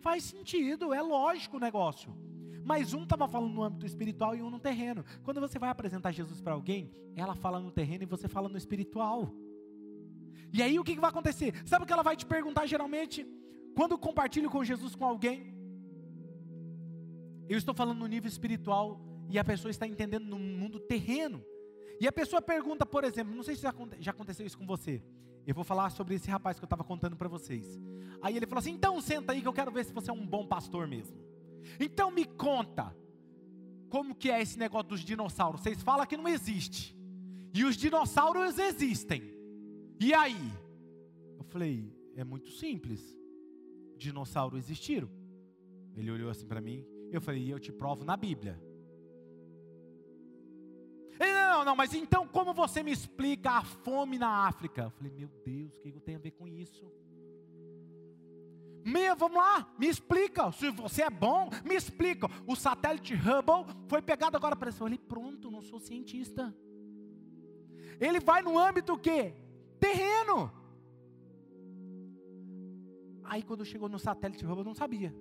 Faz 0.00 0.24
sentido, 0.24 0.92
é 0.92 1.02
lógico 1.02 1.56
o 1.56 1.60
negócio. 1.60 2.14
Mas 2.64 2.94
um 2.94 3.02
estava 3.02 3.28
falando 3.28 3.52
no 3.52 3.62
âmbito 3.62 3.84
espiritual 3.84 4.34
e 4.34 4.42
um 4.42 4.48
no 4.48 4.58
terreno. 4.58 5.04
Quando 5.22 5.40
você 5.40 5.58
vai 5.58 5.68
apresentar 5.68 6.12
Jesus 6.12 6.40
para 6.40 6.54
alguém, 6.54 6.90
ela 7.14 7.34
fala 7.34 7.60
no 7.60 7.70
terreno 7.70 8.04
e 8.04 8.06
você 8.06 8.26
fala 8.26 8.48
no 8.48 8.56
espiritual. 8.56 9.34
E 10.50 10.62
aí 10.62 10.78
o 10.78 10.84
que, 10.84 10.94
que 10.94 11.00
vai 11.00 11.10
acontecer? 11.10 11.54
Sabe 11.66 11.84
o 11.84 11.86
que 11.86 11.92
ela 11.92 12.02
vai 12.02 12.16
te 12.16 12.24
perguntar 12.24 12.64
geralmente? 12.64 13.26
Quando 13.74 13.98
compartilho 13.98 14.48
com 14.48 14.64
Jesus 14.64 14.94
com 14.94 15.04
alguém, 15.04 15.53
eu 17.48 17.58
estou 17.58 17.74
falando 17.74 17.98
no 17.98 18.06
nível 18.06 18.28
espiritual 18.28 19.00
e 19.28 19.38
a 19.38 19.44
pessoa 19.44 19.70
está 19.70 19.86
entendendo 19.86 20.24
no 20.24 20.38
mundo 20.38 20.78
terreno. 20.80 21.44
E 22.00 22.08
a 22.08 22.12
pessoa 22.12 22.42
pergunta, 22.42 22.84
por 22.84 23.04
exemplo, 23.04 23.34
não 23.34 23.42
sei 23.42 23.54
se 23.54 23.62
já 24.00 24.10
aconteceu 24.10 24.46
isso 24.46 24.58
com 24.58 24.66
você. 24.66 25.02
Eu 25.46 25.54
vou 25.54 25.64
falar 25.64 25.90
sobre 25.90 26.14
esse 26.14 26.30
rapaz 26.30 26.58
que 26.58 26.64
eu 26.64 26.66
estava 26.66 26.82
contando 26.82 27.16
para 27.16 27.28
vocês. 27.28 27.78
Aí 28.22 28.36
ele 28.36 28.46
falou 28.46 28.60
assim: 28.60 28.72
então 28.72 29.00
senta 29.00 29.32
aí 29.32 29.42
que 29.42 29.48
eu 29.48 29.52
quero 29.52 29.70
ver 29.70 29.84
se 29.84 29.92
você 29.92 30.10
é 30.10 30.12
um 30.12 30.26
bom 30.26 30.46
pastor 30.46 30.86
mesmo. 30.86 31.16
Então 31.78 32.10
me 32.10 32.24
conta, 32.24 32.96
como 33.88 34.14
que 34.14 34.30
é 34.30 34.40
esse 34.40 34.58
negócio 34.58 34.88
dos 34.88 35.00
dinossauros? 35.00 35.60
Vocês 35.60 35.82
falam 35.82 36.06
que 36.06 36.16
não 36.16 36.28
existe. 36.28 36.96
E 37.52 37.64
os 37.64 37.76
dinossauros 37.76 38.58
existem. 38.58 39.22
E 40.00 40.12
aí? 40.12 40.52
Eu 41.38 41.44
falei, 41.44 41.92
é 42.16 42.24
muito 42.24 42.50
simples. 42.50 43.16
Dinossauros 43.96 44.58
existiram. 44.58 45.08
Ele 45.96 46.10
olhou 46.10 46.30
assim 46.30 46.46
para 46.46 46.60
mim. 46.60 46.84
Eu 47.14 47.20
falei, 47.20 47.52
eu 47.52 47.60
te 47.60 47.72
provo 47.72 48.04
na 48.04 48.16
Bíblia. 48.16 48.60
Ele, 51.20 51.32
não, 51.32 51.64
não, 51.64 51.76
mas 51.76 51.94
então 51.94 52.26
como 52.26 52.52
você 52.52 52.82
me 52.82 52.90
explica 52.90 53.52
a 53.52 53.62
fome 53.62 54.18
na 54.18 54.48
África? 54.48 54.82
Eu 54.82 54.90
falei, 54.90 55.12
meu 55.12 55.28
Deus, 55.44 55.76
o 55.76 55.80
que 55.80 55.90
eu 55.90 56.00
tenho 56.00 56.18
a 56.18 56.20
ver 56.20 56.32
com 56.32 56.48
isso? 56.48 56.84
Me, 58.84 59.14
vamos 59.14 59.38
lá, 59.38 59.72
me 59.78 59.86
explica. 59.86 60.50
Se 60.50 60.70
você 60.70 61.02
é 61.04 61.10
bom, 61.10 61.48
me 61.64 61.76
explica. 61.76 62.26
O 62.48 62.56
satélite 62.56 63.14
Hubble 63.14 63.72
foi 63.86 64.02
pegado 64.02 64.36
agora 64.36 64.56
para 64.56 64.72
ele. 64.84 64.98
Pronto, 64.98 65.52
não 65.52 65.62
sou 65.62 65.78
cientista. 65.78 66.52
Ele 68.00 68.18
vai 68.18 68.42
no 68.42 68.58
âmbito 68.58 68.98
que 68.98 69.32
terreno. 69.78 70.52
Aí 73.22 73.44
quando 73.44 73.64
chegou 73.64 73.88
no 73.88 74.00
satélite 74.00 74.44
Hubble, 74.44 74.62
eu 74.62 74.64
não 74.64 74.74
sabia. 74.74 75.14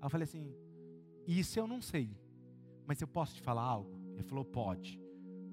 Aí 0.00 0.06
eu 0.06 0.10
falei 0.10 0.24
assim: 0.24 0.63
Isso 1.26 1.58
eu 1.58 1.66
não 1.66 1.80
sei, 1.80 2.10
mas 2.86 3.00
eu 3.00 3.08
posso 3.08 3.34
te 3.34 3.42
falar 3.42 3.62
algo? 3.62 3.90
Ele 4.14 4.22
falou: 4.22 4.44
Pode. 4.44 5.00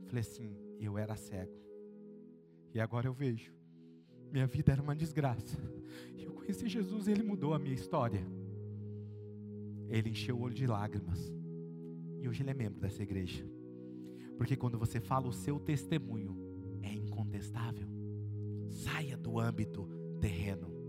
Eu 0.02 0.08
falei 0.08 0.22
assim: 0.22 0.56
Eu 0.80 0.98
era 0.98 1.16
cego 1.16 1.62
e 2.74 2.80
agora 2.80 3.08
eu 3.08 3.14
vejo. 3.14 3.54
Minha 4.32 4.48
vida 4.48 4.72
era 4.72 4.82
uma 4.82 4.96
desgraça. 4.96 5.58
Eu 6.18 6.32
conheci 6.34 6.68
Jesus 6.70 7.08
e 7.08 7.12
Ele 7.12 7.24
mudou 7.24 7.54
a 7.54 7.60
minha 7.60 7.76
história. 7.76 8.26
Ele 9.90 10.10
encheu 10.10 10.38
o 10.38 10.42
olho 10.42 10.54
de 10.54 10.66
lágrimas. 10.66 11.32
E 12.22 12.30
hoje 12.30 12.42
ele 12.42 12.52
é 12.52 12.54
membro 12.54 12.80
dessa 12.80 13.04
igreja. 13.04 13.44
Porque 14.38 14.56
quando 14.56 14.78
você 14.78 15.00
fala 15.00 15.28
o 15.28 15.34
seu 15.34 15.60
testemunho, 15.60 16.38
é 16.82 16.94
incontestável. 16.94 17.88
Saia 18.70 19.18
do 19.18 19.38
âmbito 19.38 19.90
terreno. 20.22 20.81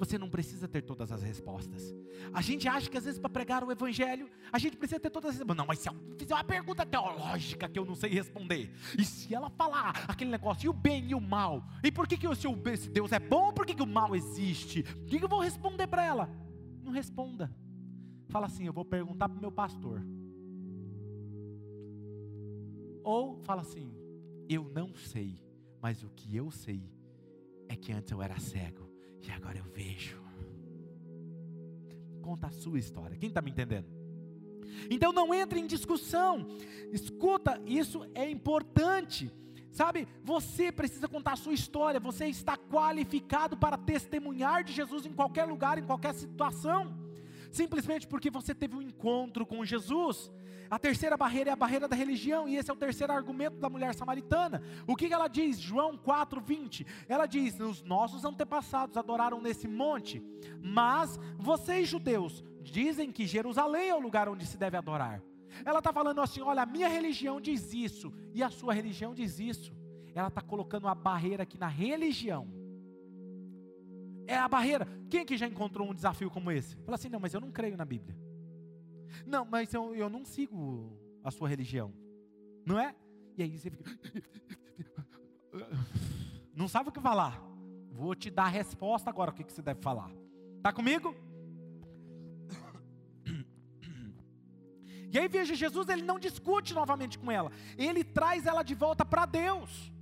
Você 0.00 0.16
não 0.16 0.30
precisa 0.30 0.66
ter 0.66 0.80
todas 0.80 1.12
as 1.12 1.22
respostas. 1.22 1.94
A 2.32 2.40
gente 2.40 2.66
acha 2.66 2.88
que 2.88 2.96
às 2.96 3.04
vezes 3.04 3.20
para 3.20 3.28
pregar 3.28 3.62
o 3.62 3.70
evangelho, 3.70 4.30
a 4.50 4.58
gente 4.58 4.74
precisa 4.74 4.98
ter 4.98 5.10
todas 5.10 5.28
as 5.28 5.36
respostas. 5.36 5.58
Não, 5.58 5.66
mas 5.66 5.78
se 5.78 5.88
ela 5.88 5.98
fizer 6.16 6.34
uma 6.34 6.42
pergunta 6.42 6.86
teológica 6.86 7.68
que 7.68 7.78
eu 7.78 7.84
não 7.84 7.94
sei 7.94 8.08
responder, 8.08 8.72
e 8.98 9.04
se 9.04 9.34
ela 9.34 9.50
falar 9.50 10.06
aquele 10.08 10.30
negócio, 10.30 10.64
e 10.64 10.68
o 10.70 10.72
bem 10.72 11.10
e 11.10 11.14
o 11.14 11.20
mal, 11.20 11.62
e 11.84 11.92
por 11.92 12.08
que, 12.08 12.16
que 12.16 12.26
o 12.26 12.34
seu 12.34 12.56
Deus 12.90 13.12
é 13.12 13.18
bom, 13.18 13.52
por 13.52 13.66
que, 13.66 13.74
que 13.74 13.82
o 13.82 13.86
mal 13.86 14.16
existe? 14.16 14.80
O 14.80 15.04
que, 15.04 15.18
que 15.18 15.24
eu 15.24 15.28
vou 15.28 15.40
responder 15.40 15.86
para 15.86 16.02
ela? 16.02 16.30
Não 16.82 16.92
responda. 16.92 17.54
Fala 18.30 18.46
assim, 18.46 18.64
eu 18.64 18.72
vou 18.72 18.86
perguntar 18.86 19.28
para 19.28 19.36
o 19.36 19.40
meu 19.40 19.52
pastor. 19.52 20.02
Ou 23.04 23.38
fala 23.42 23.60
assim, 23.60 23.94
eu 24.48 24.64
não 24.64 24.94
sei, 24.94 25.44
mas 25.78 26.02
o 26.02 26.08
que 26.08 26.34
eu 26.34 26.50
sei 26.50 26.90
é 27.68 27.76
que 27.76 27.92
antes 27.92 28.10
eu 28.10 28.22
era 28.22 28.38
cego 28.38 28.89
e 29.26 29.30
agora 29.30 29.58
eu 29.58 29.64
vejo. 29.64 30.20
Conta 32.22 32.48
a 32.48 32.50
sua 32.50 32.78
história. 32.78 33.16
Quem 33.16 33.28
está 33.28 33.40
me 33.40 33.50
entendendo? 33.50 33.86
Então 34.90 35.12
não 35.12 35.34
entre 35.34 35.58
em 35.60 35.66
discussão. 35.66 36.46
Escuta, 36.92 37.60
isso 37.66 38.06
é 38.14 38.28
importante. 38.30 39.30
Sabe, 39.72 40.08
você 40.22 40.72
precisa 40.72 41.08
contar 41.08 41.32
a 41.32 41.36
sua 41.36 41.52
história. 41.52 42.00
Você 42.00 42.26
está 42.26 42.56
qualificado 42.56 43.56
para 43.56 43.76
testemunhar 43.76 44.64
de 44.64 44.72
Jesus 44.72 45.06
em 45.06 45.12
qualquer 45.12 45.44
lugar, 45.44 45.78
em 45.78 45.84
qualquer 45.84 46.14
situação. 46.14 46.98
Simplesmente 47.50 48.06
porque 48.06 48.30
você 48.30 48.54
teve 48.54 48.76
um 48.76 48.82
encontro 48.82 49.46
com 49.46 49.64
Jesus. 49.64 50.30
A 50.70 50.78
terceira 50.78 51.16
barreira 51.16 51.50
é 51.50 51.52
a 51.52 51.56
barreira 51.56 51.88
da 51.88 51.96
religião, 51.96 52.48
e 52.48 52.56
esse 52.56 52.70
é 52.70 52.72
o 52.72 52.76
terceiro 52.76 53.12
argumento 53.12 53.56
da 53.56 53.68
mulher 53.68 53.92
samaritana. 53.92 54.62
O 54.86 54.94
que, 54.94 55.12
ela 55.12 55.26
diz? 55.26 55.58
João 55.58 55.98
4,20. 55.98 56.86
Ela 57.08 57.26
diz: 57.26 57.58
Os 57.58 57.82
nossos 57.82 58.24
antepassados 58.24 58.96
adoraram 58.96 59.40
nesse 59.40 59.66
monte, 59.66 60.22
mas 60.62 61.18
vocês, 61.36 61.88
judeus, 61.88 62.44
dizem 62.62 63.10
que 63.10 63.26
Jerusalém 63.26 63.88
é 63.88 63.94
o 63.94 64.00
lugar 64.00 64.28
onde 64.28 64.46
se 64.46 64.56
deve 64.56 64.76
adorar. 64.76 65.20
Ela 65.64 65.80
está 65.80 65.92
falando 65.92 66.20
assim: 66.20 66.40
olha, 66.40 66.62
a 66.62 66.66
minha 66.66 66.88
religião 66.88 67.40
diz 67.40 67.74
isso, 67.74 68.12
e 68.32 68.40
a 68.40 68.48
sua 68.48 68.72
religião 68.72 69.12
diz 69.12 69.40
isso. 69.40 69.74
Ela 70.14 70.28
está 70.28 70.40
colocando 70.40 70.84
uma 70.84 70.94
barreira 70.94 71.42
aqui 71.42 71.58
na 71.58 71.68
religião. 71.68 72.48
É 74.24 74.36
a 74.36 74.48
barreira. 74.48 74.86
Quem 75.08 75.26
que 75.26 75.36
já 75.36 75.46
encontrou 75.46 75.90
um 75.90 75.94
desafio 75.94 76.30
como 76.30 76.52
esse? 76.52 76.76
Fala 76.76 76.94
assim: 76.94 77.08
não, 77.08 77.18
mas 77.18 77.34
eu 77.34 77.40
não 77.40 77.50
creio 77.50 77.76
na 77.76 77.84
Bíblia. 77.84 78.16
Não, 79.26 79.44
mas 79.44 79.72
eu, 79.72 79.94
eu 79.94 80.08
não 80.08 80.24
sigo 80.24 80.98
a 81.22 81.30
sua 81.30 81.48
religião. 81.48 81.92
Não 82.64 82.78
é? 82.78 82.94
E 83.36 83.42
aí 83.42 83.58
você 83.58 83.70
fica. 83.70 83.84
Não 86.54 86.68
sabe 86.68 86.90
o 86.90 86.92
que 86.92 87.00
falar. 87.00 87.42
Vou 87.90 88.14
te 88.14 88.30
dar 88.30 88.44
a 88.44 88.48
resposta 88.48 89.08
agora, 89.08 89.30
o 89.30 89.34
que, 89.34 89.44
que 89.44 89.52
você 89.52 89.62
deve 89.62 89.80
falar. 89.80 90.10
Está 90.58 90.72
comigo? 90.72 91.14
E 95.12 95.18
aí 95.18 95.26
veja, 95.26 95.54
Jesus 95.54 95.88
ele 95.88 96.02
não 96.02 96.20
discute 96.20 96.72
novamente 96.72 97.18
com 97.18 97.32
ela, 97.32 97.50
ele 97.76 98.04
traz 98.04 98.46
ela 98.46 98.62
de 98.62 98.74
volta 98.74 99.04
para 99.04 99.26
Deus. 99.26 99.92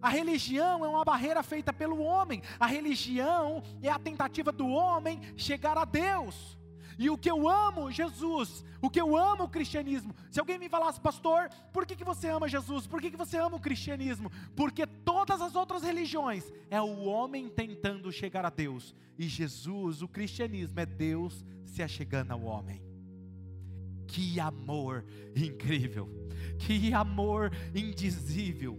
A 0.00 0.08
religião 0.08 0.84
é 0.84 0.88
uma 0.88 1.04
barreira 1.04 1.44
feita 1.44 1.72
pelo 1.72 2.00
homem, 2.00 2.42
a 2.58 2.66
religião 2.66 3.62
é 3.80 3.88
a 3.88 4.00
tentativa 4.00 4.50
do 4.50 4.66
homem 4.66 5.20
chegar 5.36 5.78
a 5.78 5.84
Deus. 5.84 6.58
E 6.98 7.10
o 7.10 7.18
que 7.18 7.30
eu 7.30 7.48
amo 7.48 7.90
Jesus, 7.90 8.64
o 8.80 8.90
que 8.90 9.00
eu 9.00 9.16
amo 9.16 9.44
o 9.44 9.48
cristianismo. 9.48 10.14
Se 10.30 10.40
alguém 10.40 10.58
me 10.58 10.68
falasse, 10.68 11.00
pastor, 11.00 11.48
por 11.72 11.86
que, 11.86 11.96
que 11.96 12.04
você 12.04 12.28
ama 12.28 12.48
Jesus? 12.48 12.86
Por 12.86 13.00
que, 13.00 13.10
que 13.10 13.16
você 13.16 13.38
ama 13.38 13.56
o 13.56 13.60
cristianismo? 13.60 14.30
Porque 14.54 14.86
todas 14.86 15.40
as 15.40 15.54
outras 15.54 15.82
religiões 15.82 16.52
é 16.70 16.80
o 16.80 17.04
homem 17.04 17.48
tentando 17.48 18.10
chegar 18.12 18.44
a 18.44 18.50
Deus. 18.50 18.94
E 19.18 19.28
Jesus, 19.28 20.02
o 20.02 20.08
cristianismo, 20.08 20.80
é 20.80 20.86
Deus 20.86 21.44
se 21.64 21.82
achegando 21.82 22.32
ao 22.32 22.42
homem. 22.42 22.82
Que 24.06 24.38
amor 24.38 25.04
incrível, 25.34 26.08
que 26.58 26.92
amor 26.92 27.50
indizível. 27.74 28.78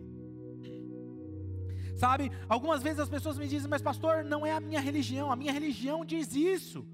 Sabe, 1.95 2.31
algumas 2.49 2.83
vezes 2.83 2.99
as 2.99 3.09
pessoas 3.09 3.37
me 3.37 3.47
dizem, 3.47 3.69
mas 3.69 3.81
pastor, 3.81 4.23
não 4.25 4.45
é 4.45 4.51
a 4.51 4.59
minha 4.59 4.81
religião, 4.81 5.31
a 5.31 5.35
minha 5.35 5.53
religião 5.53 6.03
diz 6.03 6.35
isso. 6.35 6.85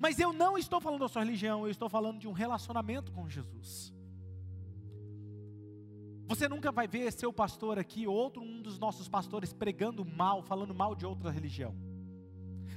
Mas 0.00 0.18
eu 0.18 0.32
não 0.32 0.56
estou 0.56 0.80
falando 0.80 1.00
da 1.00 1.08
sua 1.08 1.22
religião, 1.22 1.66
eu 1.66 1.70
estou 1.70 1.86
falando 1.86 2.18
de 2.18 2.26
um 2.26 2.32
relacionamento 2.32 3.12
com 3.12 3.28
Jesus. 3.28 3.92
Você 6.26 6.48
nunca 6.48 6.72
vai 6.72 6.88
ver 6.88 7.12
seu 7.12 7.30
pastor 7.30 7.78
aqui, 7.78 8.06
outro 8.06 8.42
um 8.42 8.62
dos 8.62 8.78
nossos 8.78 9.08
pastores, 9.08 9.52
pregando 9.52 10.02
mal, 10.02 10.42
falando 10.42 10.74
mal 10.74 10.94
de 10.94 11.04
outra 11.04 11.30
religião. 11.30 11.74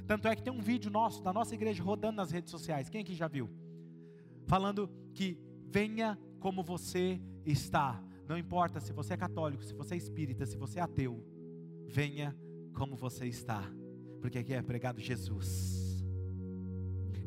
Tanto 0.06 0.28
é 0.28 0.36
que 0.36 0.42
tem 0.42 0.52
um 0.52 0.60
vídeo 0.60 0.90
nosso, 0.90 1.22
da 1.22 1.32
nossa 1.32 1.54
igreja, 1.54 1.82
rodando 1.82 2.16
nas 2.16 2.30
redes 2.30 2.50
sociais. 2.50 2.90
Quem 2.90 3.00
aqui 3.00 3.14
já 3.14 3.26
viu? 3.26 3.48
Falando 4.46 4.90
que 5.14 5.38
venha 5.66 6.18
como 6.40 6.62
você 6.62 7.18
está. 7.46 8.02
Não 8.28 8.36
importa 8.36 8.80
se 8.80 8.92
você 8.92 9.14
é 9.14 9.16
católico, 9.16 9.64
se 9.64 9.72
você 9.72 9.94
é 9.94 9.96
espírita, 9.96 10.44
se 10.44 10.58
você 10.58 10.78
é 10.78 10.82
ateu. 10.82 11.24
Venha 11.86 12.36
como 12.74 12.96
você 12.96 13.26
está. 13.26 13.62
Porque 14.20 14.38
aqui 14.38 14.52
é 14.52 14.60
pregado 14.60 15.00
Jesus. 15.00 15.83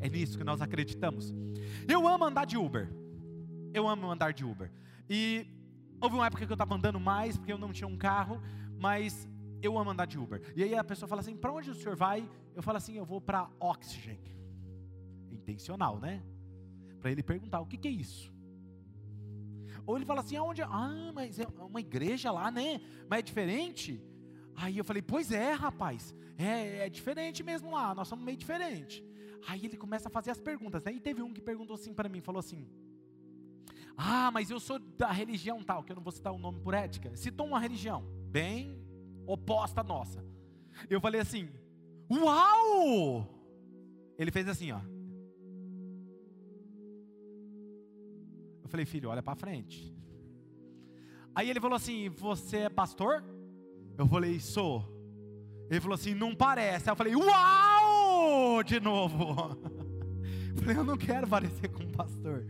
É 0.00 0.08
nisso 0.08 0.38
que 0.38 0.44
nós 0.44 0.60
acreditamos. 0.60 1.34
Eu 1.88 2.06
amo 2.06 2.24
andar 2.24 2.44
de 2.44 2.56
Uber. 2.56 2.88
Eu 3.74 3.88
amo 3.88 4.10
andar 4.10 4.32
de 4.32 4.44
Uber. 4.44 4.70
E 5.08 5.46
houve 6.00 6.14
uma 6.14 6.26
época 6.26 6.46
que 6.46 6.52
eu 6.52 6.54
estava 6.54 6.74
andando 6.74 7.00
mais, 7.00 7.36
porque 7.36 7.52
eu 7.52 7.58
não 7.58 7.72
tinha 7.72 7.88
um 7.88 7.96
carro, 7.96 8.40
mas 8.78 9.28
eu 9.60 9.76
amo 9.78 9.90
andar 9.90 10.06
de 10.06 10.18
Uber. 10.18 10.40
E 10.54 10.62
aí 10.62 10.74
a 10.74 10.84
pessoa 10.84 11.08
fala 11.08 11.20
assim: 11.20 11.36
para 11.36 11.52
onde 11.52 11.70
o 11.70 11.74
senhor 11.74 11.96
vai? 11.96 12.28
Eu 12.54 12.62
falo 12.62 12.78
assim: 12.78 12.96
eu 12.96 13.04
vou 13.04 13.20
para 13.20 13.48
Oxygen. 13.58 14.20
Intencional, 15.30 15.98
né? 15.98 16.22
Para 17.00 17.10
ele 17.10 17.22
perguntar: 17.22 17.60
o 17.60 17.66
que, 17.66 17.76
que 17.76 17.88
é 17.88 17.90
isso? 17.90 18.32
Ou 19.84 19.96
ele 19.96 20.04
fala 20.04 20.20
assim: 20.20 20.36
aonde? 20.36 20.62
Ah, 20.62 21.10
mas 21.14 21.40
é 21.40 21.46
uma 21.58 21.80
igreja 21.80 22.30
lá, 22.30 22.50
né? 22.50 22.80
Mas 23.08 23.20
é 23.20 23.22
diferente. 23.22 24.02
Aí 24.54 24.78
eu 24.78 24.84
falei: 24.84 25.02
pois 25.02 25.32
é, 25.32 25.52
rapaz. 25.52 26.14
É, 26.36 26.86
é 26.86 26.88
diferente 26.88 27.42
mesmo 27.42 27.72
lá. 27.72 27.92
Nós 27.96 28.06
somos 28.06 28.24
meio 28.24 28.36
diferente. 28.36 29.04
Aí 29.46 29.64
ele 29.64 29.76
começa 29.76 30.08
a 30.08 30.10
fazer 30.10 30.30
as 30.30 30.40
perguntas. 30.40 30.86
Aí 30.86 31.00
teve 31.00 31.22
um 31.22 31.32
que 31.32 31.40
perguntou 31.40 31.74
assim 31.74 31.94
para 31.94 32.08
mim, 32.08 32.20
falou 32.20 32.40
assim: 32.40 32.66
Ah, 33.96 34.30
mas 34.30 34.50
eu 34.50 34.60
sou 34.60 34.78
da 34.78 35.10
religião 35.10 35.62
tal, 35.62 35.82
que 35.82 35.92
eu 35.92 35.96
não 35.96 36.02
vou 36.02 36.12
citar 36.12 36.32
o 36.32 36.38
nome 36.38 36.60
por 36.60 36.74
ética. 36.74 37.14
Citou 37.16 37.46
uma 37.46 37.60
religião 37.60 38.02
bem 38.30 38.82
oposta 39.26 39.80
à 39.80 39.84
nossa. 39.84 40.24
Eu 40.88 41.00
falei 41.00 41.20
assim: 41.20 41.48
Uau! 42.10 43.28
Ele 44.18 44.30
fez 44.30 44.48
assim, 44.48 44.72
ó. 44.72 44.80
Eu 48.62 48.68
falei, 48.68 48.84
filho, 48.84 49.08
olha 49.08 49.22
para 49.22 49.36
frente. 49.36 49.94
Aí 51.34 51.48
ele 51.48 51.60
falou 51.60 51.76
assim: 51.76 52.08
Você 52.10 52.58
é 52.58 52.68
pastor? 52.68 53.24
Eu 53.96 54.06
falei, 54.08 54.40
sou. 54.40 54.84
Ele 55.70 55.80
falou 55.80 55.94
assim: 55.94 56.14
Não 56.14 56.34
parece. 56.34 56.88
Aí 56.88 56.92
eu 56.92 56.96
falei, 56.96 57.14
Uau! 57.14 57.67
De 58.62 58.80
novo. 58.80 59.56
Eu 60.56 60.56
falei, 60.62 60.76
eu 60.76 60.84
não 60.84 60.96
quero 60.96 61.26
parecer 61.26 61.68
com 61.68 61.82
um 61.82 61.90
pastor. 61.90 62.46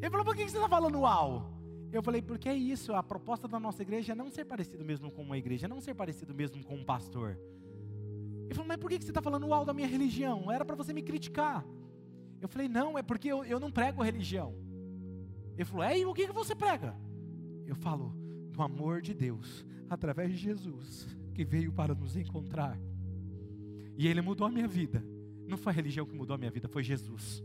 Ele 0.00 0.10
falou, 0.10 0.24
por 0.24 0.36
que 0.36 0.48
você 0.48 0.56
está 0.56 0.68
falando 0.68 1.00
uau? 1.00 1.52
Eu 1.92 2.02
falei, 2.02 2.20
porque 2.20 2.48
é 2.48 2.54
isso, 2.54 2.92
a 2.94 3.02
proposta 3.02 3.48
da 3.48 3.58
nossa 3.58 3.82
igreja 3.82 4.12
é 4.12 4.14
não 4.14 4.30
ser 4.30 4.44
parecido 4.44 4.84
mesmo 4.84 5.10
com 5.10 5.22
uma 5.22 5.38
igreja, 5.38 5.68
não 5.68 5.80
ser 5.80 5.94
parecido 5.94 6.34
mesmo 6.34 6.62
com 6.64 6.76
um 6.76 6.84
pastor. 6.84 7.38
Ele 8.44 8.54
falou, 8.54 8.68
mas 8.68 8.76
por 8.76 8.90
que 8.90 9.00
você 9.00 9.10
está 9.10 9.22
falando 9.22 9.46
uau 9.46 9.64
da 9.64 9.72
minha 9.72 9.88
religião? 9.88 10.50
Era 10.50 10.64
para 10.64 10.76
você 10.76 10.92
me 10.92 11.02
criticar. 11.02 11.64
Eu 12.40 12.48
falei, 12.48 12.68
não, 12.68 12.98
é 12.98 13.02
porque 13.02 13.28
eu, 13.28 13.44
eu 13.44 13.58
não 13.58 13.70
prego 13.70 14.02
religião. 14.02 14.54
Ele 15.54 15.64
falou, 15.64 15.84
é, 15.84 15.98
e 15.98 16.04
o 16.04 16.12
que, 16.12 16.26
que 16.26 16.32
você 16.32 16.54
prega? 16.54 16.94
Eu 17.66 17.74
falo, 17.74 18.14
do 18.50 18.62
amor 18.62 19.00
de 19.00 19.14
Deus, 19.14 19.64
através 19.88 20.30
de 20.30 20.36
Jesus, 20.36 21.06
que 21.34 21.44
veio 21.44 21.72
para 21.72 21.94
nos 21.94 22.16
encontrar. 22.16 22.78
E 23.96 24.06
ele 24.06 24.20
mudou 24.20 24.46
a 24.46 24.50
minha 24.50 24.68
vida. 24.68 25.02
Não 25.46 25.56
foi 25.56 25.72
a 25.72 25.76
religião 25.76 26.04
que 26.04 26.14
mudou 26.14 26.34
a 26.34 26.38
minha 26.38 26.50
vida, 26.50 26.68
foi 26.68 26.82
Jesus. 26.82 27.42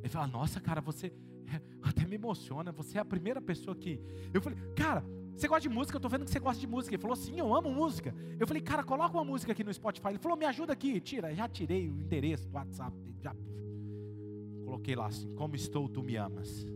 Ele 0.00 0.08
fala: 0.08 0.26
Nossa, 0.26 0.60
cara, 0.60 0.80
você 0.80 1.12
até 1.82 2.06
me 2.06 2.14
emociona. 2.16 2.72
Você 2.72 2.98
é 2.98 3.00
a 3.00 3.04
primeira 3.04 3.40
pessoa 3.40 3.74
que. 3.74 4.00
Eu 4.32 4.40
falei: 4.40 4.58
Cara, 4.74 5.04
você 5.34 5.48
gosta 5.48 5.62
de 5.62 5.68
música? 5.68 5.96
Eu 5.96 6.00
tô 6.00 6.08
vendo 6.08 6.24
que 6.24 6.30
você 6.30 6.38
gosta 6.38 6.60
de 6.60 6.66
música. 6.66 6.94
Ele 6.94 7.02
falou: 7.02 7.16
Sim, 7.16 7.38
eu 7.38 7.54
amo 7.54 7.70
música. 7.70 8.14
Eu 8.38 8.46
falei: 8.46 8.62
Cara, 8.62 8.82
coloca 8.84 9.16
uma 9.16 9.24
música 9.24 9.52
aqui 9.52 9.64
no 9.64 9.72
Spotify. 9.72 10.08
Ele 10.08 10.18
falou: 10.18 10.36
Me 10.36 10.44
ajuda 10.44 10.72
aqui. 10.72 11.00
Tira. 11.00 11.34
Já 11.34 11.48
tirei 11.48 11.88
o 11.88 12.00
endereço 12.00 12.48
do 12.48 12.54
WhatsApp. 12.54 12.96
Já 13.20 13.34
coloquei 14.64 14.94
lá 14.94 15.06
assim: 15.06 15.32
Como 15.34 15.54
estou, 15.54 15.88
tu 15.88 16.02
me 16.02 16.16
amas. 16.16 16.66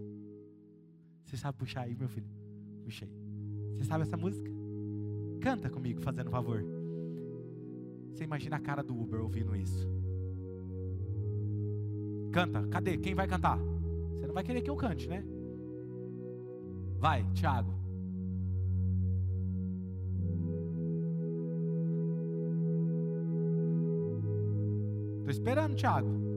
Você 1.24 1.36
sabe 1.36 1.58
puxar 1.58 1.82
aí, 1.82 1.96
meu 1.96 2.08
filho? 2.08 2.28
Puxei. 2.82 3.10
Você 3.72 3.84
sabe 3.84 4.02
essa 4.02 4.16
música? 4.16 4.50
Canta 5.40 5.68
comigo, 5.68 6.00
fazendo 6.00 6.30
favor. 6.30 6.64
Você 8.12 8.24
imagina 8.24 8.56
a 8.56 8.60
cara 8.60 8.82
do 8.82 8.98
Uber 8.98 9.20
ouvindo 9.20 9.56
isso. 9.56 9.93
Canta, 12.34 12.66
cadê? 12.66 12.96
Quem 12.96 13.14
vai 13.14 13.28
cantar? 13.28 13.56
Você 13.56 14.26
não 14.26 14.34
vai 14.34 14.42
querer 14.42 14.60
que 14.60 14.68
eu 14.68 14.74
cante, 14.74 15.08
né? 15.08 15.22
Vai, 16.98 17.24
Thiago. 17.32 17.72
Estou 25.18 25.30
esperando, 25.30 25.76
Thiago. 25.76 26.33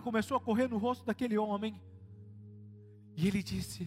Lágrima 0.00 0.02
começou 0.02 0.36
a 0.36 0.40
correr 0.40 0.68
no 0.68 0.78
rosto 0.78 1.04
daquele 1.04 1.36
homem. 1.38 1.80
E 3.16 3.28
ele 3.28 3.42
disse: 3.42 3.86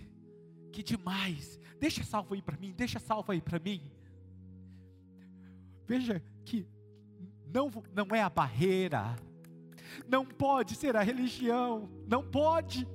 Que 0.72 0.84
demais, 0.84 1.60
deixa 1.80 2.04
salvo 2.04 2.36
aí 2.36 2.42
para 2.42 2.58
mim, 2.58 2.74
deixa 2.76 3.00
salvo 3.00 3.32
aí 3.32 3.42
para 3.42 3.60
mim. 3.60 3.92
Veja 5.86 6.24
que 6.46 6.66
não, 7.48 7.70
não 7.94 8.16
é 8.16 8.22
a 8.22 8.30
barreira, 8.30 9.16
não 10.08 10.26
pode 10.26 10.76
ser 10.76 10.96
a 10.96 11.02
religião, 11.02 11.90
não 12.08 12.24
pode. 12.24 12.88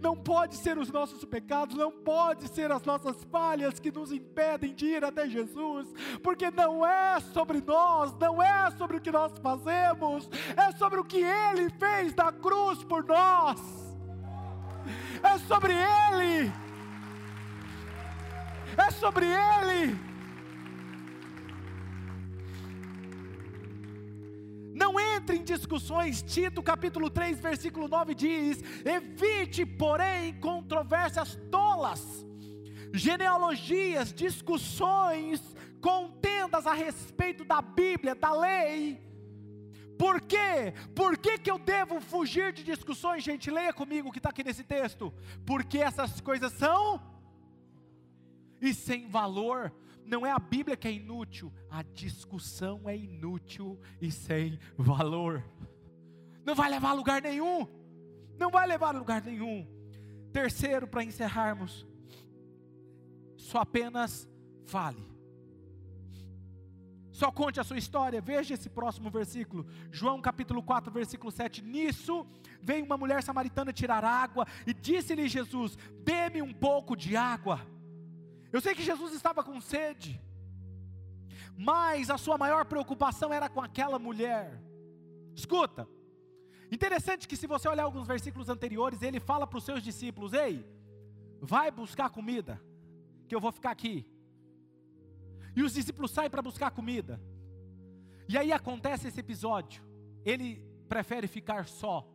Não 0.00 0.16
pode 0.16 0.56
ser 0.56 0.78
os 0.78 0.90
nossos 0.90 1.24
pecados, 1.24 1.76
não 1.76 1.90
pode 1.90 2.48
ser 2.48 2.70
as 2.70 2.82
nossas 2.84 3.22
falhas 3.24 3.78
que 3.78 3.90
nos 3.90 4.12
impedem 4.12 4.74
de 4.74 4.86
ir 4.86 5.04
até 5.04 5.28
Jesus, 5.28 5.88
porque 6.22 6.50
não 6.50 6.86
é 6.86 7.20
sobre 7.20 7.60
nós, 7.60 8.14
não 8.18 8.42
é 8.42 8.70
sobre 8.72 8.96
o 8.96 9.00
que 9.00 9.10
nós 9.10 9.32
fazemos, 9.38 10.28
é 10.56 10.72
sobre 10.72 11.00
o 11.00 11.04
que 11.04 11.22
Ele 11.22 11.70
fez 11.70 12.14
na 12.14 12.32
cruz 12.32 12.82
por 12.84 13.04
nós. 13.04 13.60
É 15.22 15.38
sobre 15.38 15.72
Ele. 15.72 16.52
É 18.76 18.90
sobre 18.90 19.26
Ele. 19.26 20.13
Entre 25.24 25.38
em 25.38 25.42
discussões, 25.42 26.22
Tito 26.22 26.62
capítulo 26.62 27.08
3, 27.08 27.40
versículo 27.40 27.88
9 27.88 28.14
diz: 28.14 28.62
Evite, 28.84 29.64
porém, 29.64 30.34
controvérsias 30.34 31.38
tolas, 31.50 32.26
genealogias, 32.92 34.12
discussões, 34.12 35.40
contendas 35.80 36.66
a 36.66 36.74
respeito 36.74 37.42
da 37.42 37.62
Bíblia, 37.62 38.14
da 38.14 38.34
lei. 38.34 39.02
Por 39.98 40.20
quê? 40.20 40.74
Por 40.94 41.16
que, 41.16 41.38
que 41.38 41.50
eu 41.50 41.58
devo 41.58 42.02
fugir 42.02 42.52
de 42.52 42.62
discussões? 42.62 43.24
Gente, 43.24 43.50
leia 43.50 43.72
comigo 43.72 44.08
o 44.10 44.12
que 44.12 44.18
está 44.18 44.28
aqui 44.28 44.44
nesse 44.44 44.62
texto. 44.62 45.14
Porque 45.46 45.78
essas 45.78 46.20
coisas 46.20 46.52
são 46.52 47.00
e 48.60 48.74
sem 48.74 49.08
valor. 49.08 49.72
Não 50.04 50.26
é 50.26 50.30
a 50.30 50.38
Bíblia 50.38 50.76
que 50.76 50.86
é 50.86 50.92
inútil, 50.92 51.52
a 51.70 51.82
discussão 51.82 52.88
é 52.88 52.96
inútil 52.96 53.80
e 54.00 54.10
sem 54.10 54.58
valor. 54.76 55.42
Não 56.44 56.54
vai 56.54 56.68
levar 56.70 56.90
a 56.90 56.94
lugar 56.94 57.22
nenhum. 57.22 57.66
Não 58.38 58.50
vai 58.50 58.66
levar 58.66 58.94
a 58.94 58.98
lugar 58.98 59.22
nenhum. 59.22 59.66
Terceiro, 60.32 60.86
para 60.86 61.04
encerrarmos, 61.04 61.86
só 63.36 63.58
apenas 63.58 64.28
fale. 64.66 65.14
Só 67.12 67.30
conte 67.30 67.60
a 67.60 67.64
sua 67.64 67.78
história. 67.78 68.20
Veja 68.20 68.54
esse 68.54 68.68
próximo 68.68 69.08
versículo. 69.08 69.64
João 69.92 70.20
capítulo 70.20 70.60
4, 70.60 70.92
versículo 70.92 71.30
7. 71.30 71.62
Nisso 71.62 72.26
veio 72.60 72.84
uma 72.84 72.96
mulher 72.96 73.22
samaritana 73.22 73.72
tirar 73.72 74.04
água 74.04 74.44
e 74.66 74.74
disse-lhe 74.74 75.28
Jesus: 75.28 75.78
Bebe 76.04 76.42
um 76.42 76.52
pouco 76.52 76.96
de 76.96 77.16
água. 77.16 77.64
Eu 78.54 78.60
sei 78.60 78.72
que 78.72 78.84
Jesus 78.84 79.12
estava 79.12 79.42
com 79.42 79.60
sede, 79.60 80.22
mas 81.58 82.08
a 82.08 82.16
sua 82.16 82.38
maior 82.38 82.64
preocupação 82.64 83.32
era 83.32 83.48
com 83.48 83.60
aquela 83.60 83.98
mulher. 83.98 84.62
Escuta, 85.34 85.88
interessante 86.70 87.26
que 87.26 87.36
se 87.36 87.48
você 87.48 87.68
olhar 87.68 87.82
alguns 87.82 88.06
versículos 88.06 88.48
anteriores, 88.48 89.02
ele 89.02 89.18
fala 89.18 89.44
para 89.44 89.58
os 89.58 89.64
seus 89.64 89.82
discípulos: 89.82 90.32
Ei, 90.32 90.64
vai 91.40 91.68
buscar 91.72 92.10
comida, 92.10 92.62
que 93.26 93.34
eu 93.34 93.40
vou 93.40 93.50
ficar 93.50 93.72
aqui. 93.72 94.06
E 95.56 95.60
os 95.60 95.74
discípulos 95.74 96.12
saem 96.12 96.30
para 96.30 96.40
buscar 96.40 96.70
comida. 96.70 97.20
E 98.28 98.38
aí 98.38 98.52
acontece 98.52 99.08
esse 99.08 99.18
episódio. 99.18 99.82
Ele 100.24 100.64
prefere 100.88 101.26
ficar 101.26 101.66
só. 101.66 102.08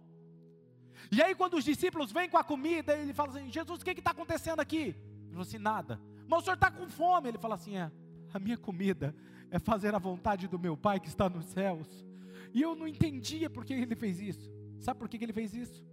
E 1.11 1.21
aí, 1.21 1.35
quando 1.35 1.55
os 1.55 1.65
discípulos 1.65 2.13
vêm 2.13 2.29
com 2.29 2.37
a 2.37 2.45
comida, 2.45 2.97
ele 2.97 3.13
fala 3.13 3.31
assim: 3.31 3.51
Jesus, 3.51 3.81
o 3.81 3.83
que 3.83 3.91
está 3.91 4.11
acontecendo 4.11 4.61
aqui? 4.61 4.85
Ele 4.85 5.31
falou 5.31 5.41
assim: 5.41 5.57
nada. 5.57 5.99
Mas 6.29 6.41
o 6.41 6.43
senhor 6.43 6.53
está 6.53 6.69
com 6.69 6.87
fome? 6.87 7.27
Ele 7.27 7.39
fala 7.39 7.55
assim: 7.55 7.75
é, 7.75 7.91
a 8.31 8.39
minha 8.39 8.57
comida 8.57 9.15
é 9.49 9.57
fazer 9.57 9.95
a 9.95 9.97
vontade 9.97 10.47
do 10.47 10.59
meu 10.59 10.77
Pai 10.77 10.99
que 10.99 11.07
está 11.07 11.27
nos 11.27 11.45
céus. 11.45 12.05
E 12.53 12.61
eu 12.61 12.75
não 12.75 12.87
entendia 12.87 13.49
por 13.49 13.65
que 13.65 13.73
ele 13.73 13.95
fez 13.95 14.19
isso. 14.19 14.51
Sabe 14.79 14.99
por 14.99 15.09
que 15.09 15.17
ele 15.17 15.33
fez 15.33 15.55
isso? 15.55 15.83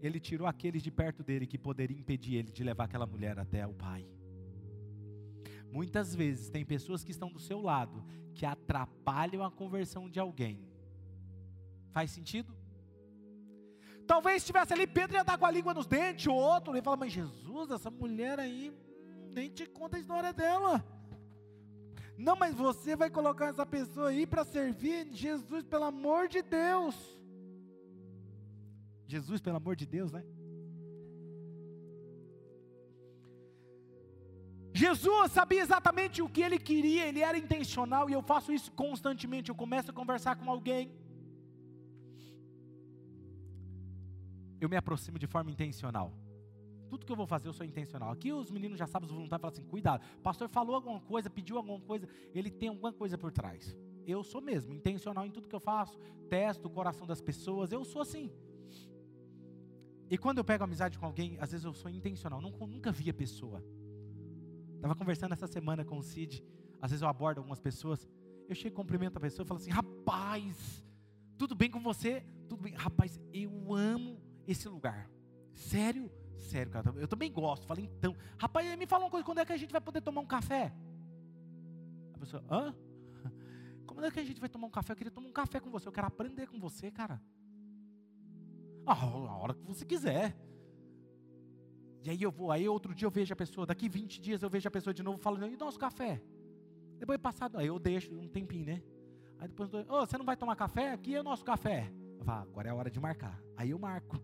Ele 0.00 0.20
tirou 0.20 0.46
aqueles 0.46 0.80
de 0.80 0.92
perto 0.92 1.24
dele 1.24 1.44
que 1.44 1.58
poderiam 1.58 1.98
impedir 1.98 2.36
ele 2.36 2.52
de 2.52 2.62
levar 2.62 2.84
aquela 2.84 3.04
mulher 3.04 3.36
até 3.36 3.66
o 3.66 3.74
Pai. 3.74 4.06
Muitas 5.72 6.14
vezes 6.14 6.48
tem 6.48 6.64
pessoas 6.64 7.02
que 7.02 7.10
estão 7.10 7.30
do 7.30 7.40
seu 7.40 7.60
lado 7.60 8.04
que 8.34 8.46
atrapalham 8.46 9.44
a 9.44 9.50
conversão 9.50 10.08
de 10.08 10.20
alguém. 10.20 10.64
Faz 11.90 12.12
sentido? 12.12 12.54
Talvez 14.06 14.36
estivesse 14.36 14.72
ali, 14.72 14.86
Pedro 14.86 15.16
ia 15.16 15.24
dar 15.24 15.36
com 15.36 15.44
a 15.44 15.50
língua 15.50 15.74
nos 15.74 15.86
dentes, 15.86 16.26
o 16.26 16.32
outro, 16.32 16.72
ele 16.72 16.80
fala, 16.80 16.96
mas 16.96 17.12
Jesus, 17.12 17.70
essa 17.70 17.90
mulher 17.90 18.38
aí, 18.38 18.72
hum, 19.38 19.40
nem 19.40 19.50
te 19.50 19.66
conta 19.66 19.96
a 19.96 20.00
história 20.00 20.32
dela. 20.32 20.84
Não, 22.16 22.34
mas 22.36 22.54
você 22.54 22.96
vai 22.96 23.10
colocar 23.10 23.46
essa 23.46 23.64
pessoa 23.64 24.08
aí 24.08 24.26
para 24.26 24.44
servir 24.44 25.08
Jesus, 25.12 25.64
pelo 25.64 25.84
amor 25.84 26.28
de 26.28 26.42
Deus. 26.42 26.96
Jesus, 29.06 29.40
pelo 29.40 29.56
amor 29.56 29.76
de 29.76 29.86
Deus, 29.86 30.10
né? 30.12 30.24
Jesus 34.74 35.32
sabia 35.32 35.62
exatamente 35.62 36.20
o 36.22 36.28
que 36.28 36.42
ele 36.42 36.58
queria, 36.58 37.06
ele 37.06 37.20
era 37.20 37.38
intencional 37.38 38.08
e 38.08 38.12
eu 38.12 38.22
faço 38.22 38.52
isso 38.52 38.70
constantemente. 38.72 39.48
Eu 39.48 39.54
começo 39.54 39.90
a 39.90 39.94
conversar 39.94 40.36
com 40.36 40.48
alguém, 40.50 40.92
eu 44.60 44.68
me 44.68 44.76
aproximo 44.76 45.18
de 45.18 45.26
forma 45.26 45.50
intencional. 45.50 46.12
Tudo 46.88 47.04
que 47.04 47.12
eu 47.12 47.16
vou 47.16 47.26
fazer 47.26 47.48
eu 47.48 47.52
sou 47.52 47.64
intencional. 47.64 48.10
Aqui 48.10 48.32
os 48.32 48.50
meninos 48.50 48.78
já 48.78 48.86
sabem, 48.86 49.06
os 49.06 49.12
voluntários 49.12 49.42
falam 49.42 49.52
assim: 49.52 49.64
cuidado, 49.64 50.04
pastor 50.22 50.48
falou 50.48 50.74
alguma 50.74 51.00
coisa, 51.00 51.28
pediu 51.28 51.56
alguma 51.56 51.80
coisa, 51.80 52.08
ele 52.34 52.50
tem 52.50 52.68
alguma 52.68 52.92
coisa 52.92 53.16
por 53.16 53.32
trás. 53.32 53.76
Eu 54.06 54.24
sou 54.24 54.40
mesmo, 54.40 54.72
intencional 54.72 55.26
em 55.26 55.30
tudo 55.30 55.48
que 55.48 55.54
eu 55.54 55.60
faço, 55.60 55.98
testo 56.28 56.66
o 56.66 56.70
coração 56.70 57.06
das 57.06 57.20
pessoas, 57.20 57.70
eu 57.72 57.84
sou 57.84 58.02
assim. 58.02 58.32
E 60.10 60.16
quando 60.16 60.38
eu 60.38 60.44
pego 60.44 60.64
amizade 60.64 60.98
com 60.98 61.04
alguém, 61.04 61.36
às 61.38 61.50
vezes 61.52 61.64
eu 61.64 61.74
sou 61.74 61.90
intencional, 61.90 62.40
nunca, 62.40 62.66
nunca 62.66 62.90
vi 62.90 63.10
a 63.10 63.14
pessoa. 63.14 63.62
Estava 64.74 64.94
conversando 64.94 65.32
essa 65.32 65.46
semana 65.46 65.84
com 65.84 65.98
o 65.98 66.02
Cid. 66.02 66.42
Às 66.80 66.92
vezes 66.92 67.02
eu 67.02 67.08
abordo 67.08 67.38
algumas 67.38 67.60
pessoas. 67.60 68.08
Eu 68.48 68.54
chego 68.54 68.76
cumprimento 68.76 69.16
a 69.16 69.20
pessoa 69.20 69.44
e 69.44 69.46
falo 69.46 69.60
assim: 69.60 69.70
Rapaz, 69.70 70.86
tudo 71.36 71.54
bem 71.54 71.70
com 71.70 71.80
você? 71.80 72.24
Tudo 72.48 72.62
bem. 72.62 72.74
Rapaz, 72.74 73.20
eu 73.32 73.74
amo 73.74 74.18
esse 74.46 74.68
lugar. 74.68 75.10
Sério? 75.52 76.10
Sério, 76.48 76.72
cara. 76.72 76.94
Eu 76.96 77.06
também 77.06 77.30
gosto. 77.30 77.66
Falei, 77.66 77.84
então. 77.84 78.16
Rapaz, 78.38 78.76
me 78.76 78.86
fala 78.86 79.04
uma 79.04 79.10
coisa: 79.10 79.24
quando 79.24 79.38
é 79.38 79.44
que 79.44 79.52
a 79.52 79.56
gente 79.56 79.70
vai 79.70 79.80
poder 79.80 80.00
tomar 80.00 80.22
um 80.22 80.26
café? 80.26 80.72
A 82.14 82.18
pessoa, 82.18 82.42
hã? 82.50 82.74
Quando 83.86 84.06
é 84.06 84.10
que 84.10 84.20
a 84.20 84.24
gente 84.24 84.40
vai 84.40 84.48
tomar 84.48 84.66
um 84.66 84.70
café? 84.70 84.92
Eu 84.92 84.96
queria 84.96 85.10
tomar 85.10 85.28
um 85.28 85.32
café 85.32 85.60
com 85.60 85.70
você. 85.70 85.86
Eu 85.86 85.92
quero 85.92 86.06
aprender 86.06 86.46
com 86.46 86.58
você, 86.58 86.90
cara. 86.90 87.20
Ah, 88.86 88.94
a 88.94 89.36
hora 89.36 89.54
que 89.54 89.62
você 89.62 89.84
quiser. 89.84 90.34
E 92.02 92.10
aí 92.10 92.22
eu 92.22 92.30
vou, 92.30 92.50
aí 92.50 92.66
outro 92.66 92.94
dia 92.94 93.06
eu 93.06 93.10
vejo 93.10 93.32
a 93.32 93.36
pessoa, 93.36 93.66
daqui 93.66 93.88
20 93.88 94.20
dias 94.20 94.42
eu 94.42 94.48
vejo 94.48 94.66
a 94.66 94.70
pessoa 94.70 94.94
de 94.94 95.02
novo 95.02 95.18
falando, 95.18 95.52
e 95.52 95.56
nosso 95.56 95.78
café? 95.78 96.22
Depois 96.96 97.18
passado, 97.18 97.58
aí 97.58 97.66
eu 97.66 97.78
deixo 97.78 98.14
um 98.14 98.28
tempinho, 98.28 98.64
né? 98.64 98.82
Aí 99.38 99.48
depois, 99.48 99.68
oh, 99.88 100.06
você 100.06 100.16
não 100.16 100.24
vai 100.24 100.36
tomar 100.36 100.56
café? 100.56 100.92
Aqui 100.92 101.14
é 101.14 101.20
o 101.20 101.24
nosso 101.24 101.44
café. 101.44 101.92
Eu 102.18 102.24
falo, 102.24 102.38
ah, 102.38 102.42
agora 102.42 102.68
é 102.68 102.70
a 102.70 102.74
hora 102.74 102.90
de 102.90 102.98
marcar. 102.98 103.38
Aí 103.56 103.70
eu 103.70 103.78
marco. 103.78 104.18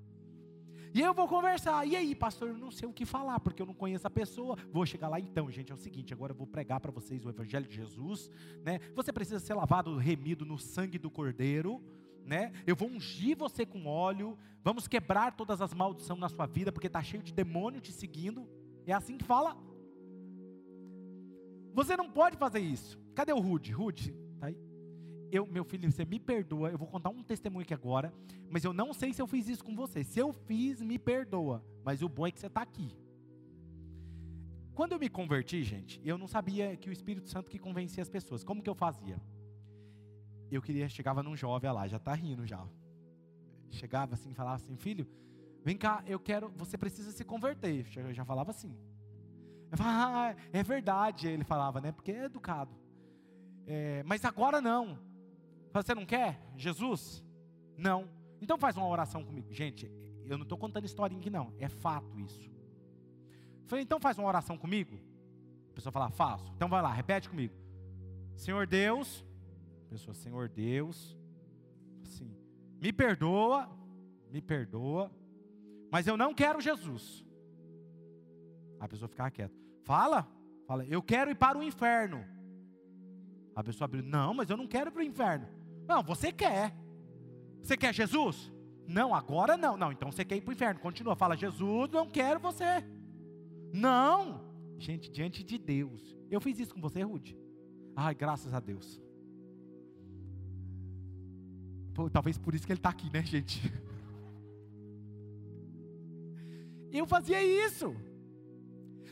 E 0.94 1.00
eu 1.00 1.12
vou 1.12 1.26
conversar. 1.26 1.84
E 1.84 1.96
aí, 1.96 2.14
pastor, 2.14 2.50
eu 2.50 2.56
não 2.56 2.70
sei 2.70 2.88
o 2.88 2.92
que 2.92 3.04
falar, 3.04 3.40
porque 3.40 3.60
eu 3.60 3.66
não 3.66 3.74
conheço 3.74 4.06
a 4.06 4.10
pessoa. 4.10 4.56
Vou 4.72 4.86
chegar 4.86 5.08
lá 5.08 5.18
então, 5.18 5.50
gente, 5.50 5.72
é 5.72 5.74
o 5.74 5.78
seguinte, 5.78 6.14
agora 6.14 6.30
eu 6.30 6.36
vou 6.36 6.46
pregar 6.46 6.78
para 6.78 6.92
vocês 6.92 7.26
o 7.26 7.28
evangelho 7.28 7.66
de 7.66 7.74
Jesus, 7.74 8.30
né? 8.62 8.78
Você 8.94 9.12
precisa 9.12 9.40
ser 9.40 9.54
lavado, 9.54 9.96
remido 9.96 10.46
no 10.46 10.56
sangue 10.56 10.96
do 10.96 11.10
Cordeiro, 11.10 11.82
né? 12.24 12.52
Eu 12.64 12.76
vou 12.76 12.88
ungir 12.88 13.36
você 13.36 13.66
com 13.66 13.86
óleo, 13.86 14.38
vamos 14.62 14.86
quebrar 14.86 15.32
todas 15.32 15.60
as 15.60 15.74
maldições 15.74 16.20
na 16.20 16.28
sua 16.28 16.46
vida, 16.46 16.70
porque 16.70 16.86
está 16.86 17.02
cheio 17.02 17.24
de 17.24 17.32
demônio 17.32 17.80
te 17.80 17.90
seguindo. 17.90 18.48
É 18.86 18.92
assim 18.92 19.18
que 19.18 19.24
fala. 19.24 19.56
Você 21.72 21.96
não 21.96 22.08
pode 22.08 22.36
fazer 22.36 22.60
isso. 22.60 22.96
Cadê 23.16 23.32
o 23.32 23.40
Rude? 23.40 23.72
Rude, 23.72 24.12
tá? 24.12 24.23
Eu, 25.36 25.46
meu 25.46 25.64
filho, 25.64 25.90
você 25.90 26.04
me 26.04 26.20
perdoa. 26.20 26.70
Eu 26.70 26.78
vou 26.78 26.86
contar 26.86 27.10
um 27.10 27.22
testemunho 27.22 27.62
aqui 27.62 27.74
agora, 27.74 28.12
mas 28.48 28.64
eu 28.64 28.72
não 28.72 28.92
sei 28.94 29.12
se 29.12 29.20
eu 29.20 29.26
fiz 29.26 29.48
isso 29.48 29.64
com 29.64 29.74
você. 29.74 30.04
Se 30.04 30.20
eu 30.20 30.32
fiz, 30.32 30.80
me 30.80 30.98
perdoa. 30.98 31.64
Mas 31.84 32.02
o 32.02 32.08
bom 32.08 32.26
é 32.26 32.30
que 32.30 32.38
você 32.38 32.46
está 32.46 32.62
aqui. 32.62 32.96
Quando 34.74 34.92
eu 34.92 34.98
me 34.98 35.08
converti, 35.08 35.62
gente, 35.62 36.00
eu 36.04 36.16
não 36.16 36.28
sabia 36.28 36.76
que 36.76 36.88
o 36.88 36.92
Espírito 36.92 37.28
Santo 37.28 37.50
que 37.50 37.58
convencia 37.58 38.02
as 38.02 38.08
pessoas. 38.08 38.44
Como 38.44 38.62
que 38.62 38.70
eu 38.70 38.74
fazia? 38.74 39.20
eu 40.50 40.62
queria, 40.62 40.88
chegava 40.88 41.22
num 41.22 41.36
jovem 41.36 41.70
lá, 41.72 41.88
já 41.88 41.96
está 41.96 42.14
rindo 42.14 42.46
já. 42.46 42.64
Chegava 43.70 44.14
assim, 44.14 44.32
falava 44.34 44.56
assim, 44.56 44.76
filho, 44.76 45.04
vem 45.64 45.76
cá, 45.76 46.02
eu 46.06 46.20
quero, 46.20 46.48
você 46.50 46.78
precisa 46.78 47.10
se 47.10 47.24
converter. 47.24 47.86
Eu 47.96 48.14
já 48.14 48.24
falava 48.24 48.50
assim. 48.50 48.76
Eu 49.70 49.76
falava, 49.76 50.30
ah, 50.30 50.36
é 50.52 50.62
verdade, 50.62 51.26
ele 51.26 51.42
falava, 51.42 51.80
né? 51.80 51.90
Porque 51.90 52.12
é 52.12 52.26
educado. 52.26 52.72
É, 53.66 54.02
mas 54.04 54.24
agora 54.24 54.60
não. 54.60 54.98
Você 55.82 55.94
não 55.94 56.06
quer 56.06 56.40
Jesus? 56.56 57.22
Não. 57.76 58.08
Então 58.40 58.56
faz 58.56 58.76
uma 58.76 58.86
oração 58.86 59.24
comigo. 59.24 59.52
Gente, 59.52 59.90
eu 60.24 60.38
não 60.38 60.44
estou 60.44 60.56
contando 60.56 60.84
historinha 60.84 61.20
aqui 61.20 61.30
não, 61.30 61.52
é 61.58 61.68
fato 61.68 62.18
isso. 62.20 62.42
Eu 63.62 63.68
falei, 63.68 63.82
então 63.82 63.98
faz 63.98 64.18
uma 64.18 64.28
oração 64.28 64.56
comigo. 64.56 64.98
A 65.70 65.74
pessoa 65.74 65.92
fala, 65.92 66.10
faço. 66.10 66.52
Então 66.54 66.68
vai 66.68 66.80
lá, 66.80 66.92
repete 66.92 67.28
comigo. 67.28 67.54
Senhor 68.36 68.66
Deus, 68.66 69.24
pessoa, 69.90 70.14
Senhor 70.14 70.48
Deus, 70.48 71.16
assim, 72.04 72.36
me 72.80 72.92
perdoa, 72.92 73.68
me 74.30 74.40
perdoa, 74.40 75.10
mas 75.90 76.06
eu 76.06 76.16
não 76.16 76.34
quero 76.34 76.60
Jesus. 76.60 77.24
A 78.78 78.86
pessoa 78.86 79.08
ficar 79.08 79.30
quieta. 79.30 79.54
Fala, 79.82 80.28
fala, 80.66 80.84
eu 80.84 81.02
quero 81.02 81.30
ir 81.30 81.34
para 81.36 81.58
o 81.58 81.62
inferno. 81.62 82.24
A 83.54 83.62
pessoa 83.62 83.86
abriu, 83.86 84.02
não, 84.02 84.34
mas 84.34 84.50
eu 84.50 84.56
não 84.56 84.66
quero 84.66 84.90
ir 84.90 84.92
para 84.92 85.00
o 85.00 85.04
inferno. 85.04 85.48
Não, 85.86 86.02
você 86.02 86.32
quer. 86.32 86.74
Você 87.62 87.76
quer 87.76 87.94
Jesus? 87.94 88.52
Não, 88.86 89.14
agora 89.14 89.56
não. 89.56 89.76
Não, 89.76 89.92
então 89.92 90.10
você 90.10 90.24
quer 90.24 90.36
ir 90.36 90.40
para 90.40 90.50
o 90.50 90.54
inferno. 90.54 90.80
Continua, 90.80 91.16
fala, 91.16 91.36
Jesus, 91.36 91.90
não 91.90 92.06
quero 92.08 92.40
você. 92.40 92.84
Não. 93.72 94.44
Gente, 94.78 95.10
diante 95.10 95.42
de 95.42 95.58
Deus. 95.58 96.16
Eu 96.30 96.40
fiz 96.40 96.58
isso 96.58 96.74
com 96.74 96.80
você, 96.80 97.02
Rude. 97.02 97.36
Ai, 97.96 98.14
graças 98.14 98.52
a 98.52 98.60
Deus. 98.60 99.00
Pô, 101.94 102.10
talvez 102.10 102.36
por 102.36 102.54
isso 102.54 102.66
que 102.66 102.72
ele 102.72 102.78
está 102.80 102.90
aqui, 102.90 103.10
né, 103.12 103.22
gente? 103.22 103.60
Eu 106.90 107.06
fazia 107.06 107.42
isso. 107.42 107.94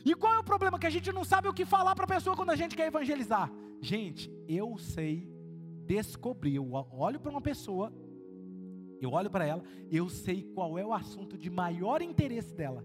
E 0.05 0.15
qual 0.15 0.35
é 0.35 0.39
o 0.39 0.45
problema? 0.45 0.79
Que 0.79 0.87
a 0.87 0.91
gente 0.91 1.11
não 1.13 1.25
sabe 1.25 1.49
o 1.49 1.53
que 1.53 1.65
falar 1.65 1.95
para 1.95 2.05
a 2.05 2.09
pessoa 2.09 2.37
quando 2.37 2.51
a 2.51 2.57
gente 2.57 2.77
quer 2.77 2.87
evangelizar. 2.87 3.51
Gente, 3.81 4.31
eu 4.47 4.79
sei 4.79 5.32
descobrir. 5.87 6.57
Eu 6.57 6.73
olho 6.73 7.21
para 7.21 7.31
uma 7.31 7.41
pessoa, 7.41 7.93
eu 9.01 9.11
olho 9.11 9.31
para 9.31 9.45
ela, 9.45 9.63
eu 9.91 10.09
sei 10.09 10.43
qual 10.43 10.79
é 10.79 10.85
o 10.85 10.93
assunto 10.93 11.37
de 11.37 11.51
maior 11.51 12.03
interesse 12.03 12.55
dela. 12.55 12.85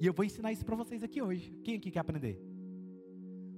E 0.00 0.06
eu 0.06 0.12
vou 0.12 0.24
ensinar 0.24 0.52
isso 0.52 0.64
para 0.64 0.76
vocês 0.76 1.02
aqui 1.02 1.20
hoje. 1.20 1.50
Quem 1.64 1.76
aqui 1.76 1.90
quer 1.90 2.00
aprender? 2.00 2.40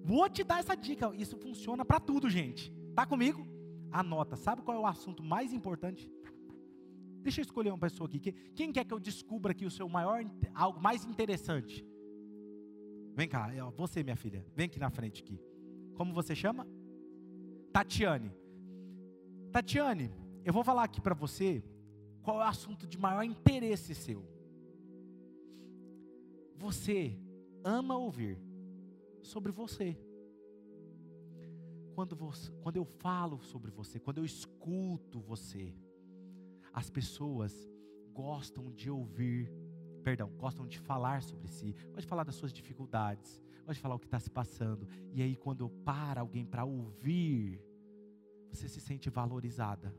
Vou 0.02 0.28
te 0.28 0.42
dar 0.42 0.60
essa 0.60 0.74
dica. 0.74 1.14
Isso 1.14 1.36
funciona 1.36 1.84
para 1.84 2.00
tudo, 2.00 2.28
gente. 2.28 2.72
Tá 2.94 3.04
comigo? 3.04 3.46
Anota. 3.90 4.36
Sabe 4.36 4.62
qual 4.62 4.76
é 4.76 4.80
o 4.80 4.86
assunto 4.86 5.22
mais 5.22 5.52
importante? 5.52 6.10
Deixa 7.22 7.40
eu 7.40 7.42
escolher 7.42 7.70
uma 7.70 7.78
pessoa 7.78 8.08
aqui. 8.08 8.32
Quem 8.54 8.72
quer 8.72 8.84
que 8.84 8.94
eu 8.94 8.98
descubra 8.98 9.52
aqui 9.52 9.66
o 9.66 9.70
seu 9.70 9.88
maior, 9.88 10.24
algo 10.54 10.80
mais 10.80 11.04
interessante? 11.04 11.86
Vem 13.14 13.28
cá, 13.28 13.50
você, 13.76 14.02
minha 14.02 14.16
filha. 14.16 14.44
Vem 14.56 14.66
aqui 14.66 14.78
na 14.78 14.88
frente 14.88 15.22
aqui. 15.22 15.38
Como 15.94 16.14
você 16.14 16.34
chama? 16.34 16.66
Tatiane. 17.72 18.32
Tatiane, 19.52 20.10
eu 20.44 20.52
vou 20.52 20.64
falar 20.64 20.84
aqui 20.84 21.00
para 21.00 21.14
você 21.14 21.62
qual 22.22 22.40
é 22.40 22.44
o 22.44 22.48
assunto 22.48 22.86
de 22.86 22.98
maior 22.98 23.22
interesse 23.22 23.94
seu. 23.94 24.24
Você 26.56 27.18
ama 27.64 27.96
ouvir 27.96 28.38
sobre 29.22 29.52
você. 29.52 29.96
Quando, 31.94 32.16
você, 32.16 32.50
quando 32.62 32.76
eu 32.76 32.84
falo 32.84 33.42
sobre 33.42 33.70
você, 33.70 33.98
quando 33.98 34.18
eu 34.18 34.24
escuto 34.24 35.20
você, 35.20 35.74
as 36.72 36.88
pessoas 36.88 37.68
gostam 38.12 38.70
de 38.72 38.90
ouvir, 38.90 39.52
perdão, 40.02 40.30
gostam 40.38 40.66
de 40.66 40.78
falar 40.78 41.22
sobre 41.22 41.48
si, 41.48 41.72
gostam 41.72 42.00
de 42.00 42.06
falar 42.06 42.24
das 42.24 42.36
suas 42.36 42.52
dificuldades, 42.52 43.40
gostam 43.62 43.74
de 43.74 43.80
falar 43.80 43.94
o 43.94 43.98
que 43.98 44.06
está 44.06 44.18
se 44.18 44.30
passando. 44.30 44.86
E 45.12 45.22
aí, 45.22 45.36
quando 45.36 45.68
para 45.84 46.20
alguém 46.20 46.44
para 46.44 46.64
ouvir, 46.64 47.62
você 48.50 48.68
se 48.68 48.80
sente 48.80 49.08
valorizada. 49.10 49.94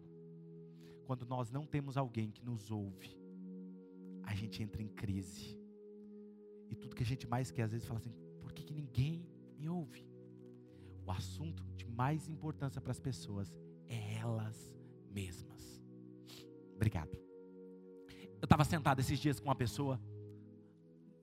Quando 1.05 1.26
nós 1.26 1.49
não 1.51 1.66
temos 1.66 1.97
alguém 1.97 2.32
que 2.32 2.43
nos 2.43 2.72
ouve, 2.72 3.18
a 4.24 4.34
gente 4.36 4.62
entra 4.62 4.82
em 4.82 4.88
crise. 4.88 5.57
E 6.70 6.76
tudo 6.76 6.95
que 6.95 7.03
a 7.03 7.05
gente 7.05 7.28
mais 7.28 7.51
quer, 7.51 7.64
às 7.64 7.72
vezes, 7.72 7.88
fala 7.88 7.99
assim: 7.99 8.14
por 8.39 8.53
que, 8.53 8.64
que 8.64 8.74
ninguém 8.74 9.26
me 9.57 9.68
ouve? 9.68 10.07
O 11.05 11.12
assunto 11.12 11.64
de 11.76 11.86
mais 11.86 12.28
importância 12.30 12.80
para 12.80 12.91
as 12.91 12.99
pessoas 12.99 13.53
é 13.88 14.16
elas 14.16 14.74
mesmas. 15.09 15.82
Obrigado. 16.76 17.18
Eu 18.41 18.45
estava 18.45 18.64
sentado 18.64 18.99
esses 18.99 19.20
dias 19.20 19.39
com 19.39 19.49
uma 19.49 19.55
pessoa 19.55 19.99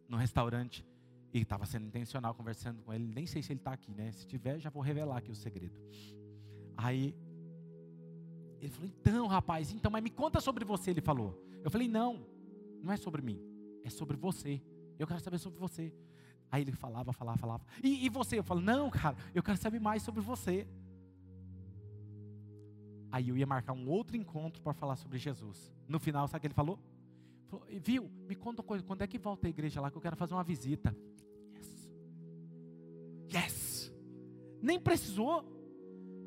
no 0.09 0.17
restaurante 0.17 0.85
e 1.33 1.41
estava 1.41 1.67
sendo 1.67 1.87
intencional 1.87 2.35
conversando 2.35 2.83
com 2.83 2.93
ele. 2.93 3.07
Nem 3.07 3.27
sei 3.27 3.43
se 3.43 3.53
ele 3.53 3.61
está 3.61 3.73
aqui, 3.73 3.95
né? 3.95 4.11
Se 4.13 4.27
tiver, 4.27 4.59
já 4.59 4.71
vou 4.71 4.83
revelar 4.83 5.19
aqui 5.19 5.31
o 5.31 5.35
segredo. 5.35 5.79
Aí 6.77 7.15
ele 8.61 8.71
falou: 8.71 8.89
Então, 8.89 9.27
rapaz, 9.27 9.73
então, 9.73 9.91
mas 9.91 10.03
me 10.03 10.11
conta 10.11 10.41
sobre 10.41 10.65
você. 10.65 10.91
Ele 10.91 11.01
falou. 11.01 11.43
Eu 11.63 11.71
falei: 11.71 11.89
Não, 11.89 12.27
não 12.83 12.93
é 12.93 12.97
sobre 12.97 13.23
mim, 13.23 13.41
é 13.85 13.91
sobre 13.91 14.17
você. 14.17 14.63
Eu 14.99 15.07
quero 15.07 15.21
saber 15.21 15.39
sobre 15.39 15.59
você. 15.59 15.93
Aí 16.51 16.63
ele 16.63 16.73
falava, 16.73 17.13
falava, 17.13 17.39
falava. 17.39 17.65
E, 17.83 18.07
e 18.07 18.09
você? 18.09 18.39
Eu 18.39 18.45
falo: 18.45 18.61
Não, 18.61 18.91
cara, 18.91 19.17
eu 19.35 19.43
quero 19.43 19.59
saber 19.59 19.81
mais 19.81 20.03
sobre 20.03 20.21
você. 20.21 20.67
Aí 23.11 23.29
eu 23.29 23.37
ia 23.37 23.47
marcar 23.47 23.73
um 23.73 23.89
outro 23.89 24.17
encontro 24.17 24.63
para 24.63 24.75
falar 24.75 24.97
sobre 24.97 25.19
Jesus. 25.19 25.73
No 25.87 25.99
final, 25.99 26.29
sabe 26.29 26.39
o 26.39 26.41
que 26.43 26.47
ele 26.49 26.55
falou? 26.55 26.79
Viu? 27.81 28.11
Me 28.29 28.35
conta 28.35 28.61
uma 28.61 28.69
coisa. 28.69 28.85
Quando 28.85 29.03
é 29.03 29.07
que 29.07 29.19
volta 29.19 29.47
a 29.47 29.51
igreja 29.51 29.81
lá 29.81 29.91
que 29.91 29.97
eu 29.97 30.03
quero 30.03 30.17
fazer 30.17 30.35
uma 30.35 30.45
visita? 30.45 30.95
Nem 34.61 34.79
precisou 34.79 35.45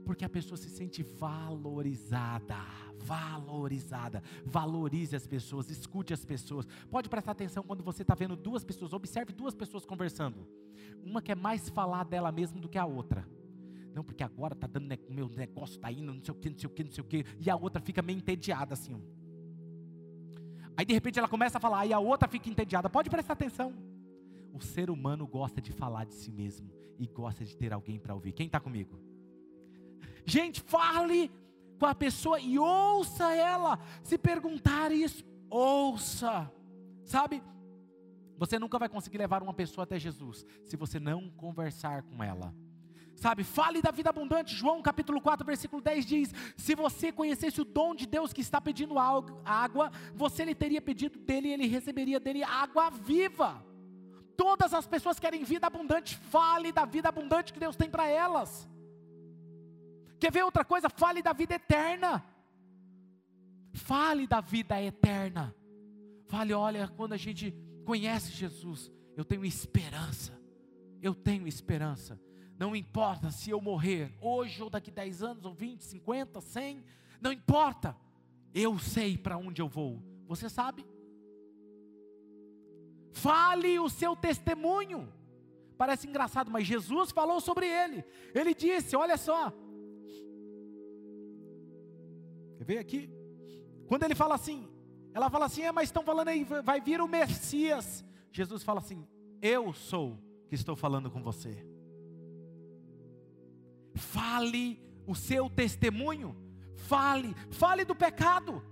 porque 0.06 0.26
a 0.26 0.30
pessoa 0.30 0.58
se 0.58 0.70
sente 0.70 1.04
valorizada. 1.04 2.58
Valorizada. 2.98 4.22
Valorize 4.46 5.16
as 5.16 5.28
pessoas, 5.28 5.70
escute 5.70 6.14
as 6.14 6.26
pessoas. 6.26 6.68
Pode 6.90 7.10
prestar 7.10 7.32
atenção 7.32 7.64
quando 7.64 7.84
você 7.84 8.02
está 8.02 8.14
vendo 8.16 8.36
duas 8.36 8.64
pessoas, 8.64 8.94
observe 8.94 9.34
duas 9.34 9.54
pessoas 9.54 9.86
conversando. 9.86 10.48
Uma 11.04 11.22
quer 11.22 11.36
mais 11.36 11.70
falar 11.70 12.04
dela 12.04 12.32
mesma 12.32 12.60
do 12.60 12.70
que 12.70 12.78
a 12.78 12.86
outra. 12.86 13.28
Não, 13.94 14.04
porque 14.04 14.24
agora 14.24 14.54
está 14.54 14.68
dando, 14.68 14.94
o 15.10 15.14
meu 15.14 15.28
negócio 15.28 15.76
está 15.76 15.92
indo, 15.92 16.14
não 16.14 16.24
sei 16.24 16.34
o 16.34 16.38
que, 16.38 16.50
não 16.50 16.58
sei 16.58 16.68
o 16.68 16.70
que, 16.70 16.84
não 16.84 16.92
sei 16.92 17.04
o 17.04 17.08
que. 17.08 17.26
E 17.40 17.50
a 17.50 17.56
outra 17.56 17.82
fica 17.82 18.02
meio 18.02 18.18
entediada 18.18 18.74
assim. 18.74 19.02
Aí 20.78 20.86
de 20.86 20.94
repente 20.94 21.20
ela 21.20 21.28
começa 21.28 21.58
a 21.58 21.62
falar, 21.62 21.86
e 21.86 21.94
a 21.94 22.00
outra 22.00 22.28
fica 22.28 22.50
entediada. 22.50 22.90
Pode 22.90 23.10
prestar 23.10 23.34
atenção. 23.34 23.91
O 24.54 24.62
ser 24.62 24.90
humano 24.90 25.26
gosta 25.26 25.62
de 25.62 25.72
falar 25.72 26.06
de 26.06 26.14
si 26.14 26.32
mesmo 26.32 26.70
e 27.00 27.08
gosta 27.08 27.44
de 27.44 27.56
ter 27.56 27.74
alguém 27.74 28.00
para 28.00 28.14
ouvir. 28.14 28.34
Quem 28.34 28.46
está 28.46 28.60
comigo? 28.60 29.00
Gente, 30.26 30.62
fale 30.62 31.32
com 31.80 31.86
a 31.86 31.96
pessoa 31.96 32.40
e 32.40 32.60
ouça 32.60 33.34
ela. 33.34 33.80
Se 34.04 34.18
perguntar 34.18 34.92
isso, 34.92 35.24
ouça. 35.50 36.52
Sabe? 37.04 37.42
Você 38.38 38.58
nunca 38.58 38.80
vai 38.80 38.90
conseguir 38.90 39.18
levar 39.18 39.44
uma 39.44 39.54
pessoa 39.54 39.84
até 39.84 40.00
Jesus 40.00 40.46
se 40.66 40.76
você 40.76 41.00
não 41.00 41.30
conversar 41.30 42.04
com 42.04 42.24
ela. 42.24 42.54
Sabe, 43.16 43.44
fale 43.44 43.82
da 43.82 43.92
vida 43.92 44.10
abundante. 44.10 44.56
João 44.56 44.82
capítulo 44.82 45.22
4, 45.22 45.46
versículo 45.46 45.80
10 45.82 46.06
diz: 46.06 46.34
Se 46.58 46.74
você 46.74 47.12
conhecesse 47.12 47.62
o 47.62 47.66
dom 47.66 47.94
de 47.94 48.08
Deus 48.08 48.34
que 48.34 48.42
está 48.42 48.60
pedindo 48.60 48.96
água, 48.98 49.92
você 50.16 50.44
lhe 50.44 50.56
teria 50.56 50.82
pedido 50.82 51.20
dele 51.20 51.50
e 51.50 51.54
ele 51.54 51.68
receberia 51.68 52.20
dele 52.20 52.44
água 52.44 52.90
viva. 52.90 53.64
Todas 54.38 54.74
as 54.74 54.88
pessoas 54.88 55.20
querem 55.20 55.44
vida 55.44 55.68
abundante, 55.68 56.16
fale 56.16 56.72
da 56.72 56.86
vida 56.86 57.10
abundante 57.10 57.54
que 57.54 57.60
Deus 57.60 57.76
tem 57.76 57.90
para 57.90 58.08
elas. 58.08 58.68
Quer 60.20 60.32
ver 60.32 60.44
outra 60.44 60.64
coisa? 60.64 60.90
Fale 60.90 61.22
da 61.22 61.34
vida 61.34 61.56
eterna. 61.56 62.24
Fale 63.74 64.28
da 64.28 64.42
vida 64.42 64.82
eterna. 64.82 65.56
Fale, 66.28 66.54
olha, 66.54 66.88
quando 66.88 67.14
a 67.14 67.18
gente 67.18 67.54
conhece 67.86 68.32
Jesus, 68.32 68.92
eu 69.18 69.26
tenho 69.26 69.44
esperança. 69.46 70.40
Eu 71.02 71.16
tenho 71.16 71.48
esperança. 71.48 72.20
Não 72.58 72.76
importa 72.76 73.32
se 73.32 73.50
eu 73.50 73.60
morrer 73.60 74.16
hoje 74.22 74.62
ou 74.62 74.70
daqui 74.70 74.92
10 74.92 75.24
anos, 75.24 75.46
ou 75.46 75.54
20, 75.54 75.84
50, 75.84 76.40
100, 76.40 76.84
não 77.20 77.32
importa. 77.32 77.98
Eu 78.54 78.78
sei 78.78 79.18
para 79.18 79.38
onde 79.38 79.62
eu 79.62 79.68
vou. 79.68 80.02
Você 80.28 80.48
sabe? 80.48 80.86
Fale 83.22 83.80
o 83.80 83.90
seu 83.90 84.16
testemunho. 84.16 85.12
Parece 85.78 86.08
engraçado, 86.08 86.52
mas 86.52 86.68
Jesus 86.68 87.12
falou 87.12 87.40
sobre 87.40 87.66
ele. 87.66 88.04
Ele 88.34 88.54
disse: 88.54 88.96
Olha 88.96 89.18
só, 89.18 89.54
Quer 92.62 92.66
ver 92.66 92.78
aqui? 92.78 93.10
Quando 93.88 94.04
ele 94.04 94.14
fala 94.14 94.36
assim, 94.36 94.70
ela 95.16 95.32
fala 95.32 95.46
assim, 95.46 95.64
é, 95.64 95.72
mas 95.72 95.90
estão 95.90 96.04
falando 96.04 96.28
aí, 96.28 96.44
vai 96.44 96.80
vir 96.80 97.02
o 97.02 97.08
Messias. 97.08 98.06
Jesus 98.32 98.62
fala 98.62 98.80
assim: 98.80 99.08
Eu 99.42 99.74
sou 99.74 100.20
que 100.48 100.54
estou 100.54 100.76
falando 100.76 101.10
com 101.10 101.24
você. 101.24 101.66
Fale 103.96 104.80
o 105.08 105.16
seu 105.16 105.50
testemunho, 105.50 106.38
fale, 106.76 107.36
fale 107.50 107.84
do 107.84 107.96
pecado. 107.96 108.64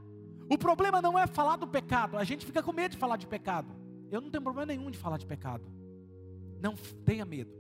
O 0.48 0.56
problema 0.56 1.02
não 1.02 1.18
é 1.18 1.26
falar 1.26 1.56
do 1.56 1.68
pecado, 1.68 2.16
a 2.16 2.24
gente 2.24 2.46
fica 2.46 2.62
com 2.62 2.72
medo 2.72 2.92
de 2.92 2.98
falar 2.98 3.18
de 3.18 3.26
pecado. 3.26 3.76
Eu 4.12 4.22
não 4.22 4.30
tenho 4.30 4.44
problema 4.44 4.66
nenhum 4.66 4.90
de 4.90 4.98
falar 4.98 5.18
de 5.18 5.26
pecado. 5.26 5.64
Não 6.62 6.76
tenha 7.06 7.26
medo. 7.26 7.54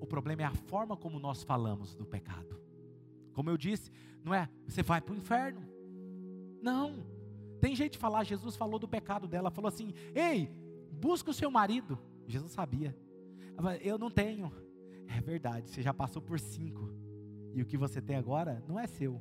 O 0.00 0.06
problema 0.06 0.42
é 0.42 0.44
a 0.44 0.54
forma 0.54 0.96
como 0.96 1.18
nós 1.18 1.42
falamos 1.42 1.94
do 1.94 2.06
pecado. 2.06 2.60
Como 3.32 3.50
eu 3.50 3.56
disse, 3.56 3.90
não 4.24 4.34
é 4.34 4.48
você 4.66 4.82
vai 4.82 5.00
para 5.00 5.14
o 5.14 5.16
inferno. 5.16 5.62
Não. 6.62 7.06
Tem 7.60 7.74
gente 7.74 7.98
falar, 7.98 8.24
Jesus 8.24 8.56
falou 8.56 8.78
do 8.78 8.86
pecado 8.86 9.26
dela, 9.26 9.50
falou 9.50 9.68
assim: 9.68 9.92
"Ei, 10.14 10.50
busca 10.92 11.30
o 11.30 11.34
seu 11.34 11.50
marido". 11.50 11.98
Jesus 12.26 12.52
sabia. 12.52 12.96
Eu 13.80 13.98
não 13.98 14.10
tenho. 14.10 14.52
É 15.08 15.20
verdade, 15.20 15.70
você 15.70 15.82
já 15.82 15.92
passou 15.92 16.20
por 16.20 16.38
cinco. 16.38 16.90
E 17.54 17.62
o 17.62 17.66
que 17.66 17.76
você 17.76 18.00
tem 18.00 18.16
agora 18.16 18.62
não 18.68 18.78
é 18.78 18.86
seu. 18.86 19.20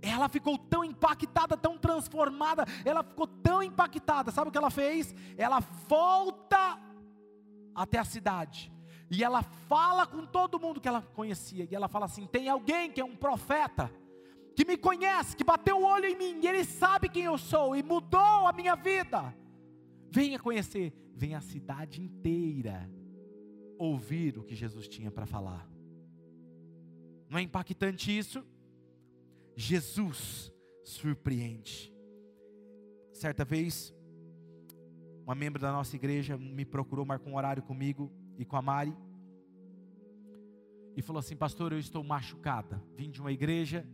Ela 0.00 0.28
ficou 0.28 0.58
tão 0.58 0.84
impactada, 0.84 1.56
tão 1.56 1.78
transformada, 1.78 2.64
ela 2.84 3.02
ficou 3.02 3.26
tão 3.26 3.62
impactada. 3.62 4.30
Sabe 4.30 4.48
o 4.48 4.52
que 4.52 4.58
ela 4.58 4.70
fez? 4.70 5.14
Ela 5.36 5.60
volta 5.88 6.78
até 7.74 7.98
a 7.98 8.04
cidade. 8.04 8.72
E 9.10 9.22
ela 9.22 9.42
fala 9.42 10.06
com 10.06 10.24
todo 10.24 10.58
mundo 10.58 10.80
que 10.80 10.88
ela 10.88 11.02
conhecia. 11.02 11.68
E 11.70 11.74
ela 11.74 11.88
fala 11.88 12.06
assim: 12.06 12.26
tem 12.26 12.48
alguém 12.48 12.90
que 12.90 13.00
é 13.00 13.04
um 13.04 13.14
profeta, 13.14 13.90
que 14.56 14.64
me 14.64 14.76
conhece, 14.76 15.36
que 15.36 15.44
bateu 15.44 15.78
o 15.78 15.84
olho 15.84 16.06
em 16.06 16.16
mim, 16.16 16.40
e 16.42 16.48
ele 16.48 16.64
sabe 16.64 17.08
quem 17.08 17.24
eu 17.24 17.36
sou 17.36 17.76
e 17.76 17.82
mudou 17.82 18.46
a 18.46 18.52
minha 18.52 18.74
vida. 18.74 19.34
Venha 20.10 20.38
conhecer, 20.38 20.92
venha 21.14 21.38
a 21.38 21.42
cidade 21.42 22.02
inteira 22.02 22.90
ouvir 23.78 24.38
o 24.38 24.44
que 24.44 24.54
Jesus 24.54 24.88
tinha 24.88 25.10
para 25.10 25.26
falar. 25.26 25.68
Não 27.28 27.38
é 27.38 27.42
impactante 27.42 28.16
isso? 28.16 28.44
Jesus 29.56 30.52
surpreende. 30.84 31.92
Certa 33.12 33.44
vez, 33.44 33.94
uma 35.24 35.34
membro 35.34 35.60
da 35.60 35.70
nossa 35.70 35.94
igreja 35.94 36.36
me 36.36 36.64
procurou, 36.64 37.04
marcou 37.04 37.32
um 37.32 37.36
horário 37.36 37.62
comigo 37.62 38.12
e 38.36 38.44
com 38.44 38.56
a 38.56 38.62
Mari. 38.62 38.96
E 40.96 41.02
falou 41.02 41.20
assim: 41.20 41.36
Pastor, 41.36 41.72
eu 41.72 41.78
estou 41.78 42.02
machucada. 42.02 42.82
Vim 42.96 43.10
de 43.10 43.20
uma 43.20 43.32
igreja 43.32 43.86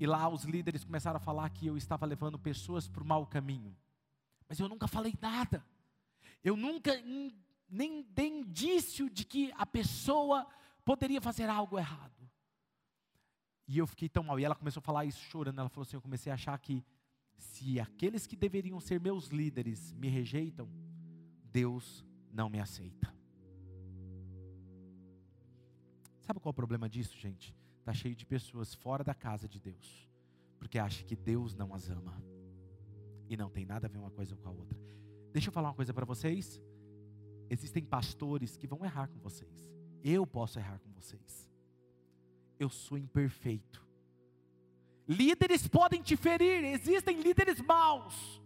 e 0.00 0.06
lá 0.06 0.26
os 0.30 0.44
líderes 0.44 0.82
começaram 0.82 1.18
a 1.18 1.20
falar 1.20 1.50
que 1.50 1.66
eu 1.66 1.76
estava 1.76 2.06
levando 2.06 2.38
pessoas 2.38 2.88
para 2.88 3.02
o 3.02 3.06
mau 3.06 3.26
caminho. 3.26 3.76
Mas 4.48 4.58
eu 4.58 4.66
nunca 4.66 4.88
falei 4.88 5.14
nada. 5.20 5.62
Eu 6.42 6.56
nunca 6.56 6.90
nem 7.68 8.02
dei 8.02 8.28
indício 8.28 9.10
de 9.10 9.26
que 9.26 9.52
a 9.56 9.66
pessoa 9.66 10.46
poderia 10.86 11.20
fazer 11.20 11.50
algo 11.50 11.78
errado. 11.78 12.19
E 13.70 13.78
eu 13.78 13.86
fiquei 13.86 14.08
tão 14.08 14.24
mal. 14.24 14.40
E 14.40 14.44
ela 14.44 14.56
começou 14.56 14.80
a 14.80 14.82
falar 14.82 15.04
isso 15.04 15.20
chorando. 15.20 15.60
Ela 15.60 15.68
falou 15.68 15.82
assim: 15.82 15.94
Eu 15.94 16.02
comecei 16.02 16.32
a 16.32 16.34
achar 16.34 16.58
que 16.58 16.84
se 17.36 17.78
aqueles 17.78 18.26
que 18.26 18.34
deveriam 18.34 18.80
ser 18.80 19.00
meus 19.00 19.28
líderes 19.28 19.92
me 19.92 20.08
rejeitam, 20.08 20.68
Deus 21.44 22.04
não 22.32 22.50
me 22.50 22.58
aceita. 22.58 23.14
Sabe 26.18 26.40
qual 26.40 26.50
é 26.50 26.52
o 26.52 26.54
problema 26.54 26.88
disso, 26.88 27.16
gente? 27.16 27.54
Está 27.78 27.92
cheio 27.92 28.16
de 28.16 28.26
pessoas 28.26 28.74
fora 28.74 29.04
da 29.04 29.14
casa 29.14 29.48
de 29.48 29.60
Deus, 29.60 30.08
porque 30.58 30.76
acha 30.76 31.04
que 31.04 31.14
Deus 31.14 31.54
não 31.54 31.72
as 31.72 31.88
ama. 31.88 32.20
E 33.28 33.36
não 33.36 33.48
tem 33.48 33.64
nada 33.64 33.86
a 33.86 33.90
ver 33.90 33.98
uma 33.98 34.10
coisa 34.10 34.34
com 34.34 34.48
a 34.48 34.50
outra. 34.50 34.76
Deixa 35.32 35.48
eu 35.48 35.52
falar 35.52 35.68
uma 35.68 35.76
coisa 35.76 35.94
para 35.94 36.04
vocês. 36.04 36.60
Existem 37.48 37.84
pastores 37.84 38.56
que 38.56 38.66
vão 38.66 38.84
errar 38.84 39.06
com 39.06 39.20
vocês. 39.20 39.70
Eu 40.02 40.26
posso 40.26 40.58
errar 40.58 40.80
com 40.80 40.90
vocês 40.90 41.49
eu 42.60 42.68
sou 42.68 42.98
imperfeito. 42.98 43.84
Líderes 45.08 45.66
podem 45.66 46.00
te 46.02 46.16
ferir, 46.16 46.62
existem 46.64 47.20
líderes 47.20 47.60
maus, 47.60 48.40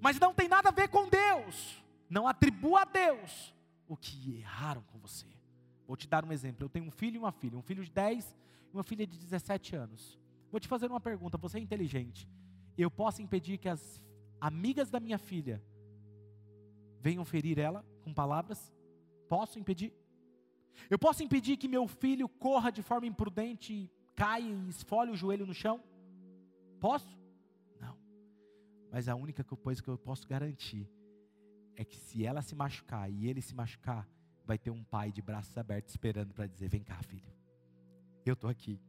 mas 0.00 0.18
não 0.18 0.32
tem 0.32 0.48
nada 0.48 0.70
a 0.70 0.72
ver 0.72 0.88
com 0.88 1.08
Deus. 1.08 1.82
Não 2.08 2.26
atribua 2.26 2.82
a 2.82 2.84
Deus 2.84 3.54
o 3.88 3.96
que 3.96 4.36
erraram 4.38 4.82
com 4.82 4.98
você. 4.98 5.26
Vou 5.86 5.96
te 5.96 6.06
dar 6.06 6.24
um 6.24 6.32
exemplo. 6.32 6.64
Eu 6.64 6.68
tenho 6.68 6.86
um 6.86 6.90
filho 6.90 7.16
e 7.16 7.18
uma 7.18 7.32
filha, 7.32 7.58
um 7.58 7.62
filho 7.62 7.84
de 7.84 7.90
10 7.90 8.36
e 8.72 8.76
uma 8.76 8.82
filha 8.82 9.06
de 9.06 9.18
17 9.18 9.76
anos. 9.76 10.18
Vou 10.50 10.60
te 10.60 10.68
fazer 10.68 10.86
uma 10.86 11.00
pergunta, 11.00 11.36
você 11.36 11.58
é 11.58 11.60
inteligente. 11.60 12.28
Eu 12.78 12.90
posso 12.90 13.20
impedir 13.20 13.58
que 13.58 13.68
as 13.68 14.02
amigas 14.40 14.90
da 14.90 15.00
minha 15.00 15.18
filha 15.18 15.62
venham 17.00 17.24
ferir 17.24 17.58
ela 17.58 17.84
com 18.02 18.14
palavras? 18.14 18.72
Posso 19.28 19.58
impedir? 19.58 19.92
Eu 20.88 20.98
posso 20.98 21.22
impedir 21.22 21.56
que 21.56 21.68
meu 21.68 21.86
filho 21.86 22.28
corra 22.28 22.70
de 22.70 22.82
forma 22.82 23.06
imprudente, 23.06 23.90
caia 24.14 24.44
e 24.44 24.68
esfole 24.68 25.10
o 25.10 25.16
joelho 25.16 25.46
no 25.46 25.54
chão? 25.54 25.82
Posso? 26.80 27.18
Não. 27.80 27.96
Mas 28.90 29.08
a 29.08 29.14
única 29.14 29.44
coisa 29.44 29.82
que 29.82 29.88
eu 29.88 29.98
posso 29.98 30.26
garantir 30.26 30.90
é 31.76 31.84
que 31.84 31.96
se 31.96 32.24
ela 32.24 32.42
se 32.42 32.54
machucar 32.54 33.10
e 33.10 33.28
ele 33.28 33.40
se 33.40 33.54
machucar, 33.54 34.08
vai 34.44 34.58
ter 34.58 34.70
um 34.70 34.82
pai 34.84 35.12
de 35.12 35.22
braços 35.22 35.56
abertos 35.56 35.92
esperando 35.92 36.34
para 36.34 36.46
dizer: 36.46 36.68
Vem 36.68 36.82
cá, 36.82 37.00
filho, 37.02 37.32
eu 38.24 38.34
estou 38.34 38.50
aqui. 38.50 38.80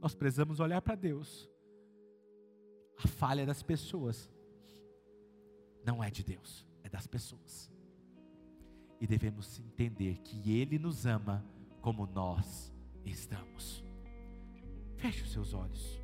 Nós 0.00 0.14
precisamos 0.14 0.60
olhar 0.60 0.80
para 0.80 0.94
Deus. 0.94 1.48
A 3.02 3.08
falha 3.08 3.46
das 3.46 3.62
pessoas 3.62 4.28
não 5.84 6.02
é 6.02 6.10
de 6.10 6.24
Deus, 6.24 6.66
é 6.82 6.88
das 6.88 7.06
pessoas 7.06 7.70
e 9.00 9.06
devemos 9.06 9.58
entender 9.58 10.18
que 10.18 10.52
Ele 10.58 10.78
nos 10.78 11.06
ama 11.06 11.44
como 11.80 12.06
nós 12.06 12.72
estamos. 13.04 13.84
Feche 14.96 15.22
os 15.22 15.32
seus 15.32 15.54
olhos. 15.54 15.97